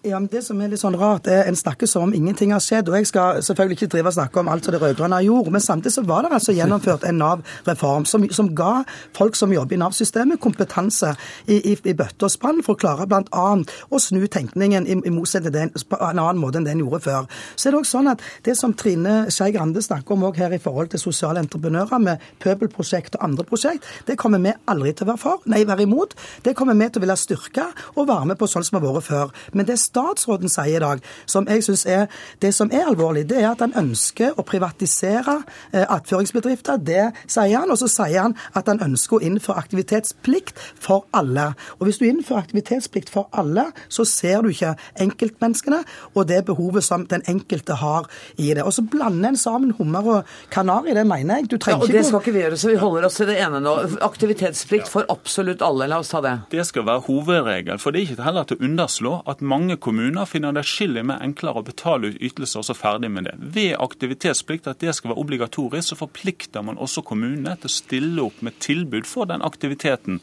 Ja, 0.03 0.19
men 0.19 0.29
Det 0.33 0.43
som 0.45 0.61
er 0.61 0.73
litt 0.73 0.83
sånn 0.83 0.97
rart, 0.99 1.29
er 1.31 1.47
en 1.47 1.57
snakker 1.57 1.89
som 1.89 2.09
om 2.09 2.15
ingenting 2.15 2.53
har 2.53 2.63
skjedd. 2.65 2.89
og 2.91 2.99
Jeg 2.99 3.07
skal 3.13 3.43
selvfølgelig 3.45 3.79
ikke 3.79 3.93
drive 3.95 4.11
og 4.11 4.17
snakke 4.19 4.41
om 4.41 4.49
alt 4.49 4.67
som 4.67 4.75
de 4.75 4.81
rød-grønne 4.83 5.23
gjorde, 5.25 5.53
men 5.55 5.61
samtidig 5.61 5.95
så 5.95 6.05
var 6.07 6.27
det 6.27 6.33
altså 6.37 6.55
gjennomført 6.57 7.07
en 7.07 7.21
Nav-reform 7.21 8.05
som, 8.09 8.27
som 8.31 8.51
ga 8.57 8.85
folk 9.17 9.37
som 9.39 9.53
jobber 9.53 9.77
i 9.77 9.81
Nav-systemet, 9.81 10.41
kompetanse 10.43 11.15
i, 11.47 11.59
i, 11.59 11.75
i 11.77 11.97
bøtte 11.97 12.29
og 12.29 12.33
spann 12.33 12.63
for 12.67 12.77
å 12.77 12.81
klare 12.81 13.09
bl.a. 13.11 13.47
å 13.91 14.03
snu 14.03 14.25
tenkningen 14.31 14.87
i, 14.87 14.99
i 15.07 15.15
motsetning 15.15 15.73
på 15.77 15.99
en 16.01 16.21
annen 16.21 16.41
måte 16.41 16.61
enn 16.61 16.67
det 16.67 16.75
en 16.77 16.85
gjorde 16.85 17.03
før. 17.07 17.29
Så 17.55 17.69
er 17.69 17.75
det 17.75 17.83
også 17.83 17.99
sånn 17.99 18.13
at 18.13 18.25
Det 18.45 18.57
som 18.59 18.75
Trine 18.77 19.31
Skei 19.33 19.53
Grande 19.55 19.83
snakker 19.83 20.17
om 20.17 20.25
her 20.37 20.53
i 20.53 20.61
forhold 20.63 20.91
til 20.93 21.01
sosiale 21.01 21.41
entreprenører 21.43 22.01
med 22.03 22.25
pøbelprosjekt 22.43 23.17
og 23.19 23.25
andre 23.29 23.47
prosjekt, 23.49 23.87
det 24.07 24.19
kommer 24.21 24.43
vi 24.43 24.55
aldri 24.71 24.93
til 24.93 25.07
å 25.07 25.13
være 25.13 25.23
for, 25.23 25.45
nei, 25.51 25.65
være 25.67 25.87
imot. 25.87 26.17
Det 26.45 26.55
kommer 26.57 26.77
vi 26.79 26.89
til 26.91 27.01
å 27.01 27.05
ville 27.07 27.19
styrke 27.19 27.67
og 27.95 28.09
være 28.09 28.33
med 28.33 28.41
på 28.41 28.49
sånn 28.51 28.67
som 28.67 28.79
har 28.79 28.87
vært 28.87 29.07
før. 29.07 29.33
Men 29.53 29.69
det 29.69 29.79
statsråden 29.81 30.53
sier 30.53 30.77
i 30.77 30.83
dag, 30.83 31.03
som 31.27 31.47
jeg 31.49 31.65
synes 31.67 31.87
er 31.87 32.07
det 32.43 32.53
som 32.55 32.71
er 32.75 32.89
alvorlig, 32.91 33.27
det 33.31 33.41
er 33.43 33.51
at 33.53 33.65
han 33.65 33.75
ønsker 33.77 34.37
å 34.37 34.45
privatisere 34.47 35.39
eh, 35.73 35.85
attføringsbedrifter. 35.85 36.81
Det 36.83 37.05
sier 37.25 37.61
han. 37.61 37.73
Og 37.73 37.81
så 37.81 37.89
sier 37.91 38.27
han 38.27 38.37
at 38.57 38.69
han 38.71 38.83
ønsker 38.87 39.19
å 39.19 39.25
innføre 39.27 39.61
aktivitetsplikt 39.63 40.61
for 40.83 41.07
alle. 41.17 41.53
Og 41.79 41.89
hvis 41.89 42.01
du 42.01 42.07
innfører 42.09 42.45
aktivitetsplikt 42.47 43.13
for 43.13 43.31
alle, 43.37 43.69
så 43.93 44.07
ser 44.09 44.45
du 44.45 44.53
ikke 44.53 44.75
enkeltmenneskene 45.03 45.83
og 46.15 46.27
det 46.31 46.43
behovet 46.49 46.87
som 46.87 47.07
den 47.11 47.25
enkelte 47.31 47.79
har 47.81 48.09
i 48.37 48.53
det. 48.55 48.65
Og 48.65 48.75
så 48.77 48.85
blander 48.87 49.33
en 49.33 49.41
sammen 49.41 49.75
hummer 49.79 50.11
og 50.17 50.35
kanari, 50.55 50.95
det 50.97 51.07
mener 51.09 51.41
jeg. 51.41 51.51
Du 51.53 51.59
trenger 51.59 51.87
ja, 51.87 51.89
og 51.89 51.97
Det 51.97 52.05
skal 52.09 52.23
ikke 52.23 52.37
vi 52.37 52.45
gjøre, 52.45 52.61
så 52.61 52.73
vi 52.73 52.79
holder 52.81 53.09
oss 53.09 53.19
til 53.21 53.31
det 53.31 53.39
ene 53.43 53.61
nå. 53.63 53.75
Aktivitetsplikt 54.07 54.91
for 54.93 55.09
absolutt 55.13 55.65
alle. 55.65 55.89
La 55.91 56.01
oss 56.03 56.13
ta 56.13 56.23
det. 56.25 56.35
Det 56.53 56.67
skal 56.69 56.87
være 56.89 57.07
hovedregel. 57.09 57.81
For 57.83 57.95
det 57.95 58.03
er 58.03 58.11
ikke 58.11 58.27
heller 58.27 58.49
til 58.49 58.59
å 58.59 58.67
underslå 58.69 59.15
at 59.31 59.45
mange 59.45 59.79
kommuner 59.83 60.29
finner 60.29 60.55
det 60.57 60.67
skillig 60.69 61.05
mer 61.07 61.23
enklere 61.25 61.63
å 61.63 61.67
betale 61.67 62.13
ut 62.13 62.21
ytelser 62.23 62.63
og 62.63 62.69
så 62.69 62.77
ferdig 62.77 63.11
med 63.13 63.29
det. 63.29 63.37
Ved 63.57 63.77
aktivitetsplikt, 63.83 64.69
at 64.71 64.83
det 64.83 64.95
skal 64.97 65.13
være 65.13 65.23
obligatorisk, 65.23 65.91
så 65.91 66.01
forplikter 66.01 66.65
man 66.67 66.81
også 66.83 67.05
kommunene 67.07 67.57
til 67.61 67.71
å 67.71 67.77
stille 67.77 68.27
opp 68.27 68.43
med 68.47 68.59
tilbud 68.77 69.07
for 69.07 69.29
den 69.31 69.43
aktiviteten. 69.43 70.21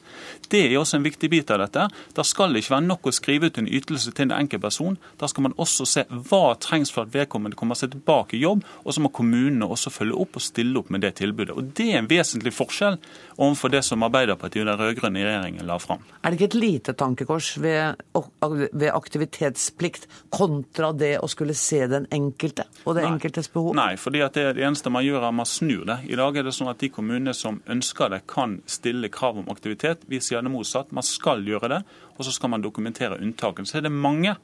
Det 0.49 0.66
er 0.68 0.78
også 0.78 0.99
en 0.99 1.08
viktig 1.08 1.30
bit 1.34 1.51
av 1.51 1.62
dette. 1.64 1.88
Da 2.14 2.26
skal 2.28 2.54
det 2.54 2.64
ikke 2.64 2.76
være 2.76 2.88
nok 2.88 3.10
å 3.10 3.16
skrive 3.16 3.49
ut 3.49 3.58
en 3.58 3.70
ytelse 3.70 4.14
til 4.14 4.28
en 4.28 4.36
enkelt 4.38 4.62
person. 4.64 4.97
Da 5.20 5.30
skal 5.30 5.47
man 5.47 5.56
også 5.58 5.88
se 5.89 6.06
hva 6.10 6.56
trengs 6.62 6.91
for 6.93 7.06
at 7.06 7.14
vedkommende 7.14 7.58
kommer 7.58 7.78
seg 7.80 7.93
tilbake 7.95 8.38
i 8.38 8.43
jobb, 8.43 8.64
og 8.84 8.93
så 8.93 9.04
må 9.04 9.12
kommunene 9.14 9.68
også 9.68 9.93
følge 9.93 10.20
opp 10.20 10.38
og 10.38 10.45
stille 10.45 10.78
opp 10.80 10.91
med 10.93 11.04
det 11.06 11.16
tilbudet. 11.22 11.56
Og 11.56 11.74
Det 11.74 11.89
er 11.93 12.01
en 12.01 12.10
vesentlig 12.10 12.54
forskjell 12.54 12.99
overfor 13.38 13.74
det 13.74 13.84
som 13.86 14.04
Arbeiderpartiet 14.06 14.64
og 14.64 14.70
den 14.70 14.82
rød-grønne 14.82 15.24
regjeringen 15.26 15.68
la 15.68 15.80
fram. 15.82 16.04
Er 16.22 16.32
det 16.32 16.39
ikke 16.39 16.51
et 16.51 16.60
lite 16.60 16.93
tankekors 16.97 17.56
ved, 17.62 18.04
ved 18.14 18.89
aktivitetsplikt 18.93 20.08
kontra 20.34 20.91
det 20.93 21.16
å 21.20 21.30
skulle 21.32 21.56
se 21.58 21.82
den 21.89 22.06
enkelte 22.14 22.68
og 22.84 22.97
det 22.97 23.06
Nei. 23.06 23.14
enkeltes 23.16 23.49
behov? 23.54 23.74
Nei, 23.78 23.95
fordi 23.97 24.22
det, 24.36 24.45
det 24.60 24.66
eneste 24.68 24.91
man 24.93 25.06
gjør 25.06 25.24
er 25.24 25.30
at 25.32 25.38
man 25.39 25.49
snur 25.49 25.86
det. 25.89 25.97
I 26.12 26.20
dag 26.20 26.38
er 26.38 26.45
det 26.45 26.54
sånn 26.56 26.70
at 26.72 26.82
de 26.84 26.91
kommunene 26.93 27.34
som 27.38 27.62
ønsker 27.70 28.12
det, 28.14 28.22
kan 28.30 28.43
stille 28.70 29.10
krav 29.14 29.39
om 29.41 29.50
aktivitet. 29.52 30.06
Vi 30.10 30.20
sier 30.24 30.44
det 30.44 30.52
motsatt. 30.54 30.94
Man 30.96 31.06
skal 31.06 31.44
gjøre 31.48 31.70
det, 31.72 31.82
og 32.18 32.26
så 32.26 32.34
skal 32.36 32.52
man 32.54 32.64
dokumentere 32.64 33.20
unntakene. 33.20 33.70
Så 33.70 33.80
er 33.80 33.88
det 33.88 33.94
mange 33.94 34.36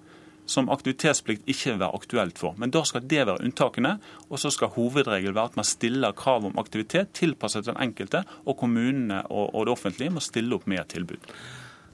som 0.49 0.69
aktivitetsplikt 0.73 1.45
ikke 1.49 1.73
vil 1.73 1.81
være 1.83 1.97
aktuelt 1.99 2.41
for. 2.41 2.55
Men 2.57 2.73
da 2.73 2.81
skal 2.87 3.05
det 3.05 3.21
være 3.21 3.43
unntakene, 3.45 3.95
og 4.29 4.41
så 4.41 4.51
skal 4.53 4.73
hovedregelen 4.73 5.37
være 5.37 5.53
at 5.53 5.59
man 5.59 5.67
stiller 5.67 6.17
krav 6.17 6.47
om 6.49 6.57
aktivitet 6.61 7.13
tilpasset 7.17 7.69
den 7.69 7.77
enkelte, 7.81 8.23
og 8.45 8.57
kommunene 8.57 9.21
og 9.29 9.67
det 9.67 9.75
offentlige 9.75 10.15
må 10.15 10.23
stille 10.25 10.57
opp 10.57 10.65
med 10.69 10.81
et 10.81 10.95
tilbud. 10.97 11.33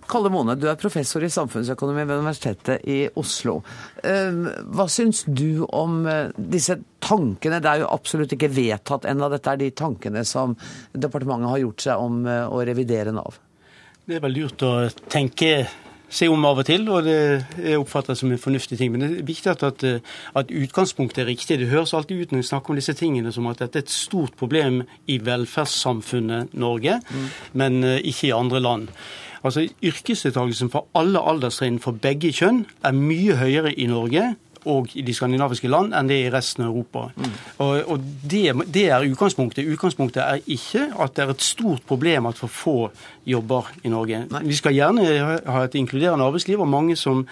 Kalle 0.10 0.30
Mone, 0.30 0.56
du 0.60 0.68
er 0.70 0.78
professor 0.80 1.24
i 1.26 1.32
samfunnsøkonomi 1.34 2.04
ved 2.06 2.22
Universitetet 2.22 2.84
i 2.90 3.00
Oslo. 3.18 3.58
Ehm, 4.06 4.44
hva 4.76 4.86
syns 4.92 5.24
du 5.26 5.66
om 5.66 6.04
eh, 6.10 6.36
disse 6.38 6.78
tankene? 7.04 7.62
Det 7.64 7.72
er 7.72 7.84
jo 7.84 7.90
absolutt 7.94 8.36
ikke 8.36 8.52
vedtatt 8.54 9.08
ennå. 9.10 9.30
Dette 9.34 9.56
er 9.56 9.64
de 9.64 9.72
tankene 9.74 10.26
som 10.28 10.54
departementet 10.94 11.54
har 11.54 11.64
gjort 11.64 11.88
seg 11.88 12.06
om 12.06 12.22
eh, 12.30 12.46
å 12.46 12.62
revidere 12.68 13.16
Nav. 13.16 13.42
Det 14.06 14.20
er 14.20 14.22
vel 14.22 14.38
lurt 14.38 14.62
å 14.62 14.76
tenke 15.10 15.66
se 16.16 16.28
om 16.30 16.46
av 16.48 16.62
og 16.62 16.68
til, 16.68 16.86
og 16.92 17.06
det 17.08 17.18
er 17.58 17.80
oppfattet 17.80 18.20
som 18.20 18.32
en 18.32 18.42
fornuftig 18.42 18.78
ting. 18.80 18.94
Men 18.94 19.04
det 19.04 19.10
er 19.10 19.28
viktig 19.28 19.52
at, 19.52 19.66
at, 19.66 20.54
utgangspunktet 20.54 21.24
er 21.24 21.30
riktig. 21.32 21.60
Det 21.60 21.72
høres 21.72 21.96
alltid 21.98 22.22
ut 22.22 22.34
når 22.34 22.44
vi 22.44 22.50
snakker 22.52 22.74
om 22.74 22.80
disse 22.80 22.96
tingene 22.98 23.34
som 23.36 23.50
at 23.52 23.64
dette 23.64 23.82
er 23.82 23.88
et 23.88 23.94
stort 23.94 24.36
problem 24.40 24.84
i 25.12 25.20
velferdssamfunnet 25.24 26.56
Norge, 26.62 27.00
mm. 27.02 27.30
men 27.60 27.80
uh, 27.84 27.98
ikke 27.98 28.30
i 28.30 28.36
andre 28.36 28.62
land. 28.64 28.92
Altså 29.46 29.68
Yrkesdeltakelsen 29.86 30.72
for 30.74 30.90
alle 30.98 31.22
alderstrinn 31.22 31.78
for 31.84 31.98
begge 32.02 32.32
kjønn 32.34 32.64
er 32.86 32.98
mye 32.98 33.38
høyere 33.38 33.76
i 33.78 33.86
Norge 33.92 34.32
og 34.66 34.90
i 34.98 35.04
de 35.06 35.14
skandinaviske 35.14 35.70
land 35.70 35.94
enn 35.94 36.10
det 36.10 36.18
er 36.18 36.30
i 36.30 36.34
resten 36.34 36.66
av 36.66 36.72
Europa. 36.72 37.04
Mm. 37.14 37.36
Og, 37.62 37.74
og 37.94 38.08
det, 38.26 38.42
det, 38.74 38.88
er 38.90 39.06
utgangspunktet. 39.06 39.70
Utgangspunktet 39.70 40.24
er 40.24 40.42
ikke 40.50 40.88
at 41.06 41.14
det 41.14 41.26
er 41.26 41.36
et 41.36 41.46
stort 41.46 41.86
problem 41.86 42.32
at 42.32 42.42
for 42.42 42.50
få 42.50 42.76
jobber 43.30 43.70
i 43.84 43.94
Norge. 43.94 44.24
Nei. 44.32 44.44
Vi 44.50 44.58
skal 44.58 44.74
gjerne 44.74 45.06
ha 45.46 45.64
et 45.64 45.78
inkluderende 45.78 46.26
arbeidsliv, 46.26 46.66
og 46.66 46.72
mange 46.72 46.98
som 46.98 47.26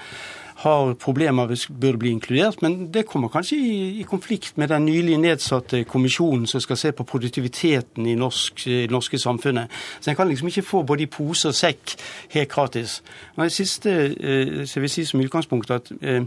har 0.63 0.93
problemer 0.95 1.51
burde 1.69 1.97
bli 1.99 2.11
inkludert, 2.15 2.61
men 2.61 2.87
det 2.93 3.05
kommer 3.07 3.31
kanskje 3.31 3.57
i, 3.57 3.99
i, 3.99 4.03
konflikt 4.07 4.57
med 4.57 4.71
den 4.71 4.85
nylig 4.87 5.17
nedsatte 5.19 5.83
kommisjonen 5.83 6.47
som 6.47 6.63
skal 6.63 6.79
se 6.79 6.91
på 6.95 7.05
produktiviteten 7.07 8.07
i 8.07 8.15
norsk, 8.15 8.67
i 8.67 8.87
norske 8.91 9.19
samfunnet. 9.19 9.71
Så 9.99 10.11
en 10.11 10.19
kan 10.19 10.29
liksom 10.31 10.47
ikke 10.47 10.65
få 10.67 10.83
både 10.87 11.03
i 11.03 11.11
pose 11.11 11.51
og 11.51 11.57
sekk 11.57 11.97
helt 12.35 12.51
gratis. 12.51 13.01
Men 13.35 13.49
det 13.49 13.57
siste 13.57 13.97
eh, 14.13 14.63
så 14.63 14.79
jeg 14.79 14.85
vil 14.85 14.95
si 14.95 15.05
som 15.05 15.23
utgangspunkt 15.23 15.71
at 15.71 15.91
eh, 16.01 16.23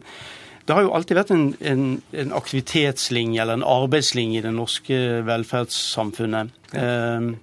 det 0.67 0.75
har 0.75 0.83
jo 0.83 0.93
alltid 0.99 1.17
vært 1.17 1.31
en, 1.31 1.49
en, 1.61 1.83
en, 2.13 2.33
aktivitetslinje 2.35 3.41
eller 3.41 3.61
en 3.61 3.67
arbeidslinje 3.67 4.41
i 4.41 4.47
det 4.49 4.55
norske 4.55 5.03
velferdssamfunnet. 5.27 6.55
Ja. 6.75 6.87
Eh, 6.87 7.35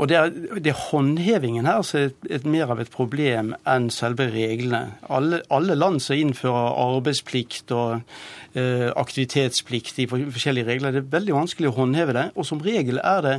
og 0.00 0.08
det 0.08 0.16
er, 0.16 0.30
det 0.56 0.72
er, 0.72 0.78
håndhevingen 0.90 1.66
her 1.68 1.82
som 1.84 2.00
er 2.00 2.12
et, 2.32 2.46
mer 2.48 2.70
av 2.72 2.80
et 2.80 2.90
problem 2.92 3.52
enn 3.68 3.90
selve 3.92 4.30
reglene. 4.32 4.94
Alle, 5.12 5.42
alle 5.52 5.76
land 5.76 6.00
som 6.00 6.16
innfører 6.16 6.78
arbeidsplikt 6.86 7.74
og 7.76 7.98
eh, 8.56 8.88
aktivitetsplikt 8.88 10.00
i 10.00 10.08
forskjellige 10.08 10.70
regler, 10.70 10.96
det 10.96 11.02
er 11.04 11.12
veldig 11.18 11.36
vanskelig 11.42 11.68
å 11.68 11.76
håndheve 11.82 12.16
det. 12.16 12.24
Og 12.32 12.48
som 12.48 12.64
regel 12.64 13.02
er 13.04 13.20
det 13.26 13.36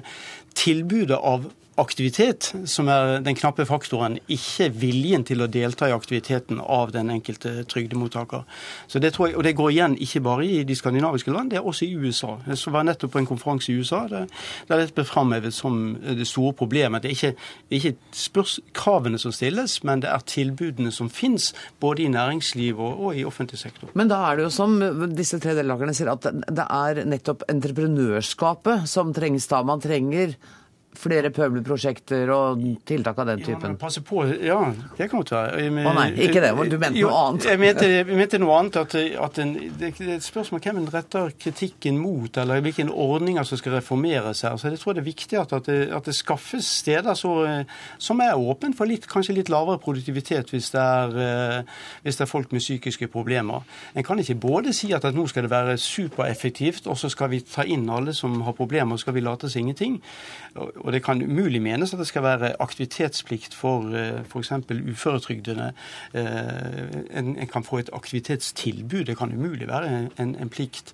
tilbudet 0.62 1.18
av 1.18 1.50
aktivitet 1.80 2.50
som 2.68 2.90
er 2.92 3.22
den 3.24 3.36
knappe 3.38 3.64
faktoren, 3.68 4.18
ikke 4.32 4.68
viljen 4.76 5.24
til 5.28 5.42
å 5.44 5.48
delta 5.52 5.88
i 5.88 5.96
aktiviteten 5.96 6.60
av 6.60 6.92
den 6.92 7.10
enkelte 7.14 7.64
trygdemottaker. 7.72 8.44
Så 8.92 9.00
det 9.00 9.14
tror 9.16 9.30
jeg, 9.30 9.38
Og 9.38 9.44
det 9.44 9.56
går 9.56 9.72
igjen 9.72 9.96
ikke 9.98 10.22
bare 10.22 10.46
i 10.46 10.64
de 10.64 10.76
skandinaviske 10.76 11.32
land, 11.32 11.52
det 11.52 11.58
er 11.58 11.66
også 11.66 11.86
i 11.86 11.96
USA. 11.96 12.38
Jeg 12.48 12.74
var 12.74 12.84
nettopp 12.84 13.12
på 13.12 13.20
en 13.20 13.26
konferanse 13.26 13.72
i 13.72 13.76
USA 13.80 14.08
der, 14.08 14.28
der 14.68 14.78
det 14.78 14.94
ble 14.94 15.04
framhevet 15.04 15.54
som 15.54 15.98
det 16.02 16.28
store 16.28 16.54
problemet. 16.54 17.04
Det 17.04 17.12
er 17.12 17.16
ikke, 17.16 17.36
ikke 17.70 17.96
spørs, 18.12 18.60
kravene 18.74 19.18
som 19.18 19.32
stilles, 19.32 19.84
men 19.84 20.02
det 20.02 20.10
er 20.10 20.20
tilbudene 20.28 20.92
som 20.92 21.10
finnes, 21.10 21.54
både 21.80 22.04
i 22.04 22.08
næringsliv 22.08 22.80
og, 22.80 23.00
og, 23.00 23.16
i 23.18 23.26
offentlig 23.26 23.60
sektor. 23.60 23.90
Men 23.94 24.08
da 24.12 24.20
er 24.30 24.36
det 24.36 24.44
jo 24.44 24.50
som 24.50 24.80
disse 25.16 25.40
tre 25.40 25.56
deltakerne 25.56 25.94
sier, 25.96 26.12
at 26.12 26.28
det 26.28 26.68
er 26.68 27.06
nettopp 27.06 27.48
entreprenørskapet 27.50 28.90
som 28.90 29.14
trengs 29.14 29.48
da. 29.48 29.64
Man 29.64 29.82
trenger 29.82 30.36
flere 31.02 31.32
pøbelprosjekter 31.34 32.30
og 32.34 32.62
tiltak 32.88 33.20
av 33.22 33.32
den 33.32 33.44
typen? 33.46 33.76
Ja, 33.76 33.80
passe 33.82 34.04
på, 34.06 34.24
ja, 34.44 34.60
det 34.98 35.08
kan 35.10 35.22
godt 35.22 35.34
være. 35.36 35.66
Å 35.70 35.94
nei, 35.98 36.08
ikke 36.28 36.44
det. 36.44 36.52
Du 36.72 36.78
mente 36.78 37.02
noe 37.02 37.22
annet? 37.26 37.48
Jeg 37.50 37.62
mente, 37.62 37.90
jeg 37.92 38.20
mente 38.20 38.42
noe 38.42 38.58
annet. 38.60 38.80
At, 38.82 38.96
at 39.26 39.40
en, 39.44 39.54
det 39.80 39.92
er 39.92 40.12
et 40.18 40.26
spørsmål 40.26 40.64
hvem 40.64 40.82
en 40.84 40.90
retter 40.94 41.34
kritikken 41.42 42.00
mot, 42.02 42.42
eller 42.42 42.64
hvilke 42.66 42.88
ordninger 42.90 43.48
som 43.48 43.60
skal 43.60 43.78
reformeres 43.80 44.44
her. 44.46 44.58
Så 44.62 44.72
jeg 44.72 44.82
tror 44.82 44.98
det 44.98 45.04
er 45.04 45.10
viktig 45.10 45.40
at, 45.42 45.56
at, 45.58 45.70
det, 45.70 45.80
at 45.96 46.10
det, 46.10 46.16
skaffes 46.18 46.68
steder 46.82 47.18
så, 47.18 47.34
som 48.02 48.22
er 48.24 48.38
åpne 48.38 48.76
for 48.78 48.90
litt, 48.90 49.08
kanskje 49.10 49.38
litt 49.40 49.52
lavere 49.52 49.82
produktivitet 49.82 50.52
hvis 50.54 50.72
det, 50.76 50.82
er, 50.82 51.66
hvis 52.04 52.20
det 52.20 52.26
er 52.28 52.32
folk 52.32 52.54
med 52.54 52.64
psykiske 52.64 53.10
problemer. 53.12 53.66
En 53.96 54.06
kan 54.06 54.20
ikke 54.22 54.38
både 54.42 54.76
si 54.76 54.92
at, 54.96 55.08
nå 55.16 55.26
skal 55.32 55.48
det 55.48 55.54
være 55.54 55.78
supereffektivt, 55.82 56.88
og 56.92 57.00
så 57.00 57.10
skal 57.12 57.32
vi 57.34 57.42
ta 57.46 57.66
inn 57.66 57.88
alle 57.90 58.14
som 58.18 58.42
har 58.46 58.58
problemer, 58.58 58.96
og 58.96 59.02
skal 59.02 59.16
vi 59.18 59.26
late 59.26 59.50
som 59.50 59.64
ingenting. 59.64 60.00
Og 60.56 60.91
det 60.92 61.04
kan 61.04 61.22
umulig 61.22 61.62
menes 61.62 61.94
at 61.94 62.00
det 62.00 62.08
skal 62.08 62.24
være 62.24 62.54
aktivitetsplikt 62.60 63.56
for 63.58 63.92
eh, 63.96 64.22
f.eks. 64.26 64.52
uføretrygdede. 64.70 65.72
Eh, 66.14 67.18
en, 67.18 67.36
en, 67.38 67.48
kan 67.48 67.64
få 67.64 67.82
et 67.82 67.90
aktivitetstilbud. 67.94 69.06
Det 69.06 69.18
kan 69.18 69.34
umulig 69.34 69.68
være 69.68 70.10
en, 70.18 70.36
en 70.36 70.50
plikt. 70.50 70.94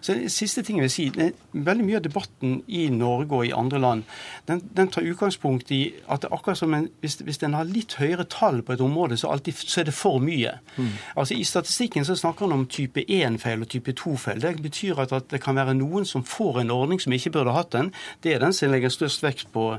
Så 0.00 0.14
det 0.14 0.32
Siste 0.36 0.62
ting 0.62 0.78
jeg 0.78 0.82
vil 0.82 0.90
si, 0.90 1.08
det 1.08 1.24
er 1.24 1.62
Veldig 1.66 1.84
mye 1.86 1.96
av 1.96 2.04
debatten 2.04 2.58
i 2.68 2.88
Norge 2.92 3.32
og 3.32 3.46
i 3.46 3.52
andre 3.56 3.78
land 3.80 4.02
den, 4.48 4.60
den 4.76 4.88
tar 4.88 5.02
utgangspunkt 5.02 5.70
i 5.74 5.80
at 6.12 6.22
det 6.22 6.30
akkurat 6.32 6.58
som 6.58 6.74
en, 6.74 6.88
hvis, 7.00 7.16
hvis 7.24 7.40
en 7.42 7.56
har 7.58 7.66
litt 7.66 7.96
høyere 7.98 8.26
tall 8.30 8.62
på 8.62 8.76
et 8.76 8.80
område, 8.80 9.16
så, 9.16 9.30
alltid, 9.32 9.58
så 9.66 9.80
er 9.80 9.88
det 9.88 9.94
for 9.94 10.20
mye. 10.22 10.52
Mm. 10.76 10.92
Altså 11.16 11.34
I 11.34 11.44
statistikken 11.44 12.04
så 12.04 12.14
snakker 12.14 12.46
en 12.46 12.52
om 12.52 12.66
type 12.70 13.02
1-feil 13.02 13.64
og 13.64 13.70
type 13.72 13.94
2-feil. 13.98 14.42
Det 14.42 14.62
betyr 14.62 15.00
at, 15.02 15.12
at 15.12 15.30
det 15.32 15.42
kan 15.42 15.58
være 15.58 15.74
noen 15.74 16.06
som 16.06 16.24
får 16.24 16.60
en 16.62 16.70
ordning 16.70 17.02
som 17.02 17.12
ikke 17.12 17.32
burde 17.34 17.56
hatt 17.56 17.72
den. 17.74 17.92
Det 18.22 18.34
er 18.34 18.44
den 18.44 18.54
som 18.54 18.70
legger 18.70 18.92
størst 18.94 19.24
vekt 19.24 19.35
på 19.44 19.78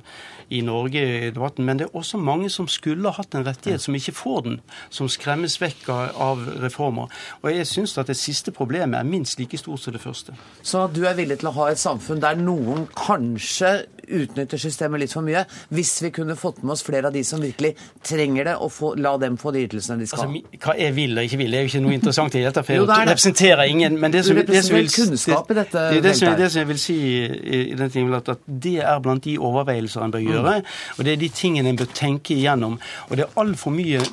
i 0.50 0.62
Norge 0.62 1.28
i 1.28 1.32
debatten. 1.32 1.66
Men 1.66 1.80
det 1.80 1.88
er 1.88 1.96
også 1.98 2.18
mange 2.18 2.50
som 2.50 2.68
skulle 2.68 3.12
hatt 3.12 3.36
en 3.36 3.46
rettighet, 3.48 3.82
som 3.82 3.96
ikke 3.96 4.16
får 4.16 4.42
den. 4.46 4.60
Som 4.90 5.10
skremmes 5.10 5.58
vekk 5.62 5.90
av 5.90 6.46
reformer. 6.64 7.12
Og 7.42 7.52
jeg 7.52 7.68
syns 7.68 7.98
at 7.98 8.08
det 8.08 8.18
siste 8.18 8.52
problemet 8.52 9.00
er 9.00 9.08
minst 9.08 9.40
like 9.40 9.58
stort 9.58 9.80
som 9.80 9.94
det 9.94 10.02
første. 10.02 10.36
Så 10.62 10.88
du 10.88 11.04
er 11.06 11.18
villig 11.18 11.40
til 11.42 11.52
å 11.52 11.58
ha 11.58 11.72
et 11.72 11.82
samfunn 11.82 12.22
der 12.24 12.40
noen 12.40 12.88
kanskje 12.96 13.88
utnytter 14.08 14.62
systemet 14.62 15.04
litt 15.04 15.14
for 15.14 15.26
mye, 15.26 15.44
hvis 15.74 15.94
vi 16.06 16.12
kunne 16.16 16.38
fått 16.40 16.62
med 16.64 16.76
oss 16.76 16.84
flere 16.86 17.10
av 17.10 17.16
de 17.16 17.24
som 17.28 17.42
virkelig 17.44 17.74
trenger 18.06 18.52
det, 18.52 18.56
og 18.64 18.72
få, 18.74 18.94
la 19.00 19.16
dem 19.22 19.38
få 19.40 19.54
de 19.56 19.66
ytelsene 19.68 20.02
de 20.02 20.10
skal 20.10 20.24
ha? 20.24 20.28
Altså, 20.32 20.62
hva 20.64 20.76
jeg 20.80 20.96
vil 20.98 21.18
og 21.18 21.28
ikke 21.28 21.42
vil, 21.42 21.54
det 21.54 21.60
er 21.60 21.66
jo 21.66 21.72
ikke 21.72 21.84
noe 21.86 21.98
interessant 21.98 22.38
i 22.38 22.44
dette. 22.46 22.64
for 22.64 22.76
jeg 22.76 22.88
det 22.88 23.00
representerer 23.12 23.64
ingen. 23.72 24.00
Men 24.02 24.14
det 24.14 24.24
som, 24.28 24.38
det 24.38 24.64
som, 24.66 24.78
vil, 24.78 24.92
kunnskap 24.94 25.52
i 25.52 25.58
dette 25.58 25.86
det, 25.94 26.04
det, 26.06 26.14
som, 26.20 26.36
det 26.40 26.52
som 26.54 26.64
jeg 26.64 26.72
vil 26.72 26.82
si 26.82 26.98
i, 26.98 27.62
i 27.72 27.78
den 27.78 27.94
tingen, 27.94 28.16
at 28.18 28.48
det 28.48 28.78
er 28.84 29.02
blant 29.04 29.26
de 29.28 29.38
overveielser 29.38 30.06
en 30.06 30.16
bør 30.16 30.24
mm. 30.24 30.32
gjøre. 30.32 30.56
Og 30.98 31.08
det 31.08 31.16
er 31.16 31.22
de 31.22 31.32
tingene 31.42 31.74
en 31.74 31.80
bør 31.80 31.92
tenke 31.98 32.36
igjennom. 32.38 32.80
Og 33.10 33.18
det 33.18 33.28
er 33.28 33.42
altfor 33.42 33.76
mye 33.76 34.04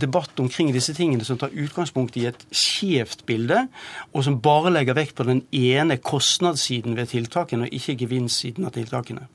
debatt 0.00 0.40
omkring 0.42 0.72
disse 0.74 0.94
tingene 0.96 1.26
som 1.26 1.40
tar 1.40 1.54
utgangspunkt 1.54 2.18
i 2.20 2.28
et 2.30 2.46
skjevt 2.50 3.24
bilde, 3.28 3.64
og 4.12 4.26
som 4.26 4.40
bare 4.42 4.72
legger 4.74 4.98
vekt 4.98 5.16
på 5.18 5.26
den 5.28 5.44
ene 5.54 5.98
kostnadssiden 6.02 6.96
ved 6.98 7.12
tiltakene, 7.12 7.68
og 7.68 7.74
ikke 7.80 7.98
gevinstsiden 8.04 8.68
av 8.68 8.76
tiltakene. 8.76 9.28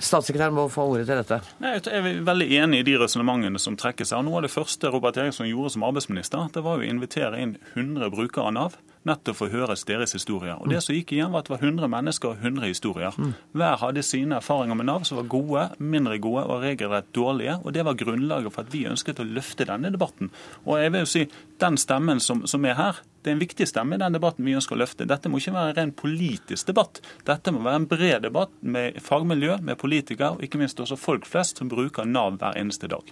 Statssekretæren 0.00 0.56
må 0.56 0.66
få 0.72 0.86
ordet 0.94 1.06
til 1.10 1.20
dette. 1.20 1.40
Jeg 1.60 1.82
er 1.92 2.22
veldig 2.24 2.46
enig 2.62 2.80
i 2.80 2.86
de 2.88 2.96
resonnementene 3.02 3.60
som 3.60 3.76
trekkes 3.76 4.14
her. 4.14 4.24
Noe 4.24 4.40
av 4.40 4.46
det 4.46 4.52
første 4.54 4.88
Robert 4.92 5.18
Eriksson 5.20 5.48
gjorde 5.50 5.74
som 5.74 5.84
arbeidsminister, 5.84 6.48
det 6.54 6.64
var 6.64 6.80
å 6.80 6.86
invitere 6.86 7.40
inn 7.42 7.58
100 7.74 8.08
brukere 8.14 8.48
av 8.48 8.56
Nav 8.56 8.78
nettopp 9.08 9.38
for 9.38 9.48
å 9.48 9.54
høre 9.62 9.76
deres 9.88 10.14
historier. 10.16 10.58
Og 10.60 10.68
Det 10.68 10.80
som 10.84 10.94
gikk 10.94 11.14
igjen, 11.14 11.30
var 11.32 11.42
at 11.42 11.48
det 11.48 11.54
var 11.54 11.64
100 11.64 11.88
mennesker 11.92 12.32
og 12.32 12.42
100 12.44 12.68
historier. 12.68 13.16
Hver 13.56 13.76
hadde 13.80 14.04
sine 14.04 14.36
erfaringer 14.36 14.76
med 14.76 14.88
Nav 14.90 15.06
som 15.08 15.20
var 15.20 15.30
gode, 15.32 15.66
mindre 15.78 16.18
gode 16.18 16.44
og 16.44 16.62
regelrett 16.64 17.12
dårlige. 17.16 17.60
og 17.64 17.72
Det 17.72 17.84
var 17.84 17.94
grunnlaget 17.94 18.52
for 18.52 18.62
at 18.62 18.72
vi 18.72 18.86
ønsket 18.86 19.20
å 19.20 19.28
løfte 19.28 19.68
denne 19.68 19.92
debatten. 19.92 20.30
Og 20.66 20.80
jeg 20.80 20.92
vil 20.92 21.00
jo 21.00 21.06
si, 21.06 21.28
Den 21.60 21.76
stemmen 21.76 22.20
som, 22.20 22.46
som 22.46 22.64
er 22.64 22.74
her, 22.74 22.96
det 23.20 23.30
er 23.30 23.36
en 23.36 23.42
viktig 23.42 23.66
stemme 23.68 23.96
i 23.96 24.00
den 24.00 24.14
debatten 24.16 24.46
vi 24.46 24.54
ønsker 24.56 24.76
å 24.76 24.80
løfte. 24.80 25.04
Dette 25.08 25.28
må 25.28 25.40
ikke 25.40 25.52
være 25.52 25.74
en 25.74 25.76
ren 25.76 25.92
politisk 25.92 26.70
debatt. 26.70 27.02
Dette 27.28 27.52
må 27.52 27.60
være 27.64 27.82
en 27.82 27.88
bred 27.90 28.24
debatt 28.24 28.52
med 28.64 28.96
fagmiljø, 29.04 29.58
med 29.66 29.76
politikere 29.80 30.38
og 30.38 30.44
ikke 30.46 30.60
minst 30.60 30.80
også 30.80 30.96
folk 30.96 31.28
flest 31.28 31.60
som 31.60 31.68
bruker 31.68 32.08
Nav 32.08 32.38
hver 32.40 32.56
eneste 32.56 32.88
dag. 32.88 33.04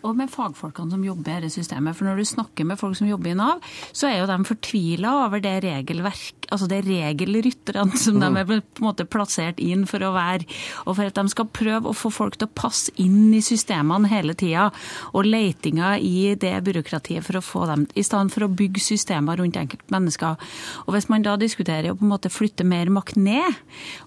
Og 0.00 0.16
med 0.16 0.32
fagfolkene 0.32 0.94
som 0.94 1.02
jobber 1.04 1.34
i 1.34 1.42
dette 1.44 1.52
systemet. 1.58 1.96
For 1.98 2.08
når 2.08 2.22
du 2.22 2.28
snakker 2.30 2.68
med 2.70 2.80
folk 2.80 2.96
som 2.96 3.10
jobber 3.10 3.34
i 3.34 3.36
Nav, 3.36 3.60
så 3.92 4.08
er 4.08 4.22
jo 4.22 4.30
de 4.30 4.38
fortvila 4.48 5.12
over 5.26 5.44
det 5.44 5.58
regelverk, 5.66 6.48
altså 6.48 6.70
det 6.70 6.80
regelrytterne 6.86 8.00
som 8.00 8.16
de 8.22 8.30
er 8.30 8.48
på 8.48 8.56
en 8.56 8.86
måte 8.86 9.04
plassert 9.04 9.60
inn 9.60 9.84
for 9.90 10.00
å 10.06 10.14
være. 10.16 10.48
Og 10.86 10.96
for 10.96 11.04
at 11.04 11.20
de 11.20 11.34
skal 11.34 11.50
prøve 11.52 11.92
å 11.92 11.96
få 11.96 12.12
folk 12.14 12.40
til 12.40 12.48
å 12.48 12.54
passe 12.62 12.94
inn 13.02 13.28
i 13.36 13.42
systemene 13.44 14.08
hele 14.08 14.32
tida. 14.38 14.70
Og 15.12 15.28
leitinga 15.28 15.98
i 16.00 16.32
det 16.40 16.56
byråkratiet 16.64 17.28
for 17.28 17.42
å 17.42 17.44
få 17.44 17.68
dem, 17.68 17.84
i 17.92 18.06
stedet 18.06 18.32
for 18.32 18.48
å 18.48 18.52
bygge 18.56 18.88
systemer 18.88 19.36
rundt 19.36 19.49
enkeltmennesker. 19.58 20.38
Og 20.86 20.94
hvis 20.94 21.08
man 21.10 21.26
da 21.26 21.36
diskuterer 21.40 21.92
å 21.92 21.98
på 21.98 22.06
en 22.06 22.12
måte 22.12 22.32
flytte 22.32 22.66
mer 22.66 22.90
makt 22.92 23.18
ned, 23.20 23.58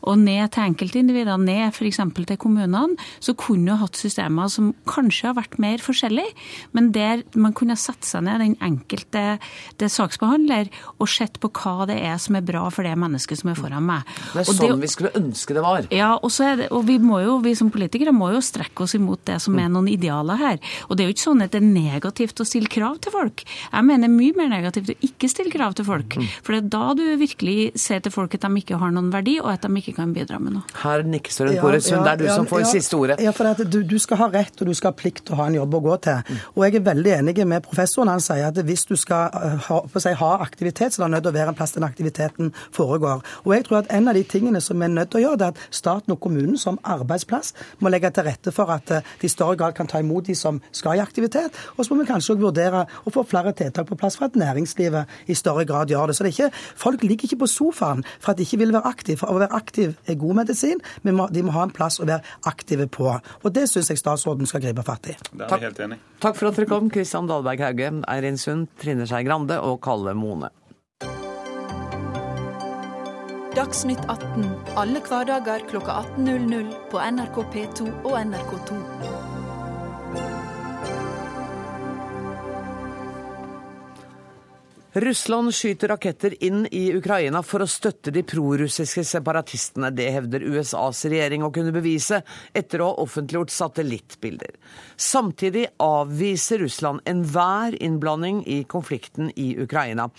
og 0.01 0.19
ned 0.21 0.53
til 0.53 0.67
enkeltindivider, 0.69 1.37
ned 1.41 1.73
f.eks. 1.73 2.01
til 2.15 2.39
kommunene, 2.41 2.97
så 3.19 3.35
kunne 3.37 3.73
du 3.73 3.81
hatt 3.81 3.99
systemer 3.99 4.51
som 4.51 4.73
kanskje 4.89 5.29
har 5.29 5.37
vært 5.37 5.59
mer 5.61 5.83
forskjellige, 5.83 6.33
men 6.73 6.91
der 6.95 7.23
man 7.35 7.55
kunne 7.57 7.77
sette 7.79 8.07
seg 8.07 8.25
ned, 8.27 8.41
den 8.43 8.57
enkelte 8.63 9.37
det 9.79 9.91
saksbehandler, 9.91 10.69
og 10.97 11.09
sett 11.11 11.39
på 11.43 11.51
hva 11.53 11.87
det 11.89 11.99
er 12.01 12.17
som 12.21 12.37
er 12.37 12.45
bra 12.45 12.65
for 12.73 12.87
det 12.87 12.95
mennesket 12.99 13.39
som 13.41 13.51
er 13.51 13.59
foran 13.59 13.85
meg. 13.87 14.07
Det 14.33 14.43
er 14.43 14.49
sånn 14.49 14.73
sånn 14.73 14.83
vi 14.83 14.91
skulle 14.91 15.11
ønske 15.17 15.55
det 15.55 15.63
var. 15.63 15.87
ja, 15.93 16.11
og, 16.17 16.31
så 16.33 16.53
det, 16.59 16.69
og 16.75 16.85
vi, 16.87 16.97
må 17.03 17.19
jo, 17.23 17.37
vi 17.43 17.55
som 17.57 17.71
politikere 17.73 18.13
må 18.15 18.31
jo 18.33 18.41
strekke 18.43 18.85
oss 18.85 18.95
imot 18.97 19.23
det 19.29 19.39
som 19.43 19.57
er 19.59 19.71
noen 19.71 19.89
idealer 19.91 20.39
her. 20.39 20.61
Og 20.87 20.97
det 20.97 21.05
er 21.05 21.11
jo 21.11 21.15
ikke 21.15 21.25
sånn 21.25 21.45
at 21.45 21.53
det 21.53 21.61
er 21.61 21.69
negativt 21.69 22.41
å 22.41 22.47
stille 22.47 22.71
krav 22.71 22.99
til 23.03 23.15
folk. 23.15 23.45
Jeg 23.45 23.87
mener 23.87 24.11
mye 24.11 24.37
mer 24.37 24.51
negativt 24.53 24.93
å 24.93 24.97
ikke 25.09 25.31
stille 25.33 25.53
krav 25.53 25.75
til 25.77 25.87
folk. 25.87 26.17
For 26.45 26.55
det 26.55 26.61
er 26.63 26.69
da 26.73 26.93
du 26.97 27.03
virkelig 27.19 27.73
ser 27.79 28.03
til 28.03 28.13
folk 28.13 28.35
at 28.37 28.45
de 28.45 28.61
ikke 28.61 28.79
har 28.81 28.93
noen 28.95 29.11
verdi, 29.13 29.37
og 29.41 29.51
at 29.53 29.65
de 29.65 29.81
ikke 29.81 29.95
kan 29.97 30.13
bidra 30.15 30.39
med 30.41 30.57
noe. 30.57 30.63
Her 30.83 31.03
nikker 31.07 31.33
Søren 31.33 31.59
Kåre 31.61 31.81
Sund. 31.83 32.05
Det 32.05 32.13
er 32.13 32.21
du 32.23 32.27
som 32.31 32.47
får 32.49 32.67
siste 32.71 32.97
ordet. 32.97 33.19
Ja, 33.23 33.33
for 33.35 33.49
at 33.51 33.63
du, 33.67 33.81
du 33.87 33.97
skal 34.01 34.21
ha 34.21 34.29
rett 34.33 34.61
og 34.61 34.69
du 34.69 34.75
skal 34.77 34.93
ha 34.93 34.97
plikt 34.97 35.25
til 35.27 35.35
å 35.35 35.41
ha 35.41 35.49
en 35.51 35.57
jobb 35.59 35.77
å 35.79 35.83
gå 35.87 35.97
til. 36.07 36.39
Og 36.53 36.65
jeg 36.65 36.79
er 36.79 36.85
veldig 36.87 37.13
enig 37.19 37.35
med 37.49 37.65
professoren. 37.65 38.11
Han 38.13 38.23
sier 38.23 38.47
at 38.49 38.59
hvis 38.67 38.85
du 38.89 38.95
skal 38.99 39.33
eh, 39.37 39.67
ha, 39.67 39.79
si, 39.97 40.13
ha 40.19 40.31
aktivitet, 40.45 40.95
så 40.95 41.03
er 41.03 41.07
det 41.07 41.17
nødt 41.17 41.27
til 41.27 41.33
å 41.33 41.37
være 41.39 41.53
en 41.53 41.59
plass 41.59 41.75
den 41.75 41.87
aktiviteten 41.87 42.53
foregår. 42.75 43.23
Og 43.43 43.55
jeg 43.55 43.67
tror 43.67 43.81
at 43.81 43.91
en 43.93 44.11
av 44.11 44.17
de 44.17 44.25
tingene 44.27 44.61
som 44.63 44.79
vi 44.79 44.87
er 44.87 44.93
nødt 44.93 45.13
til 45.13 45.21
å 45.21 45.25
gjøre, 45.27 45.41
det 45.41 45.49
er 45.49 45.55
at 45.55 45.75
staten 45.75 46.15
og 46.15 46.21
kommunen 46.23 46.59
som 46.59 46.79
arbeidsplass 46.83 47.53
må 47.83 47.91
legge 47.93 48.11
til 48.13 48.27
rette 48.27 48.53
for 48.55 48.71
at 48.73 48.91
eh, 48.93 49.13
de 49.21 49.29
i 49.29 49.31
større 49.31 49.57
grad 49.59 49.75
kan 49.77 49.89
ta 49.89 50.01
imot 50.03 50.27
de 50.29 50.35
som 50.37 50.59
skal 50.75 50.99
i 50.99 51.03
aktivitet. 51.03 51.55
Og 51.77 51.85
så 51.85 51.93
må 51.93 52.03
vi 52.03 52.09
kanskje 52.11 52.33
også 52.33 52.41
vurdere 52.41 52.85
å 53.03 53.13
få 53.13 53.25
flere 53.27 53.53
tiltak 53.57 53.89
på 53.89 53.97
plass 53.99 54.17
for 54.19 54.29
at 54.29 54.37
næringslivet 54.39 55.22
i 55.27 55.37
større 55.37 55.65
grad 55.69 55.91
gjør 55.93 56.11
det. 56.11 56.17
Så 56.17 56.25
det 56.25 56.31
er 56.31 56.37
ikke, 56.37 56.63
folk 56.85 57.03
ligger 57.03 57.29
ikke 57.29 57.41
på 57.43 57.49
sofaen 57.51 58.03
for 58.19 58.33
at 58.33 58.39
de 58.39 58.47
ikke 58.47 58.61
vil 58.63 58.73
være 58.75 58.87
aktive. 58.89 59.19
For 59.21 59.33
å 59.33 59.39
være 59.41 59.53
aktiv 59.55 59.93
er 60.07 60.19
god 60.19 60.41
medisin, 60.43 60.81
men 61.03 61.21
de 61.33 61.45
må 61.45 61.55
ha 61.55 61.67
en 61.67 61.75
plass 61.75 61.99
å 62.01 62.09
være 62.09 62.23
aktive 62.49 62.87
på. 62.91 63.09
Og 63.43 63.53
det 63.55 63.67
syns 63.71 63.91
jeg 63.91 64.01
statsråden 64.01 64.49
skal 64.49 64.63
gripe 64.63 64.85
fatt 64.85 65.11
i. 65.11 65.17
Der 65.33 65.45
er 65.45 65.53
Takk. 65.53 65.61
jeg 65.61 65.71
helt 65.71 65.85
enig. 65.87 66.01
Takk 66.23 66.39
for 66.39 66.49
at 66.49 66.59
dere 66.59 66.69
kom, 66.71 66.89
Kristian 66.93 67.29
Dahlberg 67.29 67.63
Hauge, 67.63 67.93
Eirin 68.07 68.39
Sund, 68.39 68.67
Trine 68.81 69.07
Skei 69.09 69.23
Grande 69.27 69.59
og 69.61 69.81
Kalle 69.83 70.15
Mone. 70.17 70.51
Dagsnytt 73.53 74.01
18 74.09 74.47
alle 74.81 75.01
hverdager 75.05 75.61
klokka 75.69 75.99
18.00 76.17 76.71
på 76.89 77.01
NRK 77.13 77.37
P2 77.53 77.91
og 78.01 78.15
NRK2. 78.17 78.79
Russland 84.95 85.53
skyter 85.55 85.87
raketter 85.87 86.43
inn 86.43 86.67
i 86.71 86.91
Ukraina 86.93 87.39
for 87.41 87.63
å 87.63 87.67
støtte 87.69 88.11
de 88.13 88.21
prorussiske 88.29 89.01
separatistene. 89.09 89.89
Det 89.89 90.05
hevder 90.13 90.45
USAs 90.45 90.99
regjering 91.09 91.41
å 91.41 91.49
kunne 91.55 91.73
bevise 91.73 92.19
etter 92.53 92.83
å 92.83 92.91
ha 92.91 92.99
offentliggjort 93.01 93.49
satellittbilder. 93.49 94.53
Samtidig 94.93 95.65
avviser 95.81 96.61
Russland 96.61 97.01
enhver 97.09 97.73
innblanding 97.81 98.43
i 98.45 98.59
konflikten 98.69 99.33
i 99.33 99.55
Ukraina. 99.65 100.11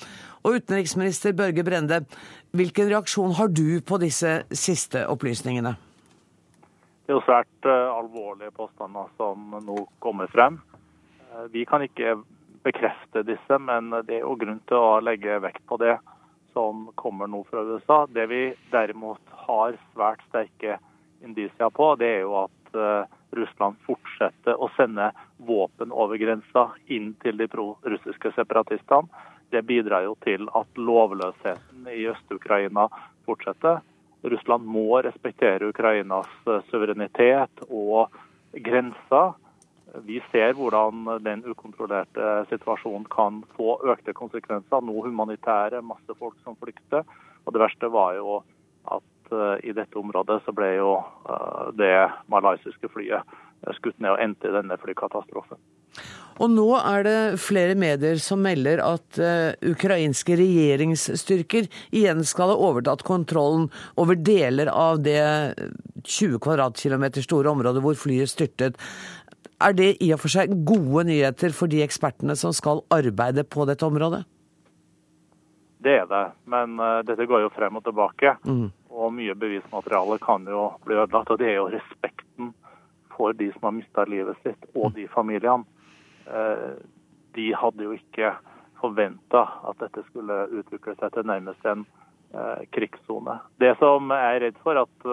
Og 0.43 0.59
utenriksminister 0.59 1.39
Børge 1.39 1.63
Brende, 1.63 2.03
hvilken 2.51 2.91
reaksjon 2.91 3.39
har 3.39 3.55
du 3.55 3.79
på 3.79 4.03
disse 4.03 4.41
siste 4.51 5.07
opplysningene? 5.07 5.77
Det 7.07 7.15
er 7.15 7.21
jo 7.21 7.23
svært 7.23 7.69
eh, 7.71 7.89
alvorlige 7.95 8.51
påstander 8.59 9.07
som 9.21 9.55
nå 9.63 9.87
kommer 10.03 10.27
frem. 10.35 10.59
Eh, 11.31 11.51
Vi 11.55 11.63
kan 11.69 11.87
ikke 11.87 12.25
bekrefte 12.65 13.23
disse, 13.29 13.59
men 13.61 13.93
det 14.09 14.19
er 14.19 14.25
jo 14.25 14.37
grunn 14.41 14.61
til 14.69 14.81
å 14.81 15.01
legge 15.05 15.39
vekt 15.45 15.65
på 15.69 15.79
det 15.83 15.99
som 16.55 16.87
kommer 16.95 17.27
nå 17.27 17.43
fra 17.51 17.65
USA. 17.67 18.05
Det 18.07 18.27
vi 18.31 18.43
derimot 18.73 19.21
har 19.47 19.77
svært 19.93 20.23
sterke 20.29 20.79
indisier 21.25 21.71
på, 21.75 21.95
det 21.99 22.11
er 22.19 22.21
jo 22.25 22.37
at 22.45 22.79
eh, 22.79 23.15
Russland 23.35 23.81
fortsetter 23.87 24.61
å 24.63 24.71
sende 24.77 25.11
våpen 25.37 25.93
over 25.93 26.21
grensa 26.21 26.69
inn 26.87 27.13
til 27.25 27.41
de 27.41 27.49
pro-russiske 27.51 28.33
separatistene. 28.37 29.11
Det 29.51 29.63
bidrar 29.67 30.07
jo 30.07 30.15
til 30.25 30.47
at 30.55 30.79
lovløsheten 30.79 31.91
i 31.91 32.07
Øst-Ukraina 32.11 32.87
fortsetter. 33.27 33.83
Russland 34.25 34.65
må 34.67 35.03
respektere 35.05 35.69
Ukrainas 35.69 36.31
eh, 36.47 36.63
suverenitet 36.71 37.67
og 37.69 38.15
grenser. 38.55 39.35
Vi 40.03 40.19
ser 40.33 40.57
hvordan 40.59 41.07
den 41.23 41.45
ukontrollerte 41.47 42.45
situasjonen 42.51 43.07
kan 43.13 43.43
få 43.55 43.77
økte 43.87 44.15
konsekvenser. 44.17 44.83
Nå 44.83 45.05
humanitære, 45.07 45.85
masse 45.87 46.19
folk 46.19 46.35
som 46.43 46.59
flykter. 46.59 47.07
Og 47.45 47.55
det 47.55 47.63
verste 47.63 47.91
var 47.93 48.17
jo 48.19 48.41
at 48.91 49.33
eh, 49.33 49.71
i 49.71 49.77
dette 49.77 49.99
området 50.01 50.41
så 50.45 50.55
ble 50.57 50.75
jo 50.79 50.97
eh, 50.99 51.71
det 51.79 51.95
malaysiske 52.33 52.91
flyet 52.93 53.23
eh, 53.23 53.73
skutt 53.79 54.01
ned 54.01 54.17
og 54.17 54.23
endte 54.25 54.51
i 54.51 54.57
denne 54.57 54.79
flykatastrofen. 54.81 55.61
Og 56.43 56.51
nå 56.51 56.67
er 56.81 57.05
det 57.07 57.19
flere 57.39 57.77
medier 57.79 58.19
som 58.19 58.41
melder 58.43 58.81
at 58.83 59.21
ukrainske 59.63 60.35
regjeringsstyrker 60.41 61.69
igjen 61.95 62.25
skal 62.27 62.51
ha 62.51 62.57
overtatt 62.59 63.05
kontrollen 63.07 63.69
over 64.03 64.19
deler 64.19 64.67
av 64.67 65.05
det 65.07 65.23
20 66.03 66.41
kvadratkilometer 66.43 67.23
store 67.23 67.53
området 67.55 67.85
hvor 67.85 67.95
flyet 67.95 68.33
styrtet. 68.33 68.83
Er 69.63 69.73
det 69.77 69.97
i 70.03 70.11
og 70.15 70.21
for 70.25 70.33
seg 70.33 70.53
gode 70.67 71.05
nyheter 71.09 71.55
for 71.55 71.71
de 71.71 71.83
ekspertene 71.85 72.35
som 72.37 72.53
skal 72.53 72.83
arbeide 72.95 73.45
på 73.47 73.67
dette 73.69 73.87
området? 73.87 74.25
Det 75.85 75.99
er 76.01 76.07
det, 76.09 76.25
men 76.49 76.79
uh, 76.81 77.03
dette 77.05 77.27
går 77.29 77.45
jo 77.45 77.53
frem 77.55 77.77
og 77.77 77.85
tilbake. 77.85 78.35
Og 78.95 79.13
mye 79.13 79.35
bevismateriale 79.37 80.19
kan 80.23 80.47
jo 80.49 80.71
bli 80.87 80.97
ødelagt. 80.97 81.31
Og 81.31 81.39
det 81.39 81.51
er 81.51 81.59
jo 81.59 81.71
respekten 81.75 82.55
for 83.15 83.37
de 83.37 83.51
som 83.53 83.69
har 83.69 83.77
mista 83.77 84.05
livet 84.09 84.39
sitt, 84.43 84.65
og 84.75 84.95
de 84.97 85.07
familiene. 85.13 85.67
Uh, 86.27 86.75
De 87.35 87.51
hadde 87.51 87.83
jo 87.83 87.91
ikke 87.91 88.31
forventa 88.79 89.41
at 89.67 89.81
dette 89.83 90.05
skulle 90.07 90.35
utvikle 90.55 90.95
seg 91.01 91.11
til 91.13 91.27
nærmest 91.27 91.65
en 91.67 91.83
uh, 92.35 92.63
krigssone. 92.71 93.41
Det 93.59 93.73
som 93.81 94.13
jeg 94.15 94.37
er 94.37 94.45
redd 94.47 94.61
for, 94.63 94.79
at 94.79 95.09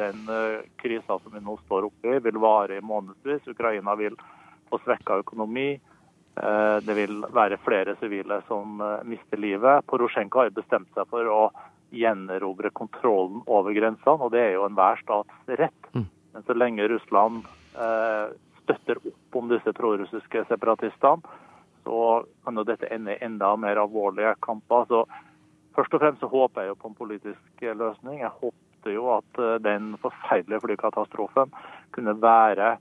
den 0.00 0.26
eh, 0.32 0.60
krisa 0.80 1.18
som 1.18 1.32
vi 1.34 1.42
nå 1.44 1.56
står 1.66 1.88
oppe 1.90 2.16
i, 2.16 2.20
vil 2.24 2.40
vare 2.42 2.78
i 2.78 2.84
månedsvis. 2.84 3.48
Ukraina 3.52 3.94
vil 4.00 4.16
få 4.70 4.80
svekka 4.84 5.20
økonomi. 5.24 5.72
Eh, 6.40 6.76
Det 6.86 6.96
vil 6.96 7.24
være 7.28 7.60
flere 7.64 7.96
sivile 8.00 8.40
som 8.48 8.80
eh, 8.80 9.04
mister 9.04 9.40
livet. 9.40 9.86
Porosjenko 9.86 10.44
har 10.44 10.54
bestemt 10.56 10.88
seg 10.96 11.08
for 11.12 11.28
å 11.28 11.42
gjenerobre 11.90 12.70
kontrollen 12.70 13.42
over 13.50 13.74
grensene, 13.74 14.22
og 14.22 14.30
det 14.32 14.44
er 14.44 14.52
jo 14.54 14.66
enhver 14.68 15.00
stats 15.02 15.56
rett. 15.58 15.88
Men 16.30 16.44
så 16.46 16.54
lenge 16.54 16.86
Russland 16.86 17.42
støtter 18.60 19.00
opp 19.02 19.38
om 19.40 19.48
disse 19.50 19.72
prorussiske 19.74 20.44
separatistene, 20.46 21.26
så 21.82 22.22
kan 22.44 22.60
jo 22.60 22.62
dette 22.68 22.86
ende 22.94 23.16
i 23.16 23.24
enda 23.26 23.50
mer 23.58 23.80
alvorlige 23.82 24.36
kamper. 24.46 24.86
Så 24.86 25.02
Først 25.74 25.94
og 25.94 26.02
fremst 26.02 26.22
så 26.22 26.28
håper 26.30 26.64
jeg 26.64 26.72
jo 26.72 26.78
på 26.82 26.88
en 26.90 26.98
politisk 26.98 27.62
løsning. 27.78 28.20
Jeg 28.20 28.32
håpte 28.80 28.94
jo 28.94 29.10
at 29.12 29.38
eh, 29.38 29.60
den 29.60 29.96
forferdelige 30.00 30.60
flykatastrofen 30.60 31.50
kunne 31.92 32.14
være 32.20 32.78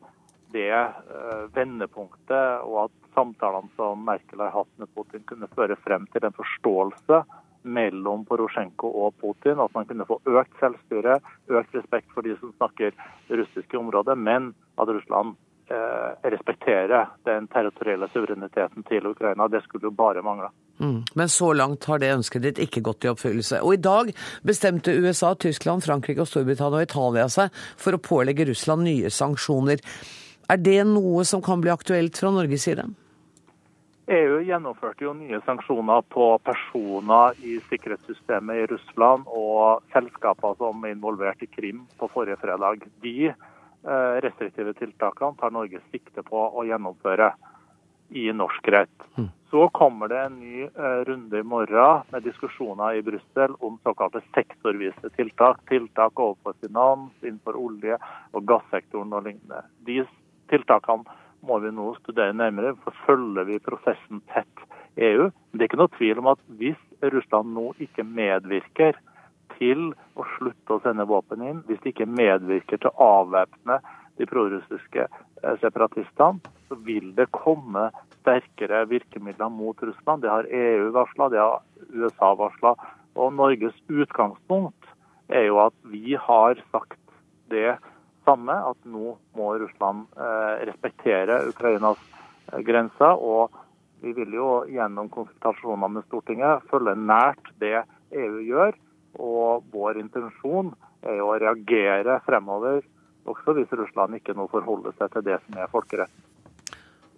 det 0.52 0.72
eh, 0.72 1.44
vendepunktet, 1.54 2.64
og 2.64 2.86
at 2.88 2.92
samtalene 3.14 3.70
som 3.76 4.06
Merkel 4.06 4.40
har 4.40 4.54
hatt 4.54 4.72
med 4.78 4.88
Putin 4.96 5.24
kunne 5.28 5.48
føre 5.56 5.76
frem 5.84 6.08
til 6.14 6.26
en 6.26 6.34
forståelse 6.34 7.24
mellom 7.64 8.26
Porosjenko 8.26 8.88
og 8.88 9.14
Putin. 9.20 9.60
At 9.60 9.74
man 9.76 9.86
kunne 9.86 10.08
få 10.08 10.20
økt 10.26 10.56
selvstyre, 10.60 11.20
økt 11.50 11.76
respekt 11.76 12.10
for 12.14 12.24
de 12.24 12.36
som 12.40 12.54
snakker 12.58 12.96
russiske 13.30 13.78
områder, 13.78 14.16
men 14.16 14.54
at 14.80 14.88
Russland 14.88 15.36
eh, 15.70 16.30
respekterer 16.34 17.08
den 17.30 17.48
territorielle 17.48 18.10
suvereniteten 18.14 18.84
til 18.90 19.08
Ukraina. 19.08 19.48
Det 19.48 19.64
skulle 19.64 19.90
jo 19.90 19.92
bare 19.96 20.24
mangle. 20.26 20.50
Mm. 20.80 21.04
Men 21.16 21.30
så 21.30 21.54
langt 21.54 21.86
har 21.86 22.00
det 22.00 22.14
ønsket 22.14 22.46
ditt 22.46 22.62
ikke 22.64 22.84
gått 22.86 23.06
i 23.06 23.12
oppfyllelse. 23.12 23.62
Og 23.62 23.76
i 23.76 23.84
dag 23.84 24.14
bestemte 24.48 24.96
USA, 24.96 25.34
Tyskland, 25.36 25.84
Frankrike, 25.84 26.24
og 26.24 26.32
Storbritannia 26.32 26.82
og 26.82 26.88
Italia 26.88 27.28
seg 27.32 27.54
for 27.78 27.96
å 27.96 28.02
pålegge 28.02 28.48
Russland 28.50 28.88
nye 28.88 29.12
sanksjoner. 29.12 29.84
Er 30.50 30.58
det 30.58 30.82
noe 30.88 31.26
som 31.28 31.44
kan 31.46 31.62
bli 31.62 31.72
aktuelt 31.74 32.18
fra 32.18 32.32
Norges 32.34 32.66
side? 32.66 32.88
EU 34.10 34.40
gjennomførte 34.42 35.06
jo 35.06 35.12
nye 35.14 35.38
sanksjoner 35.46 36.02
på 36.10 36.32
personer 36.42 37.36
i 37.46 37.60
sikkerhetssystemet 37.70 38.64
i 38.64 38.66
Russland 38.72 39.28
og 39.30 39.84
selskaper 39.94 40.56
som 40.58 40.82
er 40.82 40.96
involvert 40.96 41.44
i 41.46 41.50
Krim 41.52 41.84
på 42.00 42.10
forrige 42.10 42.40
fredag. 42.42 42.88
De 43.04 43.30
restriktive 44.24 44.74
tiltakene 44.76 45.38
tar 45.40 45.54
Norge 45.56 45.80
sikte 45.92 46.24
på 46.28 46.42
å 46.52 46.66
gjennomføre 46.68 47.30
i 48.10 48.32
norsk 48.34 48.68
rett. 48.68 49.18
Mm. 49.18 49.30
Så 49.50 49.70
kommer 49.70 50.08
det 50.08 50.20
en 50.22 50.40
ny 50.40 50.64
eh, 50.64 51.00
runde 51.08 51.40
i 51.40 51.44
morgen 51.44 52.02
med 52.12 52.24
diskusjoner 52.24 52.94
i 52.94 53.02
Brussel 53.02 53.56
om 53.60 53.80
såkalte 53.84 54.22
sektorvise 54.34 55.10
tiltak. 55.16 55.62
Tiltak 55.70 56.20
overfor 56.20 56.54
finans, 56.62 57.14
innenfor 57.22 57.58
olje- 57.58 57.98
og 58.32 58.46
gassektoren 58.50 59.14
og 59.14 59.26
lignende. 59.26 59.64
De 59.86 60.04
tiltakene 60.50 61.18
må 61.46 61.60
vi 61.64 61.72
nå 61.74 61.94
studere 62.02 62.36
nærmere, 62.36 62.76
for 62.84 62.98
følger 63.06 63.48
vi 63.48 63.62
prosessen 63.64 64.22
tett 64.34 64.66
EU. 64.98 65.30
Men 65.30 65.58
Det 65.58 65.64
er 65.64 65.70
ikke 65.70 65.82
noe 65.82 65.98
tvil 65.98 66.22
om 66.22 66.34
at 66.34 66.42
hvis 66.60 66.82
Russland 67.14 67.54
nå 67.56 67.72
ikke 67.80 68.04
medvirker 68.04 68.98
til 69.60 69.90
å 70.16 70.26
slutte 70.38 70.76
å 70.76 70.84
sende 70.84 71.08
våpen 71.10 71.44
inn, 71.46 71.64
hvis 71.68 71.82
de 71.84 71.94
ikke 71.94 72.10
medvirker 72.10 72.80
til 72.80 72.92
å 72.92 73.10
avvæpne 73.22 73.80
de 74.20 74.28
prorussiske 74.28 75.06
eh, 75.08 75.56
separatistene, 75.62 76.42
så 76.70 76.78
vil 76.86 77.14
det 77.18 77.30
komme 77.34 77.90
sterkere 78.20 78.84
virkemidler 78.90 79.52
mot 79.54 79.80
Russland. 79.84 80.24
Det 80.24 80.32
har 80.32 80.50
EU 80.54 80.90
varsla, 80.96 81.30
det 81.34 81.42
har 81.42 81.62
USA 81.96 82.34
varsla. 82.38 82.76
Og 83.20 83.34
Norges 83.34 83.78
utgangspunkt 83.90 84.92
er 85.30 85.48
jo 85.50 85.62
at 85.64 85.76
vi 85.90 86.18
har 86.20 86.60
sagt 86.74 87.00
det 87.50 87.78
samme, 88.28 88.54
at 88.54 88.78
nå 88.86 89.16
må 89.38 89.54
Russland 89.62 90.06
eh, 90.18 90.68
respektere 90.70 91.42
Ukrainas 91.50 92.02
eh, 92.52 92.62
grenser. 92.66 93.18
Og 93.18 93.56
vi 94.04 94.14
vil 94.16 94.36
jo 94.38 94.50
gjennom 94.70 95.10
konsultasjoner 95.14 95.92
med 95.92 96.06
Stortinget 96.08 96.68
følge 96.72 96.96
nært 97.00 97.52
det 97.64 97.82
EU 98.16 98.44
gjør. 98.46 98.78
Og 99.18 99.66
vår 99.74 100.02
intensjon 100.04 100.74
er 101.02 101.22
å 101.24 101.36
reagere 101.40 102.20
fremover, 102.26 102.84
også 103.30 103.56
hvis 103.58 103.72
Russland 103.78 104.20
ikke 104.20 104.36
nå 104.38 104.50
forholder 104.52 104.96
seg 105.00 105.14
til 105.14 105.26
det 105.30 105.40
som 105.46 105.58
er 105.62 105.72
folkeretten. 105.72 106.26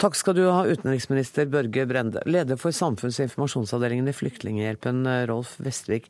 Takk 0.01 0.15
skal 0.17 0.33
du 0.33 0.47
ha, 0.47 0.63
utenriksminister 0.65 1.45
Børge 1.51 1.83
Brende. 1.85 2.23
Leder 2.25 2.57
for 2.57 2.73
samfunns- 2.73 3.19
og 3.19 3.27
informasjonsavdelingen 3.27 4.09
i 4.09 4.15
Flyktninghjelpen, 4.17 5.03
Rolf 5.29 5.59
Vestvik 5.61 6.09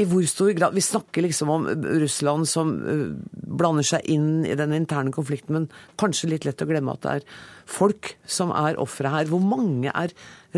i 0.00 0.06
hvor 0.08 0.24
stor 0.28 0.52
grad 0.56 0.76
Vi 0.76 0.84
snakker 0.84 1.24
liksom 1.24 1.50
om 1.52 1.68
Russland 2.00 2.48
som 2.48 2.72
uh, 2.80 3.10
blander 3.60 3.86
seg 3.86 4.06
inn 4.08 4.46
i 4.48 4.56
den 4.56 4.72
interne 4.76 5.12
konflikten, 5.12 5.56
men 5.56 5.66
kanskje 6.00 6.30
litt 6.32 6.46
lett 6.46 6.62
å 6.62 6.68
glemme 6.68 6.94
at 6.94 7.04
det 7.04 7.14
er 7.18 7.26
folk 7.68 8.14
som 8.24 8.54
er 8.56 8.78
ofre 8.80 9.10
her. 9.12 9.28
Hvor 9.28 9.42
mange 9.44 9.92
er 9.92 10.14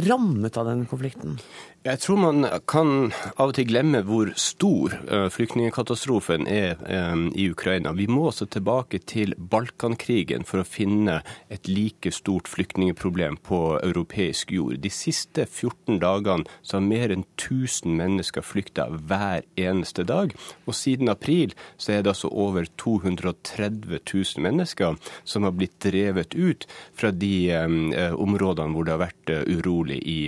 rammet 0.07 0.59
av 0.61 0.69
denne 0.69 0.87
konflikten? 0.91 1.39
Jeg 1.83 1.99
tror 1.99 2.19
man 2.23 2.45
kan 2.71 3.11
av 3.43 3.51
og 3.51 3.57
til 3.57 3.67
glemme 3.67 4.05
hvor 4.07 4.29
stor 4.39 4.93
uh, 5.09 5.27
flyktningkatastrofen 5.35 6.45
er 6.47 6.77
um, 6.87 7.25
i 7.35 7.49
Ukraina. 7.51 7.91
Vi 7.99 8.05
må 8.07 8.29
også 8.29 8.47
tilbake 8.55 9.01
til 9.11 9.35
Balkankrigen 9.35 10.47
for 10.47 10.63
å 10.63 10.67
finne 10.69 11.17
et 11.51 11.67
like 11.67 12.13
stort 12.15 12.47
flyktningproblem 12.47 13.41
på 13.43 13.59
europeisk 13.81 14.53
jord. 14.55 14.77
De 14.85 14.93
siste 14.95 15.43
14 15.43 15.99
dagene 16.05 16.47
så 16.63 16.79
har 16.79 16.87
mer 16.87 17.17
enn 17.17 17.25
1000 17.35 17.99
mennesker 17.99 18.47
flykta 18.47 18.87
hver 19.03 19.43
eneste 19.59 20.07
dag. 20.07 20.37
Og 20.71 20.79
siden 20.79 21.11
april 21.11 21.51
så 21.75 21.97
er 21.97 22.07
det 22.07 22.15
altså 22.15 22.31
over 22.31 22.71
230 22.79 23.99
000 23.99 24.47
mennesker 24.47 25.03
som 25.27 25.51
har 25.51 25.59
blitt 25.59 25.81
drevet 25.83 26.39
ut 26.39 26.71
fra 26.95 27.11
de 27.11 27.35
um, 27.59 27.91
områdene 28.23 28.71
hvor 28.71 28.87
det 28.87 28.95
har 28.95 29.05
vært 29.09 29.37
urolig 29.51 29.99
i, 30.07 30.21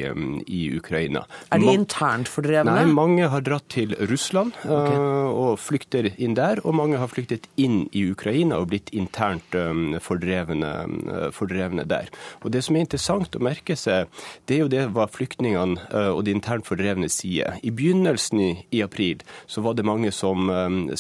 i 0.51 0.67
Ukraina. 0.75 1.23
Er 1.53 1.61
de 1.63 1.73
internt 1.75 2.29
fordrevne? 2.31 2.73
Nei, 2.73 2.85
mange 2.95 3.29
har 3.31 3.45
dratt 3.45 3.67
til 3.73 3.95
Russland 4.11 4.55
okay. 4.65 4.97
uh, 4.97 5.29
og 5.31 5.61
flykter 5.63 6.11
inn 6.15 6.37
der. 6.39 6.63
Og 6.65 6.77
mange 6.77 7.01
har 7.01 7.11
flyktet 7.11 7.49
inn 7.61 7.85
i 7.93 8.07
Ukraina 8.11 8.61
og 8.63 8.71
blitt 8.73 8.93
internt 8.97 9.57
um, 9.59 9.97
fordrevne, 10.03 10.73
uh, 11.11 11.29
fordrevne, 11.35 11.87
der. 11.89 12.11
Og 12.43 12.53
Det 12.55 12.65
som 12.65 12.77
er 12.77 12.87
interessant 12.87 13.37
å 13.37 13.43
merke 13.45 13.77
seg, 13.79 14.09
det 14.49 14.57
er 14.57 14.65
jo 14.65 14.71
det 14.73 14.87
hva 14.95 15.07
flyktningene 15.11 15.81
og 16.15 16.23
de 16.27 16.33
internt 16.35 16.67
fordrevne 16.69 17.09
sier. 17.13 17.59
I 17.63 17.73
begynnelsen 17.75 18.41
i, 18.45 18.81
april 18.85 19.23
så 19.51 19.63
var 19.65 19.77
det 19.77 19.87
mange 19.87 20.13
som 20.15 20.51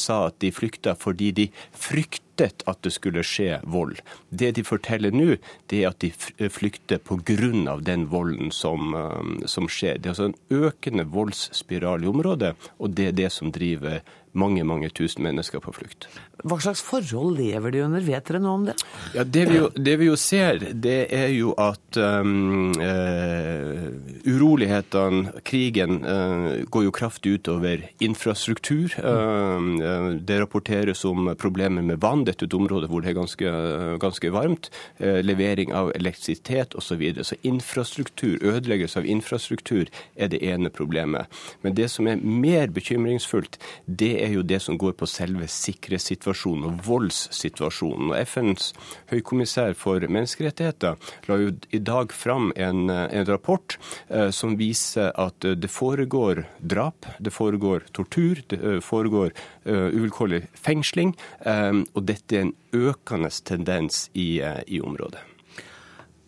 sa 0.01 0.27
at 0.29 0.39
de 0.43 0.51
flykta 0.55 0.95
fordi 0.99 1.31
de 1.37 1.47
frykter 1.73 2.34
fryktet 2.35 2.63
at 2.67 2.83
det 2.83 2.93
skulle 2.93 3.23
skje 3.23 3.61
vold. 3.63 4.01
Det 4.31 4.55
de 4.57 4.65
forteller 4.65 5.13
nå, 5.13 5.37
det 5.69 5.83
er 5.83 5.91
at 5.91 6.01
de 6.01 6.13
flykter 6.51 6.99
pga. 6.99 7.79
den 7.81 8.07
volden 8.11 8.51
som, 8.51 8.95
um, 8.95 9.43
som 9.47 9.69
skjer. 9.69 9.99
Det 9.99 10.07
er 10.07 10.11
altså 10.11 10.25
en 10.25 10.39
økende 10.51 11.05
voldsspiral 11.05 12.05
i 12.05 12.07
området, 12.07 12.55
og 12.79 12.91
det 12.91 13.09
er 13.09 13.13
det 13.13 13.33
som 13.33 13.53
driver 13.53 14.01
mange 14.33 14.65
mange 14.65 14.91
tusen 14.91 15.23
mennesker 15.23 15.61
på 15.61 15.73
flukt. 15.73 16.09
Hva 16.43 16.59
slags 16.61 16.83
forhold 16.83 17.39
lever 17.39 17.71
de 17.71 17.83
under, 17.85 18.03
vet 18.03 18.27
dere 18.27 18.41
noe 18.43 18.59
om 18.59 18.65
det? 18.67 18.75
Ja, 19.15 19.23
Det 19.25 19.45
vi 19.49 19.59
jo, 19.61 19.69
det 19.77 19.95
vi 20.01 20.09
jo 20.09 20.17
ser, 20.19 20.59
det 20.75 21.07
er 21.15 21.29
jo 21.31 21.55
at 21.61 21.99
um, 22.01 22.75
uh, 22.75 23.87
urolighetene, 24.27 25.45
krigen, 25.47 26.01
uh, 26.03 26.65
går 26.67 26.87
jo 26.89 26.95
kraftig 26.95 27.37
utover 27.39 27.87
infrastruktur. 28.03 28.97
Uh, 28.99 30.19
det 30.19 30.41
rapporteres 30.43 31.05
om 31.09 31.31
problemer 31.39 31.87
med 31.87 32.03
vann. 32.03 32.27
Dette 32.27 32.45
er 32.45 32.51
et 32.51 32.59
område 32.59 32.91
hvor 32.91 33.05
det 33.05 33.13
er 33.13 33.19
ganske, 33.21 33.55
ganske 34.03 34.33
varmt. 34.35 34.71
levering 34.99 35.73
av 35.75 35.91
elektrisitet 35.95 36.75
osv. 36.75 36.83
Så, 36.95 36.97
videre. 37.01 37.25
så 37.25 37.35
infrastruktur, 37.43 38.37
ødeleggelse 38.43 39.01
av 39.01 39.07
infrastruktur 39.07 39.89
er 40.15 40.29
det 40.31 40.43
ene 40.47 40.71
problemet. 40.71 41.27
Men 41.63 41.75
det 41.75 41.89
som 41.91 42.07
er 42.07 42.21
mer 42.23 42.71
bekymringsfullt, 42.71 43.59
det 43.87 44.13
er 44.23 44.37
jo 44.37 44.45
det 44.47 44.61
som 44.63 44.79
går 44.79 44.95
på 45.01 45.09
selve 45.11 45.49
sikkerhetssituasjonen 45.51 46.24
og 46.25 46.81
voldssituasjonen. 46.87 48.13
Og 48.13 48.19
FNs 48.29 48.73
høykommissær 49.13 49.75
for 49.79 50.01
menneskerettigheter 50.01 50.97
la 51.29 51.39
jo 51.41 51.53
i 51.75 51.81
dag 51.83 52.13
fram 52.13 52.53
en, 52.57 52.89
en 52.91 53.29
rapport 53.29 53.79
eh, 54.09 54.31
som 54.31 54.57
viser 54.61 55.13
at 55.21 55.45
det 55.45 55.71
foregår 55.71 56.45
drap, 56.61 57.07
det 57.19 57.33
foregår 57.35 57.87
tortur, 57.93 58.41
det 58.49 58.61
eh, 58.61 58.81
foregår 58.85 59.33
uh, 59.67 59.89
uvilkårlig 59.95 60.45
fengsling, 60.55 61.15
um, 61.47 61.85
og 61.95 62.05
dette 62.09 62.37
er 62.37 62.47
en 62.47 62.55
økende 62.75 63.31
tendens 63.45 64.09
i, 64.13 64.41
uh, 64.43 64.61
i 64.67 64.81
området. 64.85 65.23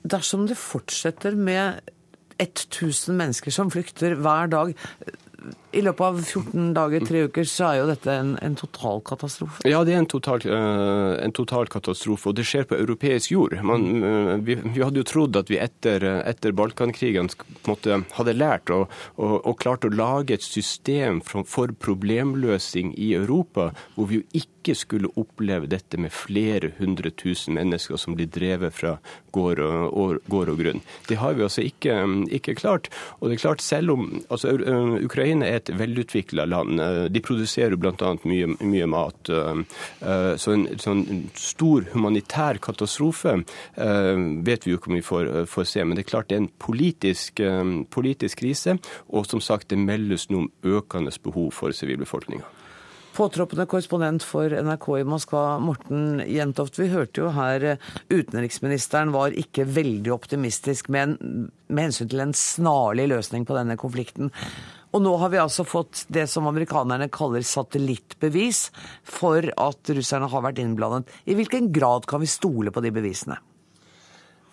Dersom 0.06 0.46
det 0.46 0.58
fortsetter 0.58 1.34
med 1.34 1.80
1000 2.38 3.16
mennesker 3.16 3.54
som 3.54 3.70
flykter 3.72 4.16
hver 4.20 4.50
dag, 4.52 4.74
i 5.76 5.82
løpet 5.84 6.06
av 6.06 6.20
14 6.22 6.72
dager, 6.76 7.04
tre 7.06 7.24
uker, 7.28 7.48
så 7.48 7.68
er 7.68 7.80
jo 7.80 7.88
dette 7.90 8.12
en, 8.12 8.32
en 8.44 8.56
total 8.58 9.02
katastrofe? 9.06 9.62
Ja, 9.68 9.82
det 9.86 9.94
er 9.94 10.02
en 10.02 10.08
total, 10.10 10.44
uh, 10.48 11.16
en 11.20 11.34
total, 11.36 11.68
katastrofe, 11.72 12.30
og 12.30 12.38
det 12.38 12.46
skjer 12.48 12.66
på 12.70 12.78
europeisk 12.78 13.34
jord. 13.34 13.56
Man, 13.66 13.86
uh, 14.04 14.32
vi, 14.46 14.58
vi, 14.62 14.82
hadde 14.82 15.02
jo 15.02 15.08
trodd 15.08 15.38
at 15.38 15.52
vi 15.52 15.60
etter, 15.60 16.04
etter 16.24 16.56
Balkankrigen 16.56 17.30
måtte, 17.68 18.00
hadde 18.16 18.36
lært 18.36 18.72
og, 18.72 18.86
og, 19.16 19.36
og, 19.42 19.54
klart 19.60 19.86
å 19.86 19.92
lage 19.92 20.36
et 20.36 20.44
system 20.44 21.20
for, 21.24 21.46
for 21.48 21.72
problemløsning 21.82 22.94
i 22.96 23.12
Europa, 23.18 23.70
hvor 23.96 24.10
vi 24.10 24.20
jo 24.20 24.28
ikke 24.36 24.76
skulle 24.76 25.12
oppleve 25.20 25.68
dette 25.70 25.98
med 26.00 26.14
flere 26.14 26.72
hundre 26.80 27.12
tusen 27.14 27.54
mennesker 27.56 28.00
som 28.00 28.16
blir 28.18 28.30
drevet 28.32 28.74
fra 28.74 28.96
gård 29.36 29.62
og, 29.62 29.84
og, 29.92 30.16
gård 30.32 30.50
og 30.52 30.60
grunn. 30.62 30.82
Det 31.08 31.20
har 31.20 31.36
vi 31.36 31.44
altså 31.46 31.64
ikke, 31.66 31.98
ikke, 32.34 32.56
klart. 32.58 32.90
Og 33.20 33.28
det 33.28 33.36
er 33.36 33.44
klart, 33.44 33.64
selv 33.64 33.94
om 33.94 34.08
altså, 34.32 34.56
Ukraina 35.04 35.46
er 35.46 35.60
et 35.60 35.65
et 35.66 35.78
velutvikla 35.78 36.46
land. 36.46 36.80
Eh, 36.80 37.04
de 37.12 37.22
produserer 37.24 37.76
bl.a. 37.76 38.12
Mye, 38.24 38.50
mye 38.60 38.88
mat. 38.90 39.30
Eh, 39.30 39.62
eh, 40.00 40.32
så 40.40 40.54
en 40.54 40.66
sånn 40.82 41.04
stor 41.36 41.88
humanitær 41.94 42.60
katastrofe 42.62 43.36
vet 43.76 44.64
vi 44.64 44.72
jo 44.72 44.78
ikke 44.78 44.90
om 44.90 44.96
vi 44.98 45.04
får, 45.04 45.30
får 45.50 45.68
se. 45.68 45.84
Men 45.84 45.98
det 45.98 46.06
er 46.06 46.10
klart 46.10 46.30
det 46.30 46.38
er 46.38 46.44
en 46.44 46.52
politisk, 46.62 47.42
politisk 47.92 48.42
krise, 48.42 48.76
og 49.08 49.26
som 49.28 49.42
sagt 49.44 49.70
det 49.72 49.80
meldes 49.80 50.28
nå 50.30 50.44
om 50.44 50.76
økende 50.76 51.12
behov 51.24 51.52
for 51.56 51.74
sivilbefolkninga. 51.76 52.44
Påtroppende 53.16 53.64
korrespondent 53.70 54.24
for 54.26 54.52
NRK 54.52 54.86
i 54.98 55.04
Moskva, 55.08 55.44
Morten 55.62 56.20
Jentoft. 56.28 56.76
Vi 56.76 56.90
hørte 56.92 57.22
jo 57.22 57.30
her 57.32 57.78
utenriksministeren 58.12 59.14
var 59.14 59.32
ikke 59.32 59.64
veldig 59.64 60.12
optimistisk 60.12 60.90
med, 60.92 61.14
en, 61.16 61.46
med 61.72 61.88
hensyn 61.88 62.10
til 62.12 62.20
en 62.26 62.36
snarlig 62.36 63.08
løsning 63.14 63.48
på 63.48 63.56
denne 63.56 63.78
konflikten. 63.80 64.28
Og 64.96 65.02
nå 65.04 65.10
har 65.20 65.28
vi 65.28 65.36
altså 65.36 65.66
fått 65.68 66.06
det 66.08 66.24
som 66.32 66.46
amerikanerne 66.48 67.10
kaller 67.12 67.44
satellittbevis 67.44 68.70
for 69.04 69.44
at 69.44 69.92
russerne 69.92 70.30
har 70.32 70.44
vært 70.46 70.62
innblandet. 70.62 71.10
I 71.28 71.36
hvilken 71.36 71.68
grad 71.74 72.08
kan 72.08 72.22
vi 72.22 72.30
stole 72.30 72.72
på 72.72 72.80
de 72.80 72.94
bevisene? 72.96 73.36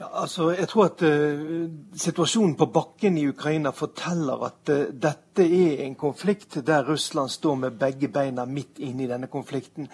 Ja, 0.04 0.10
altså, 0.22 0.49
jeg 0.51 0.68
tror 0.68 0.89
at 0.89 1.01
uh, 1.01 1.70
Situasjonen 1.95 2.58
på 2.60 2.66
bakken 2.76 3.18
i 3.18 3.28
Ukraina 3.30 3.72
forteller 3.72 4.41
at 4.49 4.72
uh, 4.74 4.82
dette 4.91 5.45
er 5.45 5.86
en 5.86 5.95
konflikt 5.95 6.58
der 6.68 6.84
Russland 6.84 7.32
står 7.32 7.56
med 7.56 7.78
begge 7.80 8.10
beina 8.12 8.43
midt 8.45 8.82
inne 8.84 9.06
i 9.06 9.08
denne 9.08 9.30
konflikten. 9.32 9.88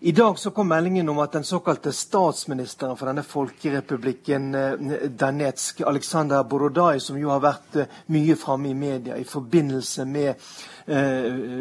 I 0.00 0.14
dag 0.16 0.38
så 0.38 0.54
kom 0.56 0.72
meldingen 0.72 1.08
om 1.12 1.20
at 1.20 1.36
den 1.36 1.44
såkalte 1.44 1.92
statsministeren 1.92 2.96
for 2.96 3.10
denne 3.10 3.26
folkerepublikken 3.26 4.48
uh, 4.54 4.96
Danetsk, 5.20 5.84
Aleksandr 5.84 6.40
Borodaj, 6.48 7.00
som 7.04 7.20
jo 7.20 7.28
har 7.28 7.44
vært 7.44 7.82
mye 8.16 8.40
framme 8.40 8.72
i 8.72 8.74
media 8.74 9.20
i 9.20 9.28
forbindelse 9.28 10.08
med 10.08 10.50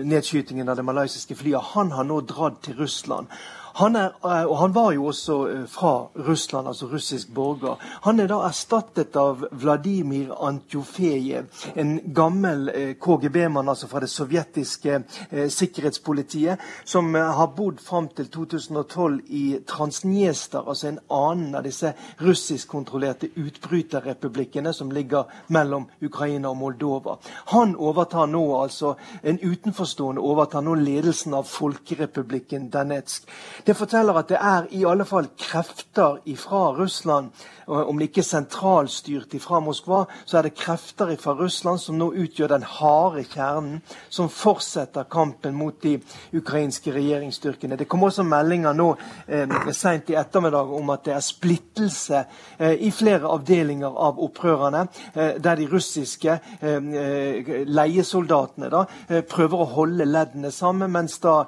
nedskytingen 0.09 0.69
av 0.71 0.79
det 0.79 0.83
malaysiske 0.87 1.35
flyet, 1.37 1.73
han 1.75 1.91
har 1.93 2.07
nå 2.07 2.21
dratt 2.25 2.63
til 2.65 2.79
Russland. 2.79 3.27
Han 3.73 3.95
er, 3.95 4.13
eh, 4.23 4.45
og 4.45 4.57
han 4.57 4.73
var 4.75 4.91
jo 4.91 5.05
også 5.05 5.37
eh, 5.47 5.65
fra 5.67 6.09
Russland, 6.27 6.67
altså 6.67 6.87
russisk 6.87 7.33
borger. 7.33 7.77
Han 8.03 8.19
er 8.19 8.27
da 8.27 8.41
erstattet 8.47 9.15
av 9.19 9.45
Vladimir 9.51 10.33
Antjofejev, 10.47 11.45
en 11.75 11.99
gammel 12.13 12.69
eh, 12.73 12.93
KGB-mann 12.99 13.69
altså 13.69 13.87
fra 13.87 14.01
det 14.03 14.09
sovjetiske 14.09 15.03
sikkerhetspolitiet, 15.49 16.59
som 16.85 17.13
har 17.13 17.51
bodd 17.55 17.79
fram 17.83 18.07
til 18.15 18.29
2012 18.31 19.19
i 19.27 19.43
Transnjester, 19.67 20.63
altså 20.67 20.89
en 20.89 20.99
annen 21.13 21.55
av 21.55 21.63
disse 21.63 21.93
russiskkontrollerte 22.19 23.29
utbryterrepublikkene 23.35 24.73
som 24.73 24.91
ligger 24.91 25.29
mellom 25.47 25.87
Ukraina 26.01 26.49
og 26.49 26.57
Moldova. 26.57 27.17
Han 27.53 27.75
overtar 27.75 28.27
nå 28.31 28.43
altså, 28.61 28.95
en 29.23 29.39
utenforstående 29.39 30.21
overtar 30.21 30.65
nå 30.65 30.75
ledelsen 30.79 31.35
av 31.37 31.47
Folkerepublikken 31.49 32.69
Danetsk. 32.73 33.29
Det 33.65 33.75
forteller 33.77 34.19
at 34.19 34.29
det 34.29 34.37
er 34.41 34.67
i 34.75 34.85
alle 34.87 35.05
fall 35.05 35.29
krefter 35.37 36.19
fra 36.37 36.73
Russland, 36.77 37.31
om 37.69 37.99
det 37.99 38.09
ikke 38.09 38.23
er 38.23 38.25
sentralstyrt 38.25 39.35
fra 39.43 39.59
Moskva, 39.61 40.03
så 40.25 40.39
er 40.39 40.47
det 40.47 40.55
krefter 40.57 41.11
fra 41.21 41.35
Russland 41.37 41.79
som 41.81 41.97
nå 41.99 42.09
utgjør 42.17 42.49
den 42.55 42.65
harde 42.65 43.23
kjernen, 43.29 43.81
som 44.09 44.29
fortsetter 44.29 45.05
kampen 45.11 45.53
mot 45.57 45.77
de 45.83 45.99
ukrainske 46.33 46.93
regjeringsstyrkene. 46.95 47.77
Det 47.77 47.87
kom 47.89 48.03
også 48.07 48.25
meldinger 48.25 48.73
nå 48.73 48.89
eh, 49.27 49.53
seint 49.75 50.09
i 50.09 50.17
ettermiddag 50.17 50.73
om 50.79 50.89
at 50.93 51.05
det 51.05 51.13
er 51.15 51.25
splittelse 51.25 52.23
eh, 52.57 52.73
i 52.87 52.91
flere 52.95 53.29
avdelinger 53.29 53.93
av 54.07 54.19
opprørerne, 54.23 54.85
eh, 55.13 55.37
der 55.37 55.61
de 55.61 55.69
russiske 55.69 56.39
eh, 56.61 56.77
eh 56.79 57.65
leiesoldatene 57.69 58.69
da, 58.71 58.85
eh, 59.09 59.21
prøver 59.21 59.61
å 59.61 59.69
holde 59.75 60.05
leddene 60.09 60.51
sammen, 60.51 60.91
mens 60.91 61.19
da 61.21 61.43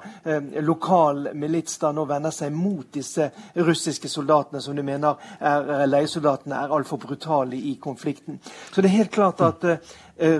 lokal 0.62 1.32
milits 1.34 1.78
da 1.80 1.90
nå 1.92 2.01
vender 2.08 2.32
seg 2.34 2.52
mot 2.54 2.86
disse 2.94 3.28
russiske 3.54 4.08
soldatene, 4.08 4.60
som 4.62 4.76
de 4.76 4.84
mener 4.86 5.18
er 5.40 5.72
eh, 5.76 5.84
leiesoldatene 5.88 6.58
er 6.58 6.74
altfor 6.76 7.00
brutale 7.02 7.56
i 7.56 7.74
konflikten. 7.82 8.40
Så 8.70 8.82
det 8.82 8.90
er 8.90 8.98
helt 9.02 9.14
klart 9.14 9.40
at 9.44 9.64
uh, 9.64 9.76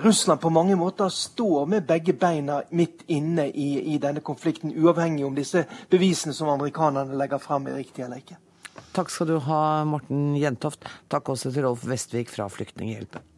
Russland 0.04 0.40
på 0.40 0.52
mange 0.52 0.76
måter 0.76 1.08
står 1.08 1.66
med 1.66 1.86
begge 1.88 2.12
beina 2.12 2.60
midt 2.70 3.04
inne 3.08 3.48
i, 3.50 3.94
i, 3.94 3.98
denne 3.98 4.20
konflikten, 4.20 4.74
uavhengig 4.76 5.26
om 5.26 5.36
disse 5.36 5.64
bevisene 5.90 6.34
som 6.36 6.52
amerikanerne 6.52 7.18
legger 7.18 7.42
frem, 7.42 7.66
er 7.66 7.80
riktige 7.80 8.06
eller 8.06 8.22
ikke. 8.22 8.38
Takk 8.92 9.10
skal 9.12 9.28
du 9.28 9.38
ha, 9.46 9.84
Morten 9.88 10.36
Jentoft. 10.36 10.84
Takk 11.12 11.32
også 11.32 11.52
til 11.52 11.66
Rolf 11.66 11.86
Vestvik 11.88 12.32
fra 12.32 12.48
Flyktninghjelpen. 12.52 13.30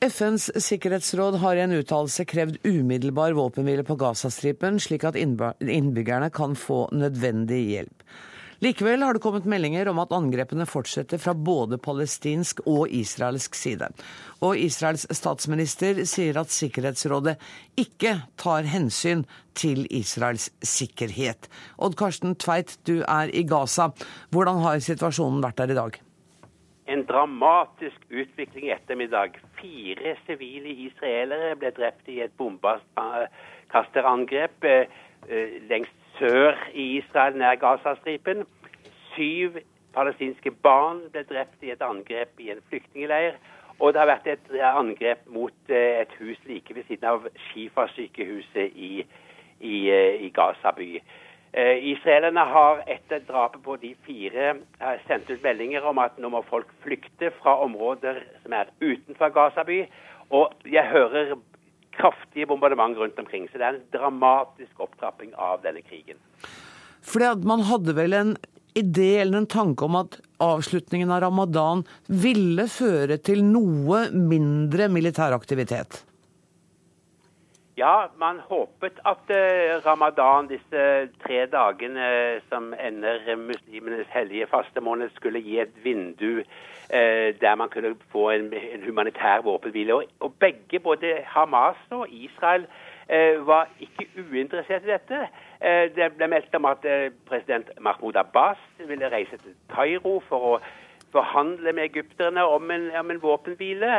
FNs 0.00 0.50
sikkerhetsråd 0.60 1.38
har 1.40 1.56
i 1.56 1.60
en 1.64 1.72
uttalelse 1.72 2.24
krevd 2.28 2.58
umiddelbar 2.68 3.32
våpenhvile 3.32 3.84
på 3.84 3.94
Gazastripen, 3.96 4.76
slik 4.80 5.06
at 5.08 5.16
innbyggerne 5.16 6.28
kan 6.30 6.52
få 6.52 6.82
nødvendig 6.92 7.62
hjelp. 7.70 8.04
Likevel 8.60 9.02
har 9.04 9.16
det 9.16 9.22
kommet 9.24 9.48
meldinger 9.48 9.88
om 9.88 9.98
at 10.00 10.12
angrepene 10.16 10.68
fortsetter 10.68 11.20
fra 11.20 11.32
både 11.32 11.78
palestinsk 11.80 12.60
og 12.68 12.92
israelsk 12.92 13.56
side. 13.56 13.88
Og 14.44 14.60
Israels 14.60 15.06
statsminister 15.16 16.04
sier 16.08 16.40
at 16.40 16.52
Sikkerhetsrådet 16.52 17.38
ikke 17.80 18.18
tar 18.40 18.68
hensyn 18.68 19.24
til 19.56 19.84
Israels 19.88 20.50
sikkerhet. 20.60 21.48
Odd 21.80 21.96
Karsten 21.96 22.36
Tveit, 22.36 22.76
du 22.84 23.00
er 23.00 23.32
i 23.32 23.44
Gaza. 23.48 23.94
Hvordan 24.28 24.60
har 24.64 24.84
situasjonen 24.84 25.44
vært 25.44 25.64
der 25.64 25.72
i 25.72 25.80
dag? 25.80 26.00
En 26.86 27.06
dramatisk 27.06 28.00
utvikling 28.10 28.66
i 28.66 28.70
ettermiddag. 28.74 29.30
Fire 29.60 30.16
sivile 30.26 30.68
israelere 30.86 31.56
ble 31.58 31.70
drept 31.74 32.08
i 32.08 32.20
et 32.24 32.32
bombekasterangrep 32.38 34.64
eh, 34.64 34.86
eh, 35.28 35.48
lengst 35.70 35.92
sør 36.18 36.52
i 36.72 36.96
Israel, 37.00 37.36
nær 37.36 37.54
Gazastripen. 37.60 38.46
Syv 39.14 39.50
palestinske 39.96 40.50
barn 40.64 40.98
ble 41.12 41.22
drept 41.28 41.64
i 41.64 41.70
et 41.74 41.82
angrep 41.82 42.40
i 42.40 42.50
en 42.54 42.62
flyktningleir. 42.70 43.32
Og 43.76 43.92
det 43.92 44.00
har 44.00 44.08
vært 44.08 44.28
et 44.32 44.46
angrep 44.64 45.20
mot 45.28 45.58
eh, 45.68 46.00
et 46.00 46.12
hus 46.20 46.38
like 46.46 46.74
ved 46.74 46.84
siden 46.88 47.08
av 47.10 47.28
Shifa-sykehuset 47.48 48.68
i, 48.72 49.06
i, 49.60 49.76
i 50.26 50.28
Gaza 50.34 50.70
by. 50.76 51.00
Eh, 51.56 51.78
israelerne 51.88 52.42
har 52.52 52.82
etter 52.84 53.22
drapet 53.24 53.62
på 53.64 53.78
de 53.80 53.94
fire 54.04 54.48
eh, 54.52 54.96
sendt 55.08 55.30
ut 55.30 55.40
meldinger 55.40 55.86
om 55.88 55.96
at 56.02 56.18
nå 56.20 56.28
må 56.28 56.42
folk 56.50 56.68
flykte 56.84 57.30
fra 57.38 57.54
områder 57.64 58.18
som 58.42 58.52
er 58.58 58.68
utenfor 58.82 59.32
Gaza 59.32 59.64
by. 59.64 59.78
Og 60.36 60.52
jeg 60.68 60.84
hører 60.90 61.32
kraftige 61.96 62.48
bombardement 62.50 62.98
rundt 63.00 63.16
omkring. 63.22 63.48
Så 63.48 63.56
det 63.56 63.64
er 63.64 63.78
en 63.78 63.86
dramatisk 63.94 64.84
opptrapping 64.84 65.32
av 65.40 65.64
denne 65.64 65.80
krigen. 65.86 66.20
Fordi 67.00 67.30
at 67.30 67.48
Man 67.48 67.64
hadde 67.70 67.96
vel 67.96 68.12
en 68.18 68.36
idé 68.76 69.22
eller 69.22 69.40
en 69.40 69.48
tanke 69.48 69.86
om 69.86 69.96
at 69.96 70.18
avslutningen 70.44 71.08
av 71.08 71.22
ramadan 71.24 71.86
ville 72.08 72.68
føre 72.68 73.16
til 73.16 73.40
noe 73.46 74.10
mindre 74.12 74.90
militær 74.92 75.32
aktivitet? 75.32 76.02
Ja, 77.78 78.06
man 78.18 78.38
håpet 78.40 79.00
at 79.04 79.28
uh, 79.30 79.86
ramadan, 79.86 80.46
disse 80.48 81.08
tre 81.20 81.42
dagene 81.52 82.06
som 82.48 82.70
ender 82.80 83.36
muslimenes 83.36 84.06
hellige 84.08 84.46
fastemåned, 84.48 85.10
skulle 85.14 85.42
gi 85.44 85.58
et 85.60 85.74
vindu 85.84 86.38
uh, 86.40 87.28
der 87.40 87.54
man 87.54 87.68
kunne 87.68 87.92
få 88.12 88.30
en, 88.30 88.48
humanitær 88.86 89.44
våpenhvile. 89.44 89.94
Og, 90.20 90.34
begge, 90.40 90.80
både 90.80 91.12
Hamas 91.24 91.76
og 91.90 92.08
Israel, 92.08 92.66
var 93.46 93.68
ikke 93.80 94.06
uinteressert 94.32 94.82
i 94.82 94.90
dette. 94.90 95.28
det 95.96 96.08
ble 96.16 96.26
meldt 96.26 96.54
om 96.54 96.64
at 96.64 96.82
president 97.28 97.68
Mahmoud 97.80 98.16
Abbas 98.16 98.58
ville 98.88 99.10
reise 99.12 99.36
til 99.44 99.54
Kairo 99.70 100.16
for 100.28 100.48
å 100.48 100.56
forhandle 101.12 101.72
med 101.72 101.84
egypterne 101.84 102.42
om 102.42 102.70
en, 102.70 102.90
om 102.98 103.10
en 103.10 103.22
våpenhvile, 103.22 103.92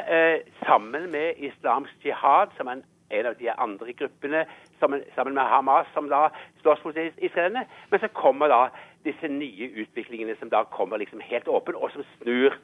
sammen 0.66 1.08
med 1.12 1.40
Islamsk 1.40 2.04
jihad, 2.04 2.52
som 2.58 2.68
er 2.68 2.82
en 2.82 2.84
en 3.10 3.26
av 3.26 3.36
de 3.39 3.49
andre 3.49 3.93
gruppene 3.93 4.45
sammen, 4.80 5.34
med 5.34 5.43
Hamas, 5.43 5.88
som 5.93 6.10
da 6.10 6.28
slåss 6.62 6.84
mot 6.86 6.97
israelerne. 6.97 7.66
Men 7.89 7.99
så 7.99 8.08
kommer 8.08 8.51
da 8.51 8.62
disse 9.08 9.28
nye 9.32 9.72
utviklingene 9.84 10.36
som 10.39 10.51
da 10.51 10.64
kommer 10.64 10.97
liksom 10.97 11.24
helt 11.24 11.47
åpen, 11.47 11.76
og 11.76 11.91
som 11.91 12.05
snur 12.18 12.58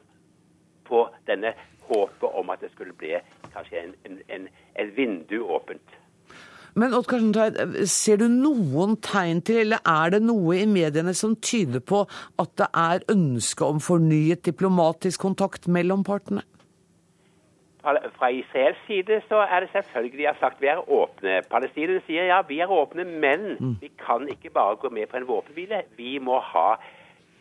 på 0.84 1.06
denne 1.26 1.54
håpet 1.88 2.30
om 2.38 2.50
at 2.52 2.60
det 2.60 2.72
skulle 2.72 2.96
bli 2.96 3.16
kanskje 3.52 3.80
en, 3.80 3.92
en, 4.04 4.18
en, 4.28 4.48
en 4.80 4.96
vindu 4.96 5.40
åpent. 5.42 6.00
Men 6.74 6.94
Odd 6.96 7.06
ser 7.86 8.18
du 8.18 8.24
noen 8.26 8.96
tegn 9.04 9.44
til, 9.46 9.60
eller 9.62 9.84
er 9.86 10.16
det 10.16 10.24
noe 10.24 10.56
i 10.58 10.66
mediene 10.66 11.14
som 11.14 11.36
tyder 11.38 11.84
på 11.86 12.02
at 12.42 12.50
det 12.58 12.66
er 12.74 13.04
ønske 13.14 13.68
om 13.68 13.78
fornyet 13.82 14.42
diplomatisk 14.48 15.22
kontakt 15.22 15.68
mellom 15.70 16.02
partene? 16.06 16.42
Fra 18.18 18.30
Israels 18.32 18.80
side 18.86 19.20
så 19.28 19.42
er 19.44 19.60
det 19.60 19.70
selvfølgelig 19.72 20.18
de 20.18 20.26
har 20.26 20.36
sagt 20.40 20.62
vi 20.62 20.70
er 20.72 20.80
åpne. 20.90 21.42
Palestinerne 21.50 22.02
sier 22.06 22.28
ja, 22.30 22.40
vi 22.48 22.60
er 22.64 22.72
åpne, 22.72 23.04
men 23.04 23.56
mm. 23.60 23.74
vi 23.80 23.90
kan 24.06 24.28
ikke 24.28 24.50
bare 24.50 24.76
gå 24.76 24.88
med 24.88 25.06
på 25.06 25.16
en 25.20 25.28
våpenhvile. 25.28 25.82
Vi 25.96 26.18
må 26.18 26.40
ha 26.40 26.74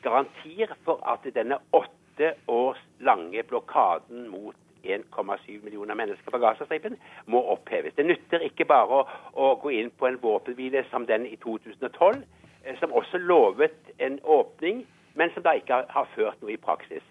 garantier 0.04 0.76
for 0.84 1.00
at 1.08 1.24
denne 1.36 1.58
åtte 1.72 2.34
års 2.48 2.82
lange 3.00 3.44
blokaden 3.44 4.28
mot 4.30 4.56
1,7 4.84 5.64
millioner 5.64 5.96
mennesker 5.96 6.32
på 6.32 6.38
Gazastripen 6.38 6.98
må 7.26 7.39
oppheves. 7.56 7.96
Det 7.96 8.06
nytter 8.06 8.44
ikke 8.44 8.68
bare 8.68 9.00
å, 9.00 9.04
å, 9.34 9.54
gå 9.64 9.72
inn 9.80 9.91
på 9.98 10.10
en 10.10 10.20
våpenhvile 10.22 10.84
som 10.91 11.08
den 11.08 11.26
i 11.26 11.38
2012, 11.44 12.24
eh, 12.64 12.80
som 12.80 12.91
også 12.91 13.22
lovet 13.24 13.94
en 13.98 14.20
åpning, 14.24 14.84
men 15.16 15.32
som 15.34 15.46
da 15.46 15.56
ikke 15.56 15.80
har, 15.80 15.88
har 15.89 16.10
ført 16.16 16.41
noe 16.44 16.56
i 16.56 16.60
praksis. 16.60 17.04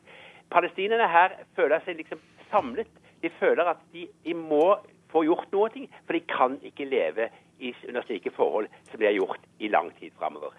Palestinerne 0.52 1.08
her 1.08 1.38
føler 1.56 1.80
seg 1.86 1.96
liksom 2.02 2.20
samlet 2.50 3.01
de 3.22 3.30
føler 3.38 3.70
at 3.74 3.80
de, 3.94 4.08
de 4.24 4.34
må 4.36 4.76
få 5.12 5.24
gjort 5.28 5.50
noe, 5.54 5.86
for 6.06 6.16
de 6.16 6.22
kan 6.30 6.58
ikke 6.64 6.88
leve 6.88 7.28
i, 7.62 7.72
under 7.88 8.04
slike 8.06 8.32
forhold 8.34 8.70
som 8.90 9.00
de 9.00 9.08
har 9.08 9.16
gjort 9.16 9.44
i 9.62 9.70
lang 9.72 9.92
tid 10.00 10.14
framover. 10.18 10.54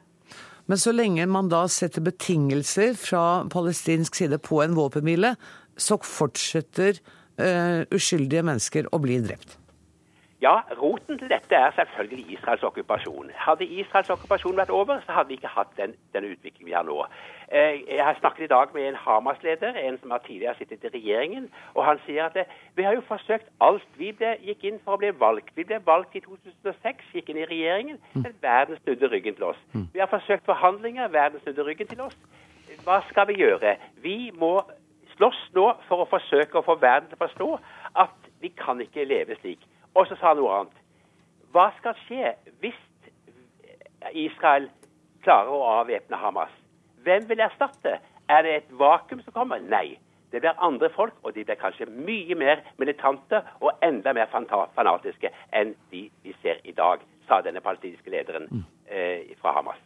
Men 0.70 0.80
så 0.80 0.94
lenge 0.96 1.26
man 1.28 1.50
da 1.52 1.66
setter 1.68 2.06
betingelser 2.06 2.94
fra 2.96 3.44
palestinsk 3.52 4.16
side 4.16 4.40
på 4.40 4.62
en 4.64 4.78
våpenhvile, 4.78 5.34
så 5.76 5.98
fortsetter 6.00 7.02
uh, 7.42 7.84
uskyldige 7.92 8.46
mennesker 8.46 8.88
å 8.94 9.02
bli 9.04 9.20
drept. 9.26 9.58
Ja, 10.44 10.58
roten 10.76 11.16
til 11.20 11.30
dette 11.32 11.56
er 11.56 11.72
selvfølgelig 11.76 12.36
Israels 12.36 12.64
okkupasjon. 12.68 13.30
Hadde 13.46 13.64
Israels 13.64 14.10
okkupasjon 14.12 14.58
vært 14.60 14.74
over, 14.76 15.00
så 15.06 15.16
hadde 15.16 15.32
vi 15.32 15.38
ikke 15.40 15.52
hatt 15.54 15.72
den, 15.78 15.94
den 16.16 16.28
utviklingen 16.34 16.68
vi 16.68 16.76
har 16.76 16.84
nå. 16.88 16.98
Eh, 17.52 17.96
jeg 17.96 18.06
har 18.06 18.16
snakket 18.20 18.44
i 18.44 18.48
dag 18.48 18.68
med 18.74 18.88
en 18.88 18.96
Hamas-leder, 18.96 19.74
en 19.74 19.98
som 20.00 20.12
har 20.12 20.18
tidligere 20.18 20.56
sittet 20.58 20.84
i 20.84 20.88
regjeringen. 20.98 21.50
og 21.74 21.86
Han 21.86 22.00
sier 22.06 22.26
at 22.26 22.38
vi 22.76 22.84
har 22.84 22.94
jo 22.94 23.02
forsøkt 23.08 23.50
alt. 23.62 23.88
Vi 23.98 24.12
ble, 24.12 24.36
gikk 24.42 24.64
inn 24.64 24.80
for 24.84 24.96
å 24.96 25.02
bli 25.02 25.12
valgt. 25.20 25.52
Vi 25.56 25.64
ble 25.64 25.82
valgt 25.86 26.16
i 26.16 26.24
2006, 26.24 27.04
gikk 27.14 27.30
inn 27.30 27.42
i 27.44 27.50
regjeringen, 27.50 28.00
mm. 28.14 28.22
men 28.22 28.36
verden 28.42 28.78
snudde 28.84 29.10
ryggen 29.12 29.36
til 29.36 29.44
oss. 29.44 29.60
Mm. 29.74 29.88
Vi 29.94 30.00
har 30.00 30.12
forsøkt 30.12 30.46
forhandlinger, 30.46 31.08
verden 31.08 31.44
snudde 31.44 31.66
ryggen 31.66 31.88
til 31.88 32.02
oss. 32.02 32.18
Hva 32.84 33.02
skal 33.10 33.28
vi 33.28 33.40
gjøre? 33.42 33.76
Vi 34.02 34.32
må 34.40 34.62
slåss 35.16 35.42
nå 35.54 35.68
for 35.88 36.04
å 36.04 36.10
forsøke 36.10 36.58
å 36.58 36.66
få 36.66 36.76
verden 36.82 37.10
til 37.10 37.20
å 37.20 37.26
forstå 37.26 37.50
at 38.04 38.32
vi 38.42 38.50
kan 38.58 38.82
ikke 38.82 39.06
leve 39.06 39.38
slik. 39.42 39.62
Og 39.94 40.08
så 40.08 40.18
sa 40.18 40.32
han 40.32 40.42
noe 40.42 40.58
annet. 40.58 40.80
Hva 41.54 41.70
skal 41.78 41.96
skje 42.08 42.34
hvis 42.64 42.80
Israel 44.12 44.70
klarer 45.24 45.54
å 45.54 45.68
avvæpne 45.78 46.18
Hamas? 46.18 46.63
Hvem 47.04 47.30
vil 47.30 47.44
erstatte? 47.44 48.00
Er 48.30 48.44
det 48.46 48.56
et 48.56 48.74
vakuum 48.80 49.22
som 49.24 49.36
kommer? 49.36 49.60
Nei. 49.60 50.00
Det 50.34 50.42
blir 50.42 50.58
andre 50.66 50.90
folk, 50.90 51.14
og 51.22 51.36
de 51.36 51.44
blir 51.46 51.60
kanskje 51.62 51.86
mye 51.94 52.36
mer 52.36 52.64
militante 52.82 53.44
og 53.62 53.84
enda 53.86 54.16
mer 54.18 54.32
fanatiske 54.34 55.30
enn 55.54 55.76
de 55.92 56.08
vi 56.24 56.34
ser 56.42 56.62
i 56.66 56.74
dag, 56.74 57.04
sa 57.28 57.44
denne 57.46 57.62
palestinske 57.62 58.10
lederen 58.10 58.48
mm. 58.50 58.64
eh, 58.90 59.36
fra 59.42 59.54
Hamas. 59.60 59.82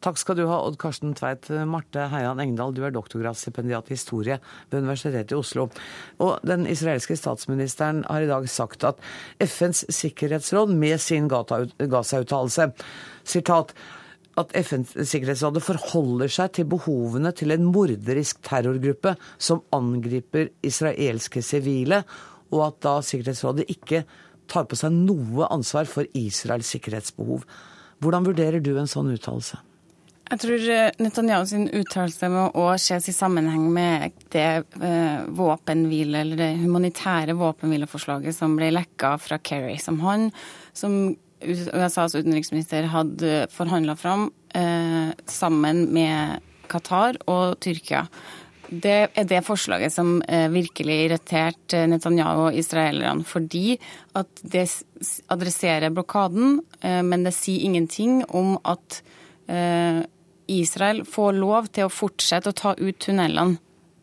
Takk 0.00 0.16
skal 0.16 0.36
du 0.38 0.46
ha, 0.48 0.56
Odd 0.64 0.78
Karsten 0.80 1.12
Tveit. 1.16 1.50
Marte 1.68 2.06
Heian 2.08 2.40
Engdahl, 2.40 2.72
du 2.72 2.80
er 2.86 2.92
doktorgradsstipendiat 2.94 3.90
i 3.90 3.96
historie 3.98 4.38
ved 4.70 4.80
Universitetet 4.80 5.34
i 5.34 5.36
Oslo. 5.36 5.66
Og 6.24 6.40
den 6.48 6.64
israelske 6.68 7.18
statsministeren 7.20 8.00
har 8.08 8.24
i 8.24 8.30
dag 8.30 8.48
sagt 8.48 8.86
at 8.88 9.00
FNs 9.44 9.84
sikkerhetsråd 9.92 10.72
med 10.72 11.00
sin 11.04 11.28
Gaza-uttalelse 11.28 12.70
sitat 13.28 13.74
at 14.40 14.54
FNs 14.56 14.94
sikkerhetsrådet 14.96 15.62
forholder 15.64 16.32
seg 16.32 16.52
til 16.58 16.68
behovene 16.70 17.32
til 17.36 17.54
en 17.54 17.68
morderisk 17.70 18.42
terrorgruppe 18.46 19.14
som 19.38 19.62
angriper 19.76 20.50
israelske 20.66 21.42
sivile, 21.44 22.02
og 22.50 22.66
at 22.66 22.82
da 22.84 22.98
Sikkerhetsrådet 23.04 23.68
ikke 23.70 24.04
tar 24.50 24.66
på 24.66 24.78
seg 24.78 24.94
noe 24.94 25.46
ansvar 25.52 25.86
for 25.86 26.08
Israels 26.18 26.70
sikkerhetsbehov. 26.74 27.44
Hvordan 28.02 28.26
vurderer 28.26 28.62
du 28.64 28.72
en 28.80 28.90
sånn 28.90 29.12
uttalelse? 29.14 29.60
Jeg 30.30 30.42
tror 30.44 30.66
eh, 30.70 30.92
Netanyahu 31.02 31.46
sin 31.50 31.66
uttalelse 31.74 32.28
må 32.30 32.44
også 32.54 32.94
ses 32.94 33.08
i 33.10 33.14
sammenheng 33.16 33.64
med 33.74 34.20
det 34.30 34.46
eh, 34.78 35.24
våpenhvile, 35.34 36.22
eller 36.22 36.38
det 36.38 36.50
humanitære 36.60 37.34
våpenhvileforslaget 37.38 38.36
som 38.36 38.54
ble 38.58 38.70
lekka 38.76 39.16
fra 39.18 39.40
Kerry, 39.42 39.74
som 39.82 39.98
han, 40.04 40.28
som 40.70 41.16
USAs 41.40 42.14
utenriksminister, 42.18 42.88
hadde 42.92 43.46
forhandla 43.52 43.96
fram 43.96 44.28
eh, 44.54 45.10
sammen 45.30 45.86
med 45.94 46.44
Qatar 46.70 47.18
og 47.30 47.58
Tyrkia. 47.64 48.06
Det 48.70 49.10
er 49.18 49.26
det 49.26 49.40
forslaget 49.42 49.90
som 49.90 50.20
eh, 50.30 50.46
virkelig 50.52 50.96
irriterte 51.06 51.82
Netanyahu 51.90 52.44
og 52.48 52.58
israelerne. 52.58 53.26
Fordi 53.26 53.74
at 54.14 54.42
det 54.46 54.68
adresserer 55.32 55.90
blokaden, 55.90 56.60
eh, 56.82 57.00
men 57.02 57.26
det 57.26 57.34
sier 57.34 57.66
ingenting 57.66 58.22
om 58.28 58.54
at 58.62 59.00
eh, 59.50 60.04
Israel 60.50 61.02
får 61.06 61.34
lov 61.38 61.72
til 61.74 61.88
å 61.88 61.94
fortsette 61.94 62.52
å 62.52 62.58
ta 62.60 62.76
ut 62.78 63.02
tunnelene, 63.02 63.58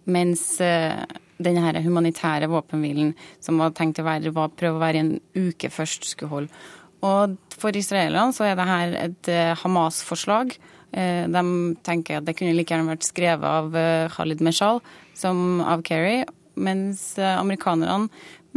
mens 0.07 0.43
denne 0.55 1.81
humanitære 1.83 2.47
våpenhvilen, 2.47 3.09
som 3.43 3.59
var 3.59 3.73
tenkt 3.75 3.99
å 3.99 4.05
være, 4.07 4.31
prøve 4.31 4.77
å 4.77 4.79
være 4.79 5.01
en 5.03 5.09
uke 5.35 5.67
først, 5.67 6.07
skulle 6.07 6.31
holde. 6.31 6.61
Og 7.06 7.38
for 7.58 7.78
israelerne 7.78 8.34
så 8.34 8.48
er 8.48 8.58
dette 8.58 9.04
et 9.04 9.30
eh, 9.34 9.54
Hamas-forslag. 9.62 10.56
Eh, 10.98 11.28
de 11.30 11.43
tenker 11.86 12.20
at 12.20 12.26
det 12.26 12.38
kunne 12.39 12.56
like 12.58 12.74
gjerne 12.74 12.89
vært 12.89 13.06
skrevet 13.06 13.45
av 13.45 13.78
Khalid 14.16 14.41
Meshal 14.45 14.82
som 15.18 15.62
av 15.62 15.84
Kerry, 15.86 16.24
mens 16.58 17.14
amerikanerne 17.22 18.08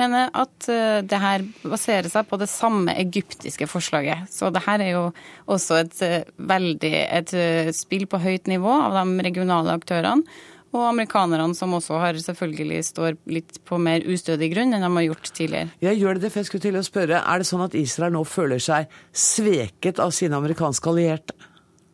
mener 0.00 0.30
at 0.36 0.68
eh, 0.70 1.00
det 1.06 1.20
her 1.20 1.44
baserer 1.62 2.08
seg 2.10 2.28
på 2.28 2.38
det 2.40 2.48
samme 2.50 2.94
egyptiske 3.00 3.68
forslaget. 3.70 4.30
Så 4.32 4.50
det 4.54 4.64
her 4.66 4.82
er 4.84 4.92
jo 4.94 5.04
også 5.50 5.80
et 5.82 6.02
eh, 6.06 6.30
veldig 6.50 6.94
et 7.06 7.34
eh, 7.36 7.72
spill 7.76 8.06
på 8.10 8.22
høyt 8.22 8.50
nivå 8.50 8.70
av 8.70 8.96
de 9.00 9.26
regionale 9.26 9.76
aktørene. 9.76 10.24
Og 10.70 10.84
amerikanerne 10.86 11.56
som 11.58 11.72
også 11.74 11.98
har 11.98 12.18
selvfølgelig 12.22 12.84
står 12.86 13.16
litt 13.26 13.58
på 13.66 13.78
mer 13.82 14.04
ustødig 14.06 14.52
grunn 14.54 14.76
enn 14.76 14.86
de 14.86 14.90
har 14.94 15.06
gjort 15.08 15.30
tidligere. 15.34 15.72
Jeg 15.82 15.98
gjør 15.98 16.20
det, 16.22 16.30
for 16.30 16.42
jeg 16.42 16.50
skulle 16.50 16.66
til 16.68 16.78
å 16.78 16.86
spørre, 16.86 17.22
Er 17.26 17.38
det 17.38 17.48
sånn 17.50 17.66
at 17.66 17.74
Israel 17.74 18.14
nå 18.14 18.24
føler 18.24 18.62
seg 18.62 18.86
sveket 19.10 19.98
av 19.98 20.14
sine 20.14 20.38
amerikanske 20.38 20.90
allierte? 20.90 21.34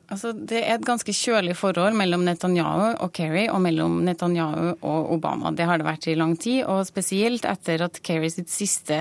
Altså, 0.06 0.30
det 0.38 0.60
er 0.62 0.76
et 0.76 0.86
ganske 0.86 1.10
kjølig 1.10 1.56
forhold 1.58 1.96
mellom 1.98 2.22
Netanyahu 2.26 2.92
og 3.02 3.10
Kerry, 3.16 3.48
og 3.50 3.58
mellom 3.64 3.96
Netanyahu 4.06 4.76
og 4.86 5.08
Obama. 5.16 5.50
Det 5.50 5.66
har 5.66 5.80
det 5.80 5.88
vært 5.88 6.06
i 6.06 6.14
lang 6.18 6.36
tid, 6.38 6.60
og 6.70 6.86
spesielt 6.86 7.46
etter 7.48 7.82
at 7.88 7.98
Kerry 8.06 8.30
siste, 8.30 9.00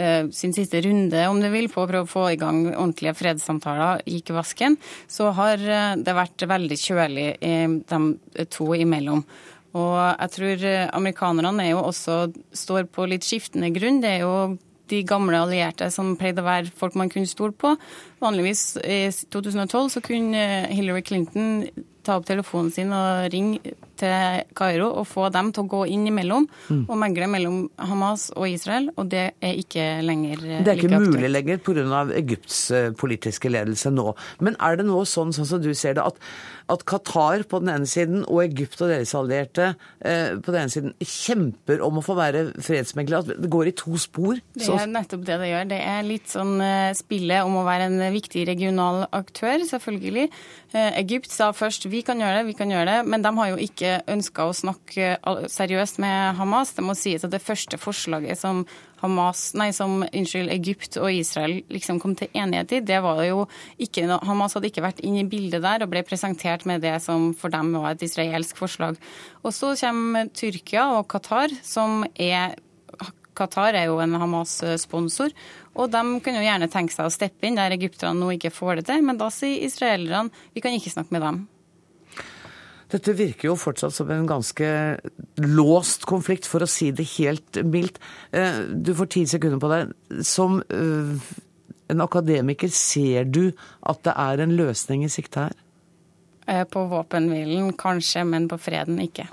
uh, 0.00 0.30
sin 0.32 0.56
siste 0.56 0.80
runde, 0.86 1.26
om 1.28 1.42
du 1.42 1.50
vil, 1.52 1.68
på 1.72 1.84
å 1.84 1.90
prøve 1.90 2.08
å 2.08 2.08
få 2.08 2.24
i 2.32 2.40
gang 2.40 2.62
ordentlige 2.70 3.12
fredssamtaler 3.18 4.00
gikk 4.08 4.32
i 4.32 4.38
vasken, 4.38 4.78
så 5.12 5.28
har 5.36 5.60
uh, 5.60 5.92
det 6.00 6.16
vært 6.16 6.48
veldig 6.48 6.80
kjølig 6.86 7.28
de 7.36 8.46
to 8.48 8.72
imellom. 8.80 9.26
Og 9.76 9.96
jeg 10.00 10.32
tror 10.32 10.62
amerikanerne 10.96 11.66
er 11.66 11.74
jo 11.74 11.84
også 11.84 12.30
står 12.56 12.88
på 12.88 13.04
litt 13.10 13.26
skiftende 13.28 13.68
grunn. 13.76 14.00
Det 14.00 14.14
er 14.14 14.24
jo 14.24 14.36
de 14.90 15.02
gamle 15.06 15.40
allierte 15.42 15.90
som 15.94 16.14
pleide 16.18 16.42
å 16.42 16.46
være 16.46 16.72
folk 16.76 16.96
man 16.98 17.10
kunne 17.12 17.30
stole 17.30 17.54
på. 17.56 17.74
Vanligvis 18.22 18.76
i 18.84 19.02
2012 19.10 19.92
så 19.96 20.04
kunne 20.04 20.46
Hillary 20.70 21.04
Clinton 21.06 21.68
ta 22.06 22.16
opp 22.20 22.26
telefonen 22.28 22.70
sin 22.70 22.92
og 22.94 23.26
ringe 23.32 23.74
til 23.98 24.42
Kairo 24.56 24.90
og 25.00 25.06
få 25.08 25.28
dem 25.34 25.50
til 25.54 25.64
å 25.64 25.70
gå 25.72 25.82
inn 25.90 26.04
imellom 26.08 26.46
mm. 26.46 26.82
og 26.84 26.98
megle 27.00 27.28
mellom 27.32 27.62
Hamas 27.80 28.28
og 28.36 28.48
Israel, 28.50 28.90
og 28.94 29.08
det 29.12 29.24
er 29.40 29.56
ikke 29.58 29.86
lenger 30.04 30.42
like 30.42 30.60
Det 30.66 30.72
er 30.72 30.82
ikke 30.82 30.92
like 30.92 31.14
mulig 31.16 31.32
lenger 31.32 31.62
pga. 31.66 32.02
Egypts 32.20 32.60
eh, 32.76 32.90
politiske 32.98 33.50
ledelse 33.50 33.90
nå. 33.94 34.12
Men 34.44 34.58
er 34.62 34.78
det 34.78 34.86
nå 34.88 35.02
sånn, 35.08 35.34
sånn 35.34 35.48
som 35.48 35.62
du 35.62 35.72
ser 35.74 35.96
det, 35.98 36.04
at, 36.04 36.20
at 36.72 36.84
Qatar 36.88 37.46
på 37.48 37.60
den 37.62 37.72
ene 37.74 37.90
siden 37.90 38.24
og 38.24 38.42
Egypt 38.44 38.80
og 38.82 38.90
deres 38.90 39.14
allierte 39.16 39.68
eh, 40.00 40.34
på 40.34 40.52
den 40.52 40.64
ene 40.64 40.74
siden 40.74 40.96
kjemper 41.00 41.84
om 41.86 42.00
å 42.00 42.04
få 42.04 42.18
være 42.18 42.48
fredsmegler? 42.64 43.22
At 43.22 43.44
det 43.44 43.52
går 43.52 43.70
i 43.70 43.76
to 43.78 43.94
spor? 44.02 44.42
Det 44.56 44.68
er 44.74 44.90
nettopp 44.90 45.24
det 45.28 45.38
det 45.42 45.52
gjør. 45.52 45.70
Det 45.70 45.80
er 45.94 46.06
litt 46.10 46.32
sånn 46.32 46.56
eh, 46.64 46.90
spillet 46.98 47.46
om 47.46 47.60
å 47.60 47.66
være 47.66 47.88
en 47.90 48.06
viktig 48.16 48.46
regional 48.50 49.04
aktør, 49.14 49.62
selvfølgelig. 49.70 50.28
Eh, 50.74 50.90
Egypt 51.04 51.30
sa 51.30 51.52
først 51.56 51.88
vi 51.92 52.02
kan 52.06 52.20
gjøre 52.20 52.42
det, 52.42 52.50
vi 52.50 52.58
kan 52.58 52.72
gjøre 52.72 52.90
det, 52.90 53.00
men 53.08 53.22
de 53.22 53.34
har 53.38 53.54
jo 53.54 53.62
ikke 53.62 53.76
ikke 53.76 54.00
ønska 54.10 54.46
å 54.48 54.56
snakke 54.56 55.16
seriøst 55.52 56.00
med 56.02 56.36
Hamas. 56.40 56.74
Det 56.76 56.84
må 56.84 56.96
sies 56.98 57.24
at 57.26 57.34
det 57.34 57.44
første 57.44 57.78
forslaget 57.80 58.40
som 58.40 58.64
Hamas, 59.02 59.50
nei, 59.58 59.68
som 59.76 60.00
unnskyld, 60.06 60.50
Egypt 60.54 60.96
og 61.00 61.10
Israel 61.12 61.58
liksom 61.72 61.98
kom 62.00 62.14
til 62.16 62.30
enighet 62.32 62.76
i, 62.78 62.82
det 62.86 63.00
var 63.04 63.20
jo 63.26 63.44
ikke 63.82 64.06
Hamas 64.24 64.56
hadde 64.56 64.70
ikke 64.70 64.84
vært 64.84 65.02
inn 65.04 65.18
i 65.20 65.26
bildet 65.28 65.64
der 65.64 65.84
og 65.84 65.92
ble 65.92 66.04
presentert 66.06 66.64
med 66.68 66.84
det 66.84 66.96
som 67.04 67.32
for 67.36 67.52
dem 67.52 67.74
var 67.76 67.92
et 67.92 68.06
israelsk 68.06 68.56
forslag. 68.56 68.96
Og 69.44 69.52
så 69.54 69.74
kommer 69.80 70.30
Tyrkia 70.32 70.88
og 70.96 71.06
Qatar, 71.12 71.52
som 71.66 72.06
er 72.14 72.56
Qatar 73.36 73.76
er 73.76 73.90
jo 73.90 73.98
en 74.00 74.16
Hamas-sponsor, 74.16 75.34
og 75.76 75.90
de 75.92 76.02
kunne 76.24 76.40
jo 76.40 76.46
gjerne 76.46 76.70
tenke 76.72 76.94
seg 76.94 77.08
å 77.08 77.12
steppe 77.12 77.44
inn 77.44 77.58
der 77.58 77.74
egypterne 77.76 78.16
nå 78.16 78.32
ikke 78.36 78.54
får 78.54 78.80
det 78.80 78.86
til, 78.88 79.04
men 79.04 79.20
da 79.20 79.28
sier 79.34 79.66
israelerne 79.66 80.32
vi 80.54 80.64
kan 80.64 80.72
ikke 80.72 80.94
snakke 80.94 81.12
med 81.12 81.24
dem. 81.26 81.42
Dette 82.92 83.16
virker 83.18 83.48
jo 83.50 83.56
fortsatt 83.58 83.94
som 83.96 84.10
en 84.14 84.28
ganske 84.28 84.66
låst 85.42 86.06
konflikt, 86.06 86.46
for 86.46 86.62
å 86.62 86.70
si 86.70 86.92
det 86.94 87.08
helt 87.16 87.58
mildt. 87.66 87.98
Eh, 88.30 88.62
du 88.70 88.92
får 88.94 89.10
ti 89.10 89.24
sekunder 89.26 89.62
på 89.62 89.70
deg. 89.72 89.94
Som 90.26 90.60
eh, 90.70 91.32
en 91.90 92.04
akademiker, 92.04 92.70
ser 92.70 93.26
du 93.26 93.50
at 93.82 94.04
det 94.06 94.14
er 94.14 94.44
en 94.44 94.54
løsning 94.58 95.02
i 95.06 95.10
sikte 95.10 95.48
her? 95.48 95.58
Eh, 96.46 96.62
på 96.70 96.84
våpenhvilen 96.92 97.72
kanskje, 97.78 98.22
men 98.28 98.46
på 98.50 98.58
freden 98.62 99.02
ikke. 99.02 99.26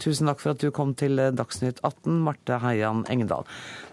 Tusen 0.00 0.30
takk 0.30 0.40
for 0.42 0.54
at 0.54 0.62
du 0.62 0.70
kom 0.74 0.94
til 0.98 1.20
Dagsnytt 1.36 1.80
18, 1.84 2.20
Marte 2.24 2.58
Heian 2.62 3.04
Engedal. 3.12 3.46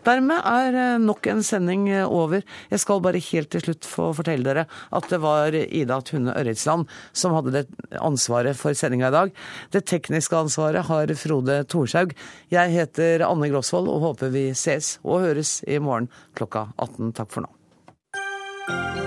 Dermed 0.08 0.40
er 0.48 0.78
eh, 0.78 1.00
nok 1.04 1.28
en 1.28 1.44
sending 1.44 1.88
eh, 1.92 2.06
over. 2.08 2.46
Jeg 2.72 2.84
skal 2.84 3.02
bare 3.04 3.22
helt 3.24 3.52
til 3.54 3.64
slutt 3.66 3.88
få 3.88 4.10
fortelle 4.18 4.48
dere 4.48 4.68
at 4.96 5.10
det 5.12 5.20
var 5.24 5.56
Ida 5.56 6.00
Tune 6.08 6.36
Ørretsland 6.38 6.88
som 7.12 7.36
hadde 7.36 7.56
det 7.58 7.66
ansvaret 8.00 8.58
for 8.60 8.78
sendinga 8.78 9.12
i 9.12 9.18
dag. 9.18 9.34
Det 9.76 9.84
tekniske 9.90 10.40
ansvaret 10.40 10.88
har 10.88 11.16
Frode 11.20 11.60
Thorshaug. 11.68 12.16
Jeg 12.54 12.76
heter 12.76 13.26
Anne 13.28 13.52
Grosvold 13.52 13.92
og 13.92 14.04
håper 14.06 14.32
vi 14.34 14.48
ses 14.56 14.98
og 15.04 15.26
høres 15.28 15.60
i 15.68 15.82
morgen 15.84 16.12
klokka 16.38 16.70
18. 16.78 17.14
Takk 17.18 17.36
for 17.36 17.48
nå. 17.48 19.07